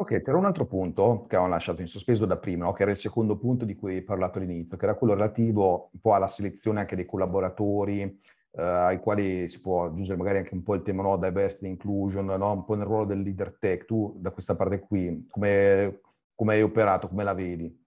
Ok, 0.00 0.20
c'era 0.20 0.36
un 0.36 0.44
altro 0.44 0.64
punto 0.64 1.26
che 1.28 1.34
avevamo 1.34 1.54
lasciato 1.54 1.80
in 1.80 1.88
sospeso 1.88 2.24
da 2.24 2.36
prima, 2.36 2.66
no? 2.66 2.72
che 2.72 2.82
era 2.82 2.92
il 2.92 2.96
secondo 2.96 3.36
punto 3.36 3.64
di 3.64 3.74
cui 3.74 3.96
hai 3.96 4.02
parlato 4.02 4.38
all'inizio, 4.38 4.76
che 4.76 4.84
era 4.84 4.94
quello 4.94 5.14
relativo 5.14 5.90
un 5.92 6.00
po' 6.00 6.14
alla 6.14 6.28
selezione 6.28 6.78
anche 6.78 6.94
dei 6.94 7.04
collaboratori, 7.04 8.02
eh, 8.02 8.62
ai 8.62 9.00
quali 9.00 9.48
si 9.48 9.60
può 9.60 9.86
aggiungere 9.86 10.16
magari 10.16 10.38
anche 10.38 10.54
un 10.54 10.62
po' 10.62 10.76
il 10.76 10.82
tema 10.82 11.02
no, 11.02 11.16
diversity 11.18 11.66
inclusion, 11.66 12.26
no? 12.26 12.52
un 12.52 12.64
po' 12.64 12.76
nel 12.76 12.86
ruolo 12.86 13.06
del 13.06 13.22
leader 13.22 13.56
tech. 13.58 13.86
Tu 13.86 14.14
da 14.20 14.30
questa 14.30 14.54
parte 14.54 14.78
qui, 14.78 15.26
come, 15.28 16.00
come 16.32 16.54
hai 16.54 16.62
operato, 16.62 17.08
come 17.08 17.24
la 17.24 17.34
vedi? 17.34 17.86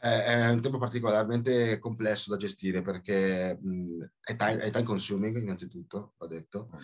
È 0.00 0.48
un 0.48 0.62
tema 0.62 0.78
particolarmente 0.78 1.78
complesso 1.80 2.30
da 2.30 2.38
gestire 2.38 2.80
perché 2.80 3.58
mh, 3.60 4.04
è, 4.22 4.36
time, 4.36 4.60
è 4.60 4.70
time 4.70 4.84
consuming 4.84 5.36
innanzitutto, 5.36 6.14
ho 6.16 6.26
detto, 6.26 6.70
mm 6.72 6.78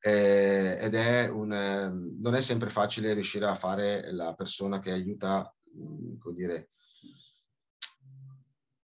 eh, 0.00 0.78
ed 0.80 0.94
è 0.94 1.28
un, 1.28 1.52
eh, 1.52 1.88
non 1.88 2.34
è 2.34 2.40
sempre 2.40 2.70
facile 2.70 3.12
riuscire 3.12 3.46
a 3.46 3.54
fare 3.54 4.12
la 4.12 4.34
persona 4.34 4.80
che 4.80 4.92
aiuta, 4.92 5.54
mh, 5.74 5.82
mm, 5.82 6.18
come 6.18 6.34
dire, 6.34 6.70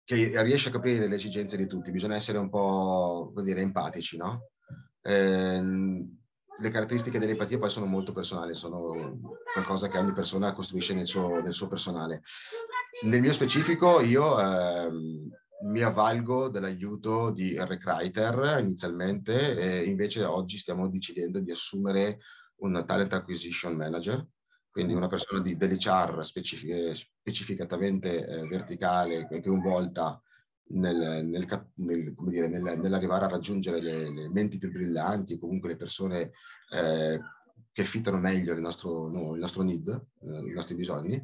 che 0.04 0.42
riesce 0.42 0.68
a 0.68 0.72
capire 0.72 1.06
le 1.06 1.16
esigenze 1.16 1.56
di 1.56 1.66
tutti, 1.66 1.90
bisogna 1.90 2.16
essere 2.16 2.38
un 2.38 2.48
po', 2.48 3.30
come 3.32 3.44
dire, 3.44 3.60
empatici, 3.60 4.16
no? 4.16 4.50
Eh, 5.02 5.60
le 6.60 6.70
caratteristiche 6.70 7.18
dell'empatia 7.18 7.58
poi 7.58 7.70
sono 7.70 7.86
molto 7.86 8.12
personali, 8.12 8.54
sono 8.54 9.18
qualcosa 9.52 9.88
che 9.88 9.98
ogni 9.98 10.12
persona 10.12 10.52
costruisce 10.52 10.94
nel 10.94 11.06
suo, 11.06 11.40
nel 11.40 11.54
suo 11.54 11.68
personale. 11.68 12.22
Nel 13.02 13.20
mio 13.20 13.32
specifico 13.32 14.00
io 14.00 14.38
ehm, 14.38 15.30
mi 15.62 15.82
avvalgo 15.82 16.48
dell'aiuto 16.48 17.30
di 17.30 17.54
Recruiter 17.58 18.58
inizialmente 18.60 19.58
e 19.58 19.84
invece 19.84 20.24
oggi 20.24 20.56
stiamo 20.56 20.88
decidendo 20.88 21.40
di 21.40 21.50
assumere 21.50 22.20
un 22.60 22.82
talent 22.86 23.12
acquisition 23.12 23.74
manager, 23.74 24.26
quindi 24.70 24.94
una 24.94 25.08
persona 25.08 25.40
di, 25.40 25.56
dell'HR 25.56 26.24
specific, 26.24 26.94
specificatamente 26.94 28.26
eh, 28.26 28.46
verticale 28.46 29.28
e 29.28 29.42
coinvolta 29.42 30.20
nel, 30.72 31.24
nel, 31.26 31.46
nel, 31.74 32.14
dire, 32.26 32.48
nell'arrivare 32.48 33.24
a 33.24 33.28
raggiungere 33.28 33.80
le, 33.80 34.12
le, 34.12 34.28
menti 34.30 34.58
più 34.58 34.70
brillanti, 34.70 35.38
comunque 35.38 35.70
le 35.70 35.76
persone 35.76 36.32
eh, 36.72 37.20
che 37.72 37.84
fittano 37.84 38.18
meglio 38.18 38.52
il 38.52 38.60
nostro, 38.60 39.08
no, 39.08 39.34
il 39.34 39.40
nostro 39.40 39.62
need, 39.62 39.88
eh, 39.88 40.40
i 40.48 40.52
nostri 40.52 40.74
bisogni 40.74 41.22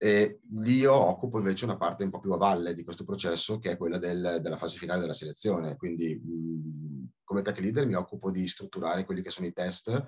e 0.00 0.40
lì 0.52 0.76
io 0.76 0.94
occupo 0.94 1.38
invece 1.38 1.64
una 1.64 1.76
parte 1.76 2.04
un 2.04 2.10
po' 2.10 2.20
più 2.20 2.32
a 2.32 2.36
valle 2.36 2.72
di 2.72 2.84
questo 2.84 3.04
processo, 3.04 3.58
che 3.58 3.72
è 3.72 3.76
quella 3.76 3.98
del, 3.98 4.38
della 4.40 4.56
fase 4.56 4.78
finale 4.78 5.00
della 5.00 5.12
selezione. 5.12 5.76
Quindi 5.76 6.14
mh, 6.14 7.08
come 7.24 7.42
tech 7.42 7.58
leader 7.58 7.84
mi 7.84 7.94
occupo 7.94 8.30
di 8.30 8.46
strutturare 8.46 9.04
quelli 9.04 9.22
che 9.22 9.30
sono 9.30 9.48
i 9.48 9.52
test 9.52 10.04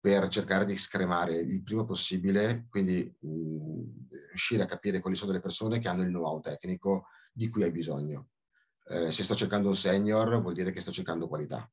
per 0.00 0.28
cercare 0.28 0.64
di 0.64 0.76
scremare 0.76 1.36
il 1.36 1.62
prima 1.62 1.84
possibile, 1.84 2.66
quindi 2.70 3.14
mh, 3.20 3.82
riuscire 4.30 4.62
a 4.62 4.66
capire 4.66 5.00
quali 5.00 5.16
sono 5.16 5.32
le 5.32 5.40
persone 5.40 5.78
che 5.78 5.88
hanno 5.88 6.02
il 6.02 6.08
know-how 6.08 6.40
tecnico 6.40 7.06
di 7.30 7.50
cui 7.50 7.64
hai 7.64 7.70
bisogno. 7.70 8.30
Eh, 8.86 9.12
se 9.12 9.24
sto 9.24 9.34
cercando 9.34 9.68
un 9.68 9.76
senior 9.76 10.40
vuol 10.40 10.54
dire 10.54 10.70
che 10.70 10.80
sto 10.80 10.90
cercando 10.90 11.28
qualità. 11.28 11.70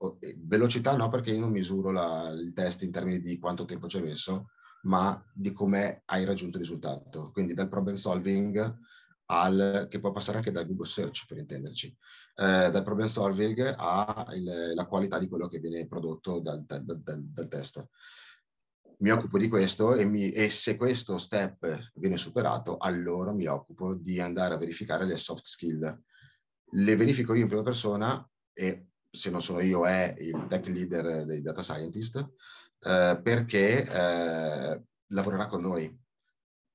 O, 0.00 0.18
velocità 0.38 0.96
no, 0.96 1.08
perché 1.08 1.30
io 1.30 1.38
non 1.38 1.50
misuro 1.50 1.92
la, 1.92 2.28
il 2.30 2.52
test 2.52 2.82
in 2.82 2.90
termini 2.90 3.20
di 3.20 3.38
quanto 3.38 3.64
tempo 3.64 3.86
ci 3.86 3.98
ho 3.98 4.02
messo, 4.02 4.48
ma 4.88 5.22
di 5.32 5.52
come 5.52 6.02
hai 6.06 6.24
raggiunto 6.24 6.56
il 6.56 6.62
risultato. 6.64 7.30
Quindi 7.30 7.54
dal 7.54 7.68
problem 7.68 7.96
solving 7.96 8.76
al, 9.26 9.86
che 9.90 10.00
può 10.00 10.10
passare 10.10 10.38
anche 10.38 10.50
da 10.50 10.64
Google 10.64 10.86
Search 10.86 11.26
per 11.26 11.36
intenderci, 11.36 11.86
eh, 12.36 12.70
dal 12.70 12.82
problem 12.82 13.06
solving 13.06 13.74
alla 13.76 14.86
qualità 14.88 15.18
di 15.18 15.28
quello 15.28 15.46
che 15.46 15.58
viene 15.58 15.86
prodotto 15.86 16.40
dal, 16.40 16.64
dal, 16.64 16.82
dal, 16.84 17.22
dal 17.22 17.48
test. 17.48 17.86
Mi 19.00 19.10
occupo 19.10 19.38
di 19.38 19.48
questo 19.48 19.94
e, 19.94 20.04
mi, 20.04 20.30
e, 20.30 20.50
se 20.50 20.76
questo 20.76 21.18
step 21.18 21.90
viene 21.94 22.16
superato, 22.16 22.78
allora 22.78 23.32
mi 23.32 23.46
occupo 23.46 23.94
di 23.94 24.18
andare 24.20 24.54
a 24.54 24.58
verificare 24.58 25.04
le 25.04 25.18
soft 25.18 25.44
skill. 25.44 26.02
Le 26.70 26.96
verifico 26.96 27.34
io 27.34 27.42
in 27.42 27.48
prima 27.48 27.62
persona 27.62 28.28
e 28.52 28.88
se 29.10 29.30
non 29.30 29.40
sono 29.40 29.60
io 29.60 29.86
è 29.86 30.16
il 30.18 30.46
tech 30.48 30.66
leader 30.66 31.24
dei 31.26 31.42
data 31.42 31.62
scientist 31.62 32.28
eh, 32.80 33.20
perché 33.22 33.84
eh, 33.84 34.82
lavorerà 35.08 35.46
con 35.46 35.62
noi. 35.62 36.06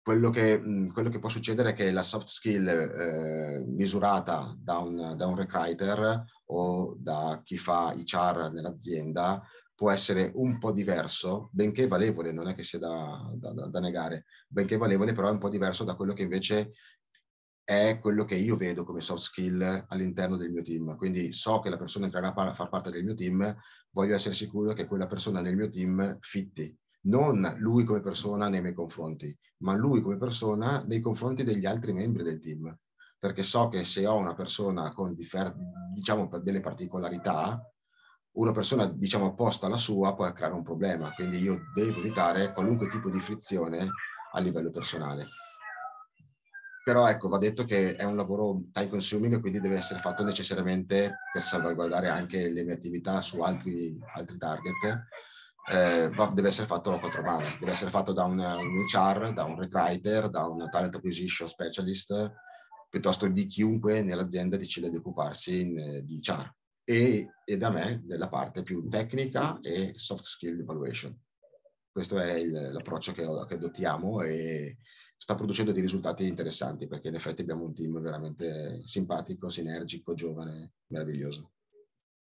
Quello 0.01 0.30
che, 0.30 0.62
quello 0.91 1.10
che, 1.10 1.20
può 1.20 1.30
succedere 1.30 1.70
è 1.70 1.74
che 1.74 1.89
la 1.91 2.04
soft 2.04 2.28
skill 2.28 2.68
eh, 2.68 3.64
misurata 3.66 4.54
da 4.58 4.80
un, 4.80 5.16
da 5.16 5.28
un 5.28 5.36
recruiter 5.38 6.26
o 6.47 6.95
da 6.99 7.39
chi 7.41 7.58
fa 7.58 7.93
HR 7.95 8.51
nell'azienda 8.51 9.41
può 9.76 9.91
essere 9.91 10.32
un 10.36 10.60
po' 10.60 10.72
diverso, 10.72 11.49
benché 11.51 11.88
valevole, 11.88 12.32
non 12.32 12.47
è 12.47 12.54
che 12.54 12.64
sia 12.64 12.80
da, 12.80 13.32
da, 13.36 13.51
da, 13.51 13.80
negare, 13.80 14.26
benché 14.47 14.78
valevole, 14.78 15.14
però 15.14 15.30
è 15.30 15.32
un 15.32 15.39
po' 15.39 15.49
diverso 15.49 15.84
da 15.84 15.95
quello 15.95 16.14
che 16.14 16.22
invece 16.24 16.74
è 17.64 17.99
quello 17.99 18.26
che 18.26 18.36
io 18.36 18.57
vedo 18.57 18.84
come 18.84 19.01
soft 19.01 19.24
skill 19.24 19.86
all'interno 19.88 20.36
del 20.38 20.51
mio 20.51 20.61
team. 20.61 20.95
Quindi 20.97 21.32
so 21.32 21.59
che 21.59 21.70
la 21.70 21.78
persona 21.78 22.05
entrerà 22.05 22.34
a 22.34 22.53
far 22.53 22.70
parte 22.70 22.91
del 22.91 23.03
mio 23.03 23.16
team, 23.16 23.55
voglio 23.91 24.16
essere 24.16 24.34
sicuro 24.34 24.74
che 24.74 24.86
quella 24.86 25.07
persona 25.07 25.41
nel 25.41 25.55
mio 25.55 25.70
team 25.70 26.18
fitti. 26.20 26.76
Non 27.05 27.55
lui 27.57 27.84
come 27.84 28.01
persona 28.01 28.47
nei 28.49 28.61
miei 28.61 28.74
confronti, 28.74 29.38
ma 29.59 29.76
lui 29.76 30.01
come 30.01 30.18
persona 30.18 30.84
nei 30.86 30.99
confronti 31.01 31.43
degli 31.43 31.66
altri 31.66 31.93
membri 31.93 32.24
del 32.24 32.39
team. 32.39 32.78
Perché 33.20 33.43
so 33.43 33.70
che 33.70 33.86
se 33.86 34.05
ho 34.05 34.18
una 34.18 34.34
persona 34.34 34.91
con 34.93 35.14
differ- 35.14 35.55
diciamo, 35.93 36.30
delle 36.39 36.59
particolarità, 36.59 37.61
una 38.36 38.51
persona 38.51 38.88
diciamo 38.88 39.28
opposta 39.28 39.68
alla 39.68 39.78
sua 39.78 40.16
può 40.16 40.30
creare 40.34 40.53
un 40.53 40.64
problema. 40.64 41.14
Quindi 41.14 41.41
io 41.41 41.61
devo 41.74 41.99
evitare 41.99 42.51
qualunque 42.51 42.89
tipo 42.89 43.09
di 43.09 43.20
frizione 43.20 43.88
a 44.34 44.39
livello 44.39 44.72
personale. 44.72 45.28
Però 46.84 47.07
ecco, 47.07 47.29
va 47.29 47.38
detto 47.38 47.63
che 47.63 47.95
è 47.95 48.03
un 48.03 48.17
lavoro 48.17 48.63
time 48.73 48.89
consuming, 48.89 49.39
quindi 49.39 49.61
deve 49.61 49.77
essere 49.77 49.99
fatto 49.99 50.23
necessariamente 50.23 51.19
per 51.31 51.41
salvaguardare 51.41 52.09
anche 52.09 52.49
le 52.49 52.63
mie 52.63 52.73
attività 52.73 53.21
su 53.21 53.39
altri, 53.41 53.97
altri 54.15 54.38
target. 54.38 55.07
Eh, 55.71 56.09
va, 56.09 56.29
deve 56.34 56.49
essere 56.49 56.67
fatto 56.67 56.91
a 56.93 56.99
quattro 56.99 57.21
mani, 57.21 57.47
deve 57.57 57.71
essere 57.71 57.89
fatto 57.89 58.11
da 58.11 58.25
un, 58.25 58.38
un 58.38 58.84
HR, 58.86 59.31
da 59.31 59.45
un 59.45 59.57
recruiter, 59.57 60.29
da 60.29 60.45
un 60.45 60.69
talent 60.69 60.95
acquisition 60.95 61.47
specialist, 61.47 62.34
piuttosto 62.89 63.27
di 63.27 63.45
chiunque 63.45 64.03
nell'azienda 64.03 64.57
decida 64.57 64.89
di 64.89 64.97
occuparsi 64.97 65.61
in, 65.61 66.01
di 66.03 66.19
HR 66.21 66.53
e, 66.84 67.29
e, 67.45 67.57
da 67.57 67.69
me 67.69 68.01
della 68.03 68.27
parte 68.27 68.61
più 68.61 68.89
tecnica 68.89 69.59
e 69.61 69.93
soft 69.95 70.25
skill 70.25 70.59
evaluation. 70.59 71.17
Questo 71.89 72.19
è 72.19 72.34
il, 72.34 72.51
l'approccio 72.73 73.13
che, 73.13 73.25
che 73.47 73.53
adottiamo 73.53 74.21
e, 74.21 74.79
sta 75.24 75.36
producendo 75.36 75.71
dei 75.71 75.82
risultati 75.82 76.28
interessanti 76.28 76.86
perché 76.86 77.07
in 77.07 77.15
effetti 77.15 77.43
abbiamo 77.43 77.63
un 77.63 77.74
team 77.74 77.97
veramente 78.01 78.82
simpatico, 78.84 79.47
sinergico, 79.47 80.13
giovane, 80.13 80.74
meraviglioso. 80.88 81.51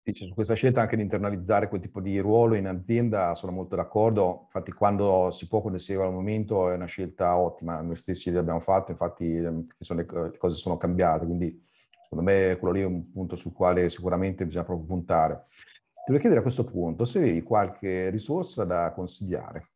Dice, 0.04 0.26
su 0.26 0.34
questa 0.34 0.54
scelta 0.54 0.82
anche 0.82 0.98
di 0.98 1.02
internalizzare 1.02 1.70
quel 1.70 1.80
tipo 1.80 2.02
di 2.02 2.20
ruolo 2.20 2.56
in 2.56 2.68
azienda 2.68 3.36
sono 3.36 3.54
molto 3.54 3.78
d'accordo, 3.78 4.42
infatti 4.48 4.74
quando 4.74 5.30
si 5.32 5.48
può, 5.48 5.62
quando 5.62 5.80
si 5.80 5.94
arriva 5.94 6.08
al 6.08 6.14
momento 6.14 6.70
è 6.70 6.74
una 6.74 6.86
scelta 6.86 7.38
ottima, 7.38 7.80
noi 7.80 7.96
stessi 7.96 8.30
l'abbiamo 8.32 8.60
fatto, 8.60 8.92
infatti 8.92 9.34
ehm, 9.34 9.66
le, 9.78 10.38
cose 10.38 10.58
sono 10.58 10.76
cambiate, 10.76 11.26
quindi 11.26 11.66
secondo 12.02 12.30
me 12.30 12.58
quello 12.60 12.74
lì 12.74 12.82
è 12.82 12.86
un 12.86 13.10
punto 13.14 13.38
sul 13.38 13.54
quale 13.54 13.88
sicuramente 13.88 14.46
bisogna 14.46 14.66
proprio 14.66 14.88
puntare. 14.88 15.46
Ti 15.54 16.08
voglio 16.08 16.20
chiedere 16.20 16.42
a 16.42 16.44
questo 16.44 16.66
punto 16.66 17.06
se 17.06 17.20
avevi 17.20 17.44
qualche 17.44 18.10
risorsa 18.10 18.66
da 18.66 18.92
consigliare 18.92 19.70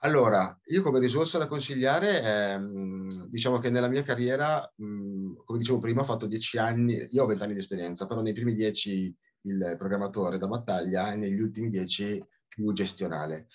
Allora, 0.00 0.58
io 0.66 0.82
come 0.82 1.00
risorsa 1.00 1.38
da 1.38 1.46
consigliare, 1.46 2.22
ehm, 2.22 3.26
diciamo 3.28 3.58
che 3.58 3.70
nella 3.70 3.88
mia 3.88 4.02
carriera, 4.02 4.70
mh, 4.76 5.44
come 5.44 5.58
dicevo 5.58 5.78
prima, 5.80 6.02
ho 6.02 6.04
fatto 6.04 6.26
dieci 6.26 6.58
anni, 6.58 7.06
io 7.10 7.22
ho 7.22 7.26
vent'anni 7.26 7.54
di 7.54 7.58
esperienza, 7.58 8.06
però 8.06 8.20
nei 8.20 8.34
primi 8.34 8.52
dieci 8.52 9.14
il 9.42 9.74
programmatore 9.78 10.38
da 10.38 10.48
battaglia 10.48 11.12
e 11.12 11.16
negli 11.16 11.40
ultimi 11.40 11.70
dieci 11.70 12.22
più 12.46 12.72
gestionale. 12.72 13.46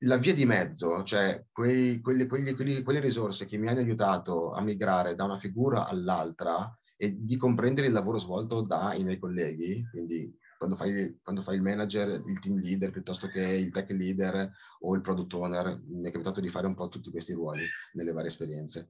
La 0.00 0.18
via 0.18 0.34
di 0.34 0.44
mezzo, 0.44 1.02
cioè 1.04 1.46
quei, 1.50 2.00
quelli, 2.00 2.26
quelli, 2.26 2.52
quelli, 2.54 2.82
quelle 2.82 3.00
risorse 3.00 3.46
che 3.46 3.56
mi 3.56 3.68
hanno 3.68 3.80
aiutato 3.80 4.52
a 4.52 4.60
migrare 4.60 5.14
da 5.14 5.24
una 5.24 5.38
figura 5.38 5.86
all'altra 5.86 6.78
e 6.96 7.16
di 7.18 7.36
comprendere 7.36 7.86
il 7.86 7.92
lavoro 7.94 8.18
svolto 8.18 8.60
dai 8.60 9.02
miei 9.04 9.18
colleghi, 9.18 9.86
quindi 9.90 10.30
quando 10.58 10.74
fai, 10.74 11.18
quando 11.22 11.42
fai, 11.42 11.56
il 11.56 11.62
manager, 11.62 12.22
il 12.26 12.38
team 12.38 12.58
leader 12.58 12.90
piuttosto 12.90 13.28
che 13.28 13.40
il 13.40 13.70
tech 13.70 13.90
leader 13.90 14.50
o 14.80 14.94
il 14.94 15.00
product 15.00 15.32
owner, 15.34 15.80
mi 15.86 16.08
è 16.08 16.12
capitato 16.12 16.40
di 16.40 16.48
fare 16.48 16.66
un 16.66 16.74
po' 16.74 16.88
tutti 16.88 17.10
questi 17.10 17.32
ruoli 17.32 17.64
nelle 17.92 18.12
varie 18.12 18.28
esperienze. 18.28 18.88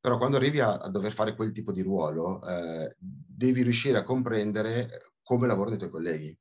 Però 0.00 0.18
quando 0.18 0.36
arrivi 0.36 0.60
a, 0.60 0.78
a 0.78 0.90
dover 0.90 1.12
fare 1.12 1.34
quel 1.34 1.52
tipo 1.52 1.72
di 1.72 1.82
ruolo, 1.82 2.46
eh, 2.46 2.94
devi 2.98 3.62
riuscire 3.62 3.98
a 3.98 4.02
comprendere 4.02 5.12
come 5.22 5.46
lavorano 5.46 5.76
i 5.76 5.78
tuoi 5.78 5.90
colleghi 5.90 6.38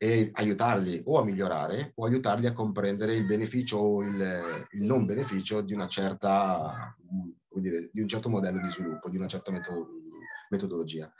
e 0.00 0.30
aiutarli 0.32 1.02
o 1.06 1.18
a 1.18 1.24
migliorare 1.24 1.92
o 1.96 2.04
aiutarli 2.04 2.46
a 2.46 2.52
comprendere 2.52 3.14
il 3.14 3.26
beneficio 3.26 3.78
o 3.78 4.02
il, 4.02 4.66
il 4.70 4.84
non 4.84 5.04
beneficio 5.04 5.60
di 5.60 5.76
certa, 5.88 6.96
dire, 7.60 7.90
di 7.92 8.00
un 8.00 8.08
certo 8.08 8.28
modello 8.28 8.60
di 8.60 8.68
sviluppo, 8.68 9.08
di 9.08 9.16
una 9.16 9.26
certa 9.26 9.52
metodologia. 10.50 11.12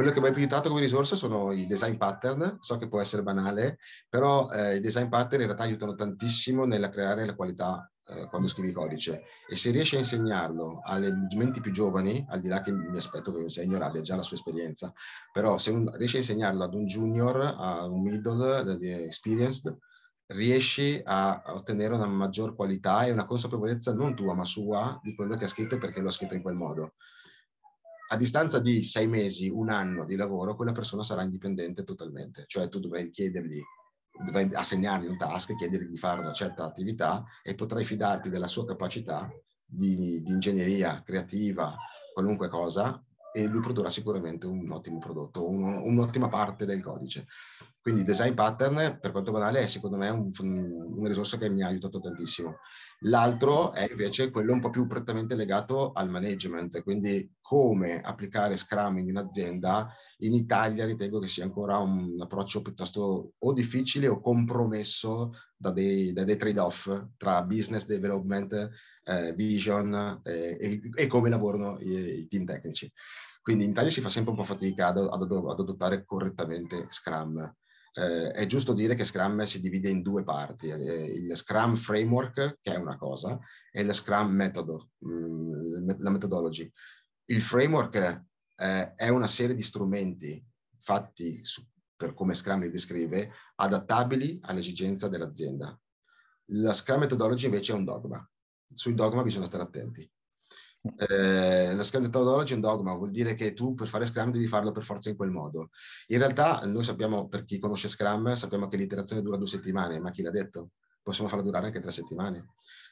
Quello 0.00 0.14
che 0.14 0.20
mi 0.22 0.28
ha 0.28 0.34
aiutato 0.34 0.70
come 0.70 0.80
risorsa 0.80 1.14
sono 1.14 1.52
i 1.52 1.66
design 1.66 1.96
pattern, 1.96 2.56
so 2.60 2.78
che 2.78 2.88
può 2.88 3.02
essere 3.02 3.22
banale, 3.22 3.80
però 4.08 4.50
eh, 4.50 4.76
i 4.76 4.80
design 4.80 5.08
pattern 5.08 5.42
in 5.42 5.48
realtà 5.48 5.64
aiutano 5.64 5.94
tantissimo 5.94 6.64
nella 6.64 6.88
creare 6.88 7.26
la 7.26 7.34
qualità 7.34 7.86
eh, 8.06 8.26
quando 8.30 8.48
scrivi 8.48 8.72
codice. 8.72 9.24
E 9.46 9.56
se 9.56 9.70
riesci 9.70 9.96
a 9.96 9.98
insegnarlo 9.98 10.80
alle 10.82 11.12
menti 11.36 11.60
più 11.60 11.70
giovani, 11.70 12.24
al 12.30 12.40
di 12.40 12.48
là 12.48 12.62
che 12.62 12.72
mi 12.72 12.96
aspetto 12.96 13.30
che 13.30 13.42
un 13.42 13.50
senior 13.50 13.82
abbia 13.82 14.00
già 14.00 14.16
la 14.16 14.22
sua 14.22 14.38
esperienza, 14.38 14.90
però 15.34 15.58
se 15.58 15.70
un, 15.70 15.94
riesci 15.94 16.16
a 16.16 16.20
insegnarlo 16.20 16.64
ad 16.64 16.72
un 16.72 16.86
junior, 16.86 17.54
a 17.58 17.84
un 17.84 18.00
middle 18.00 19.04
experienced, 19.04 19.76
riesci 20.28 20.98
a 21.04 21.42
ottenere 21.48 21.92
una 21.92 22.06
maggior 22.06 22.56
qualità 22.56 23.04
e 23.04 23.12
una 23.12 23.26
consapevolezza 23.26 23.92
non 23.92 24.16
tua 24.16 24.32
ma 24.32 24.46
sua 24.46 24.98
di 25.02 25.14
quello 25.14 25.36
che 25.36 25.44
ha 25.44 25.48
scritto 25.48 25.74
e 25.74 25.78
perché 25.78 26.00
lo 26.00 26.08
ha 26.08 26.12
scritto 26.12 26.32
in 26.32 26.40
quel 26.40 26.54
modo 26.54 26.94
a 28.12 28.16
distanza 28.16 28.58
di 28.58 28.82
sei 28.82 29.06
mesi, 29.06 29.48
un 29.48 29.70
anno 29.70 30.04
di 30.04 30.16
lavoro, 30.16 30.56
quella 30.56 30.72
persona 30.72 31.04
sarà 31.04 31.22
indipendente 31.22 31.84
totalmente. 31.84 32.44
Cioè 32.48 32.68
tu 32.68 32.80
dovrai 32.80 33.08
chiedergli, 33.08 33.60
dovrai 34.24 34.50
assegnargli 34.52 35.06
un 35.06 35.16
task, 35.16 35.54
chiedergli 35.54 35.90
di 35.90 35.96
fare 35.96 36.20
una 36.20 36.32
certa 36.32 36.64
attività 36.64 37.24
e 37.42 37.54
potrai 37.54 37.84
fidarti 37.84 38.28
della 38.28 38.48
sua 38.48 38.66
capacità 38.66 39.30
di, 39.64 40.22
di 40.22 40.32
ingegneria 40.32 41.02
creativa, 41.04 41.76
qualunque 42.12 42.48
cosa, 42.48 43.00
e 43.32 43.46
lui 43.46 43.60
produrrà 43.60 43.90
sicuramente 43.90 44.44
un 44.48 44.68
ottimo 44.72 44.98
prodotto, 44.98 45.48
un, 45.48 45.62
un'ottima 45.62 46.28
parte 46.28 46.64
del 46.64 46.82
codice. 46.82 47.28
Quindi 47.80 48.02
design 48.02 48.34
pattern, 48.34 48.98
per 49.00 49.12
quanto 49.12 49.30
banale, 49.30 49.60
è 49.60 49.66
secondo 49.68 49.96
me 49.96 50.08
un, 50.08 50.32
una 50.40 51.08
risorsa 51.08 51.38
che 51.38 51.48
mi 51.48 51.62
ha 51.62 51.68
aiutato 51.68 52.00
tantissimo. 52.00 52.56
L'altro 53.04 53.72
è 53.72 53.86
invece 53.88 54.30
quello 54.30 54.52
un 54.52 54.60
po' 54.60 54.68
più 54.68 54.86
prettamente 54.86 55.34
legato 55.34 55.92
al 55.92 56.10
management, 56.10 56.82
quindi 56.82 57.32
come 57.40 57.98
applicare 58.02 58.58
Scrum 58.58 58.98
in 58.98 59.08
un'azienda. 59.08 59.94
In 60.18 60.34
Italia 60.34 60.84
ritengo 60.84 61.18
che 61.18 61.26
sia 61.26 61.44
ancora 61.44 61.78
un 61.78 62.20
approccio 62.20 62.60
piuttosto 62.60 63.32
o 63.38 63.52
difficile 63.54 64.06
o 64.06 64.20
compromesso 64.20 65.32
da 65.56 65.70
dei, 65.70 66.12
dei 66.12 66.36
trade-off 66.36 66.90
tra 67.16 67.42
business 67.42 67.86
development, 67.86 68.70
eh, 69.04 69.32
vision 69.32 70.20
eh, 70.22 70.58
e, 70.60 70.80
e, 70.94 71.06
come 71.06 71.30
lavorano 71.30 71.78
i, 71.80 72.20
i, 72.20 72.28
team 72.28 72.44
tecnici. 72.44 72.92
Quindi 73.40 73.64
in 73.64 73.70
Italia 73.70 73.90
si 73.90 74.02
fa 74.02 74.10
sempre 74.10 74.32
un 74.32 74.36
po' 74.36 74.44
fatica 74.44 74.88
ad, 74.88 74.98
ad, 74.98 75.22
ad 75.22 75.58
adottare 75.58 76.04
correttamente 76.04 76.86
Scrum 76.90 77.50
eh, 77.92 78.30
è 78.30 78.46
giusto 78.46 78.72
dire 78.72 78.94
che 78.94 79.04
Scrum 79.04 79.42
si 79.44 79.60
divide 79.60 79.88
in 79.88 80.02
due 80.02 80.22
parti, 80.22 80.68
eh, 80.68 81.04
il 81.04 81.36
Scrum 81.36 81.76
Framework, 81.76 82.58
che 82.60 82.74
è 82.74 82.76
una 82.76 82.96
cosa, 82.96 83.38
e 83.70 83.82
il 83.82 83.92
Scrum 83.94 84.30
Metodo, 84.30 84.90
mh, 84.98 85.12
mm, 85.12 85.90
la 85.98 86.10
methodology. 86.10 86.70
Il 87.26 87.42
framework 87.42 88.24
eh, 88.56 88.94
è 88.94 89.08
una 89.08 89.28
serie 89.28 89.54
di 89.54 89.62
strumenti 89.62 90.44
fatti 90.80 91.44
su, 91.44 91.62
per 91.96 92.14
come 92.14 92.34
Scrum 92.34 92.60
li 92.60 92.70
descrive, 92.70 93.32
adattabili 93.56 94.38
all'esigenza 94.42 95.08
dell'azienda. 95.08 95.78
La 96.52 96.72
Scrum 96.72 97.00
Methodology 97.00 97.46
invece 97.46 97.72
è 97.72 97.76
un 97.76 97.84
dogma. 97.84 98.28
Sui 98.72 98.94
dogma 98.94 99.22
bisogna 99.22 99.46
stare 99.46 99.64
attenti. 99.64 100.10
Eh, 100.82 101.74
la 101.74 101.82
Scrum 101.82 102.04
Methodology 102.04 102.52
è 102.52 102.54
un 102.54 102.62
dogma, 102.62 102.94
vuol 102.94 103.10
dire 103.10 103.34
che 103.34 103.52
tu 103.52 103.74
per 103.74 103.88
fare 103.88 104.06
Scrum 104.06 104.30
devi 104.30 104.46
farlo 104.46 104.72
per 104.72 104.84
forza 104.84 105.10
in 105.10 105.16
quel 105.16 105.30
modo. 105.30 105.70
In 106.06 106.18
realtà 106.18 106.60
noi 106.64 106.84
sappiamo, 106.84 107.28
per 107.28 107.44
chi 107.44 107.58
conosce 107.58 107.88
Scrum, 107.88 108.34
sappiamo 108.34 108.66
che 108.68 108.76
l'iterazione 108.76 109.22
dura 109.22 109.36
due 109.36 109.46
settimane, 109.46 109.98
ma 110.00 110.10
chi 110.10 110.22
l'ha 110.22 110.30
detto? 110.30 110.70
Possiamo 111.02 111.28
farla 111.28 111.44
durare 111.44 111.66
anche 111.66 111.80
tre 111.80 111.90
settimane. 111.90 112.46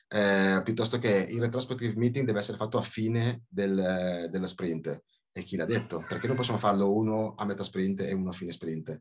Eh, 0.08 0.60
piuttosto 0.64 0.98
che 0.98 1.26
il 1.28 1.40
retrospective 1.40 1.94
meeting 1.96 2.26
deve 2.26 2.40
essere 2.40 2.56
fatto 2.56 2.78
a 2.78 2.82
fine 2.82 3.42
del, 3.48 4.28
dello 4.30 4.46
sprint. 4.46 5.02
E 5.32 5.42
chi 5.42 5.56
l'ha 5.56 5.66
detto? 5.66 6.04
Perché 6.06 6.26
non 6.26 6.36
possiamo 6.36 6.58
farlo 6.58 6.92
uno 6.92 7.34
a 7.36 7.44
metà 7.44 7.62
sprint 7.62 8.00
e 8.00 8.12
uno 8.12 8.30
a 8.30 8.32
fine 8.32 8.50
sprint. 8.50 8.98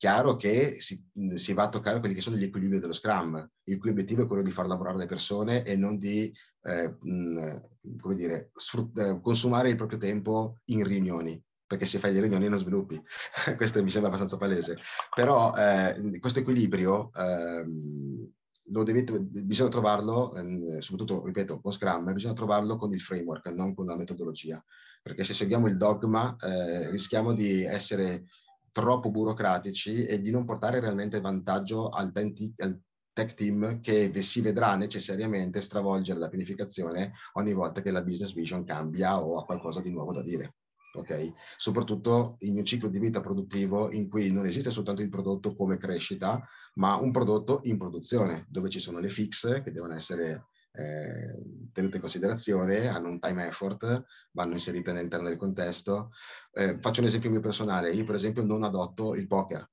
Chiaro 0.00 0.36
che 0.36 0.76
si, 0.80 0.98
si 1.34 1.52
va 1.52 1.64
a 1.64 1.68
toccare 1.68 1.98
quelli 1.98 2.14
che 2.14 2.22
sono 2.22 2.36
gli 2.36 2.44
equilibri 2.44 2.78
dello 2.78 2.94
Scrum, 2.94 3.46
il 3.64 3.78
cui 3.78 3.90
obiettivo 3.90 4.22
è 4.22 4.26
quello 4.26 4.42
di 4.42 4.50
far 4.50 4.66
lavorare 4.66 4.96
le 4.96 5.04
persone 5.04 5.62
e 5.62 5.76
non 5.76 5.98
di 5.98 6.32
eh, 6.62 6.96
come 8.00 8.14
dire, 8.14 8.50
sfrut- 8.54 8.98
eh, 8.98 9.20
consumare 9.20 9.68
il 9.68 9.76
proprio 9.76 9.98
tempo 9.98 10.60
in 10.70 10.84
riunioni 10.84 11.38
perché 11.66 11.84
se 11.84 11.98
fai 11.98 12.14
le 12.14 12.20
riunioni 12.20 12.48
non 12.48 12.58
sviluppi. 12.58 12.98
questo 13.58 13.82
mi 13.82 13.90
sembra 13.90 14.08
abbastanza 14.08 14.38
palese. 14.38 14.78
Però 15.14 15.54
eh, 15.54 16.18
questo 16.18 16.38
equilibrio 16.38 17.10
ehm, 17.14 18.32
lo 18.72 18.82
dovete, 18.82 19.20
bisogna 19.20 19.68
trovarlo, 19.68 20.34
eh, 20.34 20.80
soprattutto, 20.80 21.26
ripeto, 21.26 21.60
con 21.60 21.72
Scrum, 21.72 22.10
bisogna 22.14 22.32
trovarlo 22.32 22.76
con 22.76 22.92
il 22.94 23.02
framework, 23.02 23.48
non 23.48 23.74
con 23.74 23.84
la 23.84 23.96
metodologia. 23.96 24.64
Perché 25.02 25.24
se 25.24 25.34
seguiamo 25.34 25.68
il 25.68 25.76
dogma 25.76 26.34
eh, 26.40 26.90
rischiamo 26.90 27.34
di 27.34 27.64
essere 27.64 28.24
troppo 28.72 29.10
burocratici 29.10 30.04
e 30.04 30.20
di 30.20 30.30
non 30.30 30.44
portare 30.44 30.80
realmente 30.80 31.20
vantaggio 31.20 31.88
al, 31.88 32.12
tenti, 32.12 32.52
al 32.58 32.80
tech 33.12 33.34
team 33.34 33.80
che 33.80 34.12
si 34.22 34.40
vedrà 34.40 34.76
necessariamente 34.76 35.60
stravolgere 35.60 36.18
la 36.18 36.28
pianificazione 36.28 37.12
ogni 37.34 37.52
volta 37.52 37.82
che 37.82 37.90
la 37.90 38.02
business 38.02 38.32
vision 38.32 38.64
cambia 38.64 39.20
o 39.20 39.38
ha 39.38 39.44
qualcosa 39.44 39.80
di 39.80 39.90
nuovo 39.90 40.12
da 40.12 40.22
dire. 40.22 40.54
Okay? 40.92 41.32
Soprattutto 41.56 42.36
in 42.40 42.56
un 42.56 42.64
ciclo 42.64 42.88
di 42.88 42.98
vita 42.98 43.20
produttivo 43.20 43.92
in 43.92 44.08
cui 44.08 44.32
non 44.32 44.46
esiste 44.46 44.70
soltanto 44.70 45.02
il 45.02 45.08
prodotto 45.08 45.54
come 45.54 45.76
crescita, 45.76 46.44
ma 46.74 46.96
un 46.96 47.12
prodotto 47.12 47.60
in 47.64 47.78
produzione, 47.78 48.46
dove 48.48 48.68
ci 48.68 48.80
sono 48.80 48.98
le 48.98 49.08
fix 49.08 49.62
che 49.62 49.70
devono 49.70 49.94
essere 49.94 50.46
eh, 50.72 51.70
tenute 51.72 51.96
in 51.96 52.00
considerazione, 52.00 52.88
hanno 52.88 53.08
un 53.08 53.18
time 53.18 53.46
effort, 53.46 54.04
vanno 54.32 54.52
inserite 54.52 54.90
all'interno 54.90 55.28
del 55.28 55.36
contesto. 55.36 56.10
Eh, 56.52 56.78
faccio 56.80 57.00
un 57.00 57.06
esempio 57.06 57.30
mio 57.30 57.40
personale, 57.40 57.92
io 57.92 58.04
per 58.04 58.14
esempio 58.14 58.44
non 58.44 58.62
adotto 58.62 59.14
il 59.14 59.26
poker. 59.26 59.68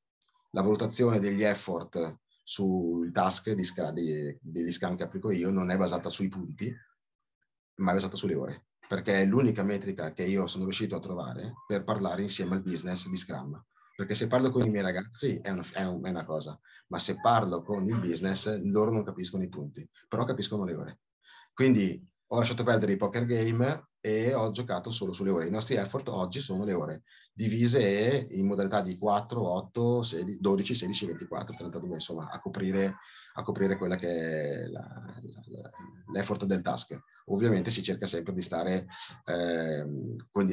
La 0.51 0.61
valutazione 0.61 1.19
degli 1.19 1.43
effort 1.43 2.19
sul 2.43 3.11
task 3.11 3.51
di 3.51 3.63
scra- 3.63 3.91
di, 3.91 4.37
degli 4.41 4.71
scam 4.71 4.95
che 4.95 5.03
applico 5.03 5.31
io 5.31 5.51
non 5.51 5.69
è 5.69 5.77
basata 5.77 6.09
sui 6.09 6.29
punti, 6.29 6.73
ma 7.75 7.91
è 7.91 7.93
basata 7.93 8.15
sulle 8.15 8.35
ore, 8.35 8.67
perché 8.87 9.21
è 9.21 9.25
l'unica 9.25 9.63
metrica 9.63 10.13
che 10.13 10.23
io 10.23 10.47
sono 10.47 10.63
riuscito 10.63 10.95
a 10.95 10.99
trovare 10.99 11.53
per 11.67 11.83
parlare 11.83 12.21
insieme 12.21 12.55
al 12.55 12.63
business 12.63 13.07
di 13.07 13.17
Scrum. 13.17 13.63
Perché 13.97 14.13
se 14.13 14.27
parlo 14.27 14.51
con 14.51 14.63
i 14.63 14.69
miei 14.69 14.83
ragazzi 14.83 15.39
è 15.41 15.49
una, 15.49 15.65
è 15.73 15.83
una 15.83 16.23
cosa, 16.23 16.59
ma 16.89 16.99
se 16.99 17.19
parlo 17.19 17.63
con 17.63 17.83
il 17.87 17.99
business 17.99 18.61
loro 18.61 18.91
non 18.91 19.03
capiscono 19.03 19.41
i 19.41 19.49
punti, 19.49 19.89
però 20.07 20.23
capiscono 20.23 20.65
le 20.65 20.75
ore. 20.75 20.99
Quindi 21.51 21.99
ho 22.27 22.37
lasciato 22.37 22.63
perdere 22.63 22.91
i 22.91 22.95
poker 22.95 23.25
game 23.25 23.87
e 23.99 24.35
ho 24.35 24.51
giocato 24.51 24.91
solo 24.91 25.13
sulle 25.13 25.31
ore. 25.31 25.47
I 25.47 25.49
nostri 25.49 25.77
effort 25.77 26.09
oggi 26.09 26.41
sono 26.41 26.63
le 26.63 26.73
ore, 26.73 27.03
divise 27.33 28.27
in 28.29 28.45
modalità 28.45 28.81
di 28.81 28.99
4, 28.99 29.41
8, 29.41 30.03
16, 30.03 30.37
12, 30.41 30.75
16, 30.75 31.05
24, 31.07 31.55
32, 31.55 31.93
insomma, 31.95 32.29
a 32.29 32.39
coprire, 32.39 32.97
a 33.37 33.43
coprire 33.43 33.77
quella 33.77 33.95
che 33.95 34.09
è 34.09 34.67
la, 34.67 34.81
la, 35.21 35.69
l'effort 36.11 36.45
del 36.45 36.61
task. 36.61 36.99
Ovviamente 37.25 37.69
si 37.69 37.83
cerca 37.83 38.07
sempre 38.07 38.33
di 38.33 38.41
stare 38.41 38.87
eh, 39.25 39.85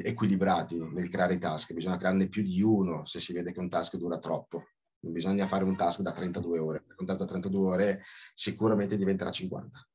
equilibrati 0.03 0.79
nel 0.79 1.09
creare 1.09 1.35
i 1.35 1.39
task, 1.39 1.73
bisogna 1.73 1.97
crearne 1.97 2.29
più 2.29 2.43
di 2.43 2.61
uno 2.61 3.07
se 3.07 3.21
si 3.21 3.33
vede 3.33 3.53
che 3.53 3.61
un 3.61 3.71
task 3.71 3.97
dura 3.97 4.19
troppo. 4.19 4.67
Bisogna 5.01 5.47
fare 5.47 5.65
un 5.65 5.77
task 5.77 6.01
da 6.01 6.13
32 6.13 6.59
ore, 6.59 6.85
un 6.97 7.07
task 7.07 7.19
da 7.19 7.27
32 7.27 7.67
ore 7.67 8.03
sicuramente 8.35 8.97
diventerà 8.97 9.31
50 9.31 9.87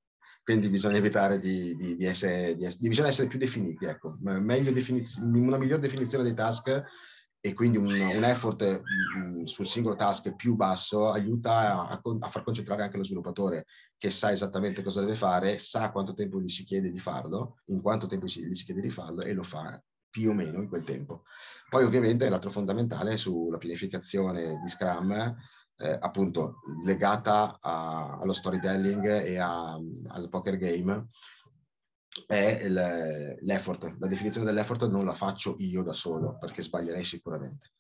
quindi 0.49 0.69
bisogna 0.69 0.97
evitare 0.97 1.37
di, 1.37 1.75
di, 1.75 1.95
di, 1.95 2.05
essere, 2.05 2.55
di, 2.55 2.89
bisogna 2.89 3.09
essere 3.09 3.27
più 3.27 3.37
definiti. 3.37 3.85
Ecco. 3.85 4.17
Una 4.19 4.39
migliore 4.39 4.71
definizione 5.79 6.23
dei 6.23 6.33
task 6.33 6.83
e 7.41 7.53
quindi 7.53 7.77
un, 7.77 7.85
un 7.85 8.23
effort 8.23 8.81
mm, 9.17 9.45
sul 9.45 9.65
singolo 9.65 9.95
task 9.95 10.35
più 10.35 10.55
basso 10.55 11.11
aiuta 11.11 11.87
a, 11.87 12.01
a, 12.19 12.29
far 12.29 12.43
concentrare 12.43 12.83
anche 12.83 12.97
lo 12.97 13.05
sviluppatore 13.05 13.65
che 13.97 14.09
sa 14.09 14.31
esattamente 14.31 14.83
cosa 14.83 15.01
deve 15.01 15.15
fare, 15.15 15.57
sa 15.57 15.91
quanto 15.91 16.13
tempo 16.13 16.39
gli 16.39 16.49
si 16.49 16.63
chiede 16.63 16.89
di 16.89 16.99
farlo, 16.99 17.59
in 17.65 17.81
quanto 17.81 18.07
tempo 18.07 18.25
gli 18.25 18.55
si 18.55 18.65
chiede 18.65 18.81
di 18.81 18.89
farlo 18.89 19.21
e 19.21 19.33
lo 19.33 19.43
fa 19.43 19.81
più 20.09 20.31
o 20.31 20.33
meno 20.33 20.61
in 20.61 20.67
quel 20.67 20.83
tempo. 20.83 21.23
Poi 21.69 21.83
ovviamente 21.83 22.27
l'altro 22.29 22.49
fondamentale 22.49 23.15
sulla 23.15 23.57
pianificazione 23.57 24.59
di 24.61 24.69
Scrum, 24.69 25.35
eh, 25.81 25.97
appunto 25.99 26.55
legata 26.83 27.57
a, 27.61 28.19
allo 28.19 28.33
storytelling 28.33 29.05
e 29.05 29.37
a, 29.37 29.79
al 30.07 30.29
poker 30.29 30.57
game, 30.57 31.07
è 32.25 32.67
l'effort. 32.67 33.95
La 33.99 34.07
definizione 34.07 34.45
dell'effort 34.45 34.87
non 34.87 35.05
la 35.05 35.13
faccio 35.13 35.55
io 35.59 35.83
da 35.83 35.93
solo, 35.93 36.37
perché 36.37 36.61
sbaglierei 36.61 37.03
sicuramente. 37.03 37.73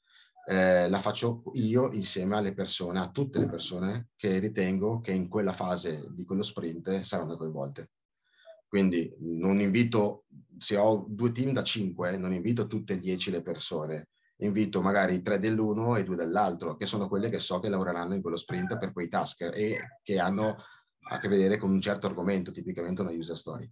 Eh, 0.45 0.89
la 0.89 0.99
faccio 0.99 1.43
io 1.53 1.91
insieme 1.91 2.35
alle 2.35 2.53
persone, 2.53 2.99
a 2.99 3.11
tutte 3.11 3.37
le 3.37 3.47
persone 3.47 4.09
che 4.15 4.39
ritengo 4.39 4.99
che 4.99 5.11
in 5.11 5.27
quella 5.27 5.53
fase 5.53 6.07
di 6.11 6.25
quello 6.25 6.41
sprint 6.41 7.01
saranno 7.01 7.37
coinvolte. 7.37 7.91
Quindi 8.67 9.13
non 9.19 9.59
invito, 9.59 10.25
se 10.57 10.77
ho 10.77 11.05
due 11.07 11.31
team 11.31 11.53
da 11.53 11.63
cinque, 11.63 12.17
non 12.17 12.33
invito 12.33 12.67
tutte 12.67 12.93
e 12.93 12.99
dieci 12.99 13.31
le 13.31 13.41
persone, 13.41 14.09
invito 14.37 14.81
magari 14.81 15.21
tre 15.21 15.39
dell'uno 15.39 15.95
e 15.95 16.03
due 16.03 16.15
dell'altro, 16.15 16.75
che 16.77 16.85
sono 16.85 17.07
quelle 17.07 17.29
che 17.29 17.39
so 17.39 17.59
che 17.59 17.69
lavoreranno 17.69 18.15
in 18.15 18.21
quello 18.21 18.37
sprint 18.37 18.77
per 18.77 18.91
quei 18.91 19.07
task 19.07 19.51
e 19.53 19.97
che 20.01 20.19
hanno 20.19 20.55
a 21.11 21.17
che 21.17 21.27
vedere 21.27 21.57
con 21.57 21.71
un 21.71 21.81
certo 21.81 22.07
argomento, 22.07 22.51
tipicamente 22.51 23.01
una 23.01 23.11
user 23.11 23.37
story 23.37 23.69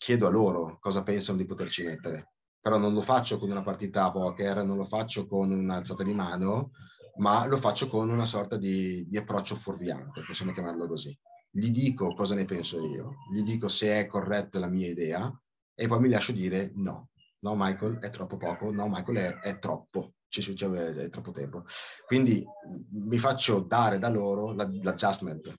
chiedo 0.00 0.26
a 0.26 0.30
loro 0.30 0.78
cosa 0.80 1.02
pensano 1.02 1.36
di 1.36 1.44
poterci 1.44 1.84
mettere. 1.84 2.32
Però 2.58 2.78
non 2.78 2.94
lo 2.94 3.02
faccio 3.02 3.38
con 3.38 3.50
una 3.50 3.62
partita 3.62 4.04
a 4.04 4.10
poker, 4.10 4.64
non 4.64 4.78
lo 4.78 4.84
faccio 4.84 5.26
con 5.26 5.50
un'alzata 5.50 6.02
di 6.02 6.14
mano, 6.14 6.70
ma 7.16 7.46
lo 7.46 7.58
faccio 7.58 7.86
con 7.88 8.08
una 8.08 8.24
sorta 8.24 8.56
di, 8.56 9.06
di 9.06 9.18
approccio 9.18 9.56
fuorviante, 9.56 10.22
possiamo 10.26 10.52
chiamarlo 10.52 10.88
così. 10.88 11.16
Gli 11.50 11.70
dico 11.70 12.14
cosa 12.14 12.34
ne 12.34 12.46
penso 12.46 12.82
io, 12.82 13.16
gli 13.30 13.42
dico 13.42 13.68
se 13.68 14.00
è 14.00 14.06
corretta 14.06 14.58
la 14.58 14.68
mia 14.68 14.88
idea 14.88 15.30
e 15.74 15.86
poi 15.86 16.00
mi 16.00 16.08
lascio 16.08 16.32
dire 16.32 16.72
no. 16.76 17.10
No, 17.40 17.54
Michael, 17.54 17.98
è 17.98 18.08
troppo 18.08 18.36
poco. 18.36 18.70
No, 18.70 18.88
Michael, 18.88 19.16
è, 19.16 19.38
è 19.48 19.58
troppo. 19.58 20.14
Ci 20.28 20.40
succede, 20.40 21.04
è 21.04 21.08
troppo 21.10 21.30
tempo. 21.30 21.64
Quindi 22.06 22.44
mi 22.92 23.18
faccio 23.18 23.60
dare 23.60 23.98
da 23.98 24.08
loro 24.08 24.52
l'adjustment. 24.52 25.54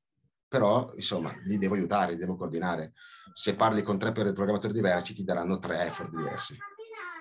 Però, 0.51 0.91
insomma, 0.97 1.33
li 1.45 1.57
devo 1.57 1.75
aiutare, 1.75 2.11
li 2.11 2.17
devo 2.17 2.35
coordinare 2.35 2.91
se 3.31 3.55
parli 3.55 3.81
con 3.81 3.97
tre 3.97 4.11
programmatori 4.11 4.73
diversi 4.73 5.13
ti 5.13 5.23
daranno 5.23 5.59
tre 5.59 5.85
effort 5.85 6.09
diversi, 6.13 6.57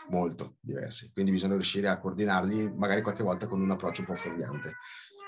molto 0.09 0.57
diversi. 0.59 1.13
Quindi 1.13 1.31
bisogna 1.31 1.55
riuscire 1.55 1.87
a 1.87 2.01
coordinarli 2.01 2.75
magari 2.75 3.03
qualche 3.03 3.23
volta 3.23 3.47
con 3.47 3.61
un 3.61 3.71
approccio 3.71 4.01
un 4.01 4.09
po' 4.09 4.17
fuorviante. 4.17 4.75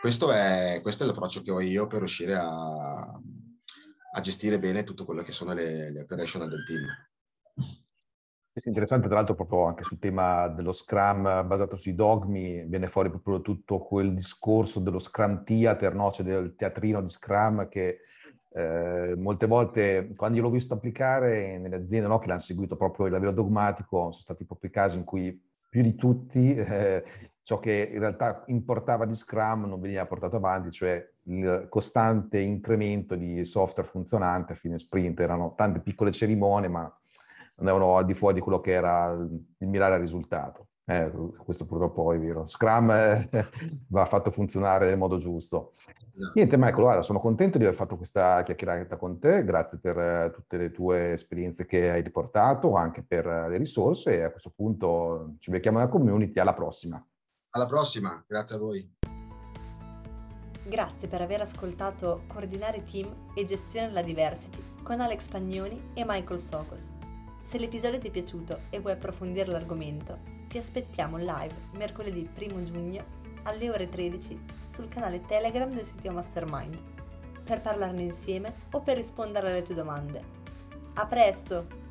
Questo 0.00 0.32
è, 0.32 0.80
questo 0.82 1.04
è 1.04 1.06
l'approccio 1.06 1.42
che 1.42 1.52
ho 1.52 1.60
io 1.60 1.86
per 1.86 2.00
riuscire 2.00 2.34
a, 2.34 3.02
a 3.02 4.20
gestire 4.20 4.58
bene 4.58 4.82
tutto 4.82 5.04
quello 5.04 5.22
che 5.22 5.30
sono 5.30 5.54
le, 5.54 5.92
le 5.92 6.00
operational 6.00 6.48
del 6.48 6.64
team. 6.66 6.84
È 8.54 8.60
interessante 8.68 9.06
tra 9.06 9.16
l'altro 9.16 9.34
proprio 9.34 9.64
anche 9.64 9.82
sul 9.82 9.98
tema 9.98 10.46
dello 10.48 10.72
Scrum 10.72 11.46
basato 11.46 11.76
sui 11.76 11.94
dogmi, 11.94 12.62
viene 12.66 12.86
fuori 12.86 13.08
proprio 13.08 13.40
tutto 13.40 13.78
quel 13.78 14.12
discorso 14.12 14.78
dello 14.78 14.98
Scrum 14.98 15.42
Theater, 15.42 15.94
no? 15.94 16.12
cioè 16.12 16.26
del 16.26 16.54
teatrino 16.54 17.00
di 17.00 17.08
Scrum 17.08 17.66
che 17.68 18.00
eh, 18.50 19.14
molte 19.16 19.46
volte, 19.46 20.12
quando 20.14 20.36
io 20.36 20.42
l'ho 20.42 20.50
visto 20.50 20.74
applicare 20.74 21.56
nelle 21.56 21.76
aziende 21.76 22.06
no, 22.06 22.18
che 22.18 22.26
l'hanno 22.26 22.40
seguito 22.40 22.76
proprio 22.76 23.06
a 23.06 23.08
livello 23.08 23.32
dogmatico, 23.32 24.10
sono 24.10 24.20
stati 24.20 24.44
proprio 24.44 24.68
i 24.68 24.72
casi 24.72 24.98
in 24.98 25.04
cui 25.04 25.42
più 25.70 25.80
di 25.80 25.94
tutti 25.94 26.52
eh, 26.54 27.04
ciò 27.42 27.58
che 27.58 27.90
in 27.90 28.00
realtà 28.00 28.44
importava 28.48 29.06
di 29.06 29.14
Scrum 29.14 29.64
non 29.64 29.80
veniva 29.80 30.04
portato 30.04 30.36
avanti, 30.36 30.70
cioè 30.70 31.02
il 31.24 31.68
costante 31.70 32.38
incremento 32.38 33.14
di 33.14 33.46
software 33.46 33.88
funzionante 33.88 34.52
a 34.52 34.56
fine 34.56 34.78
sprint. 34.78 35.18
Erano 35.20 35.54
tante 35.56 35.80
piccole 35.80 36.12
cerimonie, 36.12 36.68
ma 36.68 36.94
andavano 37.56 37.96
al 37.96 38.04
di 38.04 38.14
fuori 38.14 38.34
di 38.34 38.40
quello 38.40 38.60
che 38.60 38.72
era 38.72 39.10
il 39.12 39.68
mirare 39.68 39.94
al 39.94 40.00
risultato. 40.00 40.68
Eh, 40.84 41.10
questo 41.44 41.64
purtroppo 41.64 42.12
è 42.12 42.18
vero. 42.18 42.46
Scrum 42.48 42.90
eh, 42.90 43.28
va 43.88 44.04
fatto 44.04 44.30
funzionare 44.30 44.86
nel 44.86 44.98
modo 44.98 45.18
giusto. 45.18 45.74
Esatto. 46.14 46.32
Niente 46.34 46.56
Michael, 46.56 46.82
guarda, 46.82 47.02
sono 47.02 47.20
contento 47.20 47.56
di 47.56 47.64
aver 47.64 47.76
fatto 47.76 47.96
questa 47.96 48.42
chiacchierata 48.42 48.96
con 48.96 49.18
te, 49.18 49.44
grazie 49.44 49.78
per 49.78 49.98
eh, 49.98 50.30
tutte 50.34 50.56
le 50.58 50.70
tue 50.70 51.12
esperienze 51.12 51.64
che 51.64 51.90
hai 51.90 52.02
riportato, 52.02 52.74
anche 52.74 53.02
per 53.02 53.26
eh, 53.26 53.48
le 53.48 53.56
risorse 53.56 54.18
e 54.18 54.22
a 54.22 54.30
questo 54.30 54.52
punto 54.54 55.36
ci 55.38 55.50
becchiamo 55.50 55.78
nella 55.78 55.90
community, 55.90 56.38
alla 56.38 56.54
prossima. 56.54 57.02
Alla 57.54 57.66
prossima, 57.66 58.22
grazie 58.26 58.56
a 58.56 58.58
voi. 58.58 58.94
Grazie 60.64 61.08
per 61.08 61.20
aver 61.20 61.40
ascoltato 61.40 62.22
Coordinare 62.28 62.84
Team 62.84 63.30
e 63.34 63.44
Gestione 63.44 63.90
la 63.90 64.02
Diversity 64.02 64.62
con 64.82 65.00
Alex 65.00 65.28
Pagnoni 65.28 65.90
e 65.94 66.04
Michael 66.06 66.38
Socos. 66.38 67.01
Se 67.42 67.58
l'episodio 67.58 67.98
ti 67.98 68.06
è 68.06 68.10
piaciuto 68.12 68.60
e 68.70 68.78
vuoi 68.78 68.92
approfondire 68.92 69.50
l'argomento, 69.50 70.20
ti 70.46 70.58
aspettiamo 70.58 71.16
live 71.16 71.52
mercoledì 71.72 72.30
1 72.38 72.62
giugno 72.62 73.04
alle 73.42 73.68
ore 73.68 73.88
13 73.88 74.40
sul 74.68 74.86
canale 74.86 75.20
Telegram 75.22 75.68
del 75.68 75.84
sito 75.84 76.12
Mastermind 76.12 76.78
per 77.42 77.60
parlarne 77.60 78.04
insieme 78.04 78.54
o 78.70 78.80
per 78.80 78.96
rispondere 78.96 79.50
alle 79.50 79.62
tue 79.62 79.74
domande. 79.74 80.24
A 80.94 81.06
presto! 81.06 81.81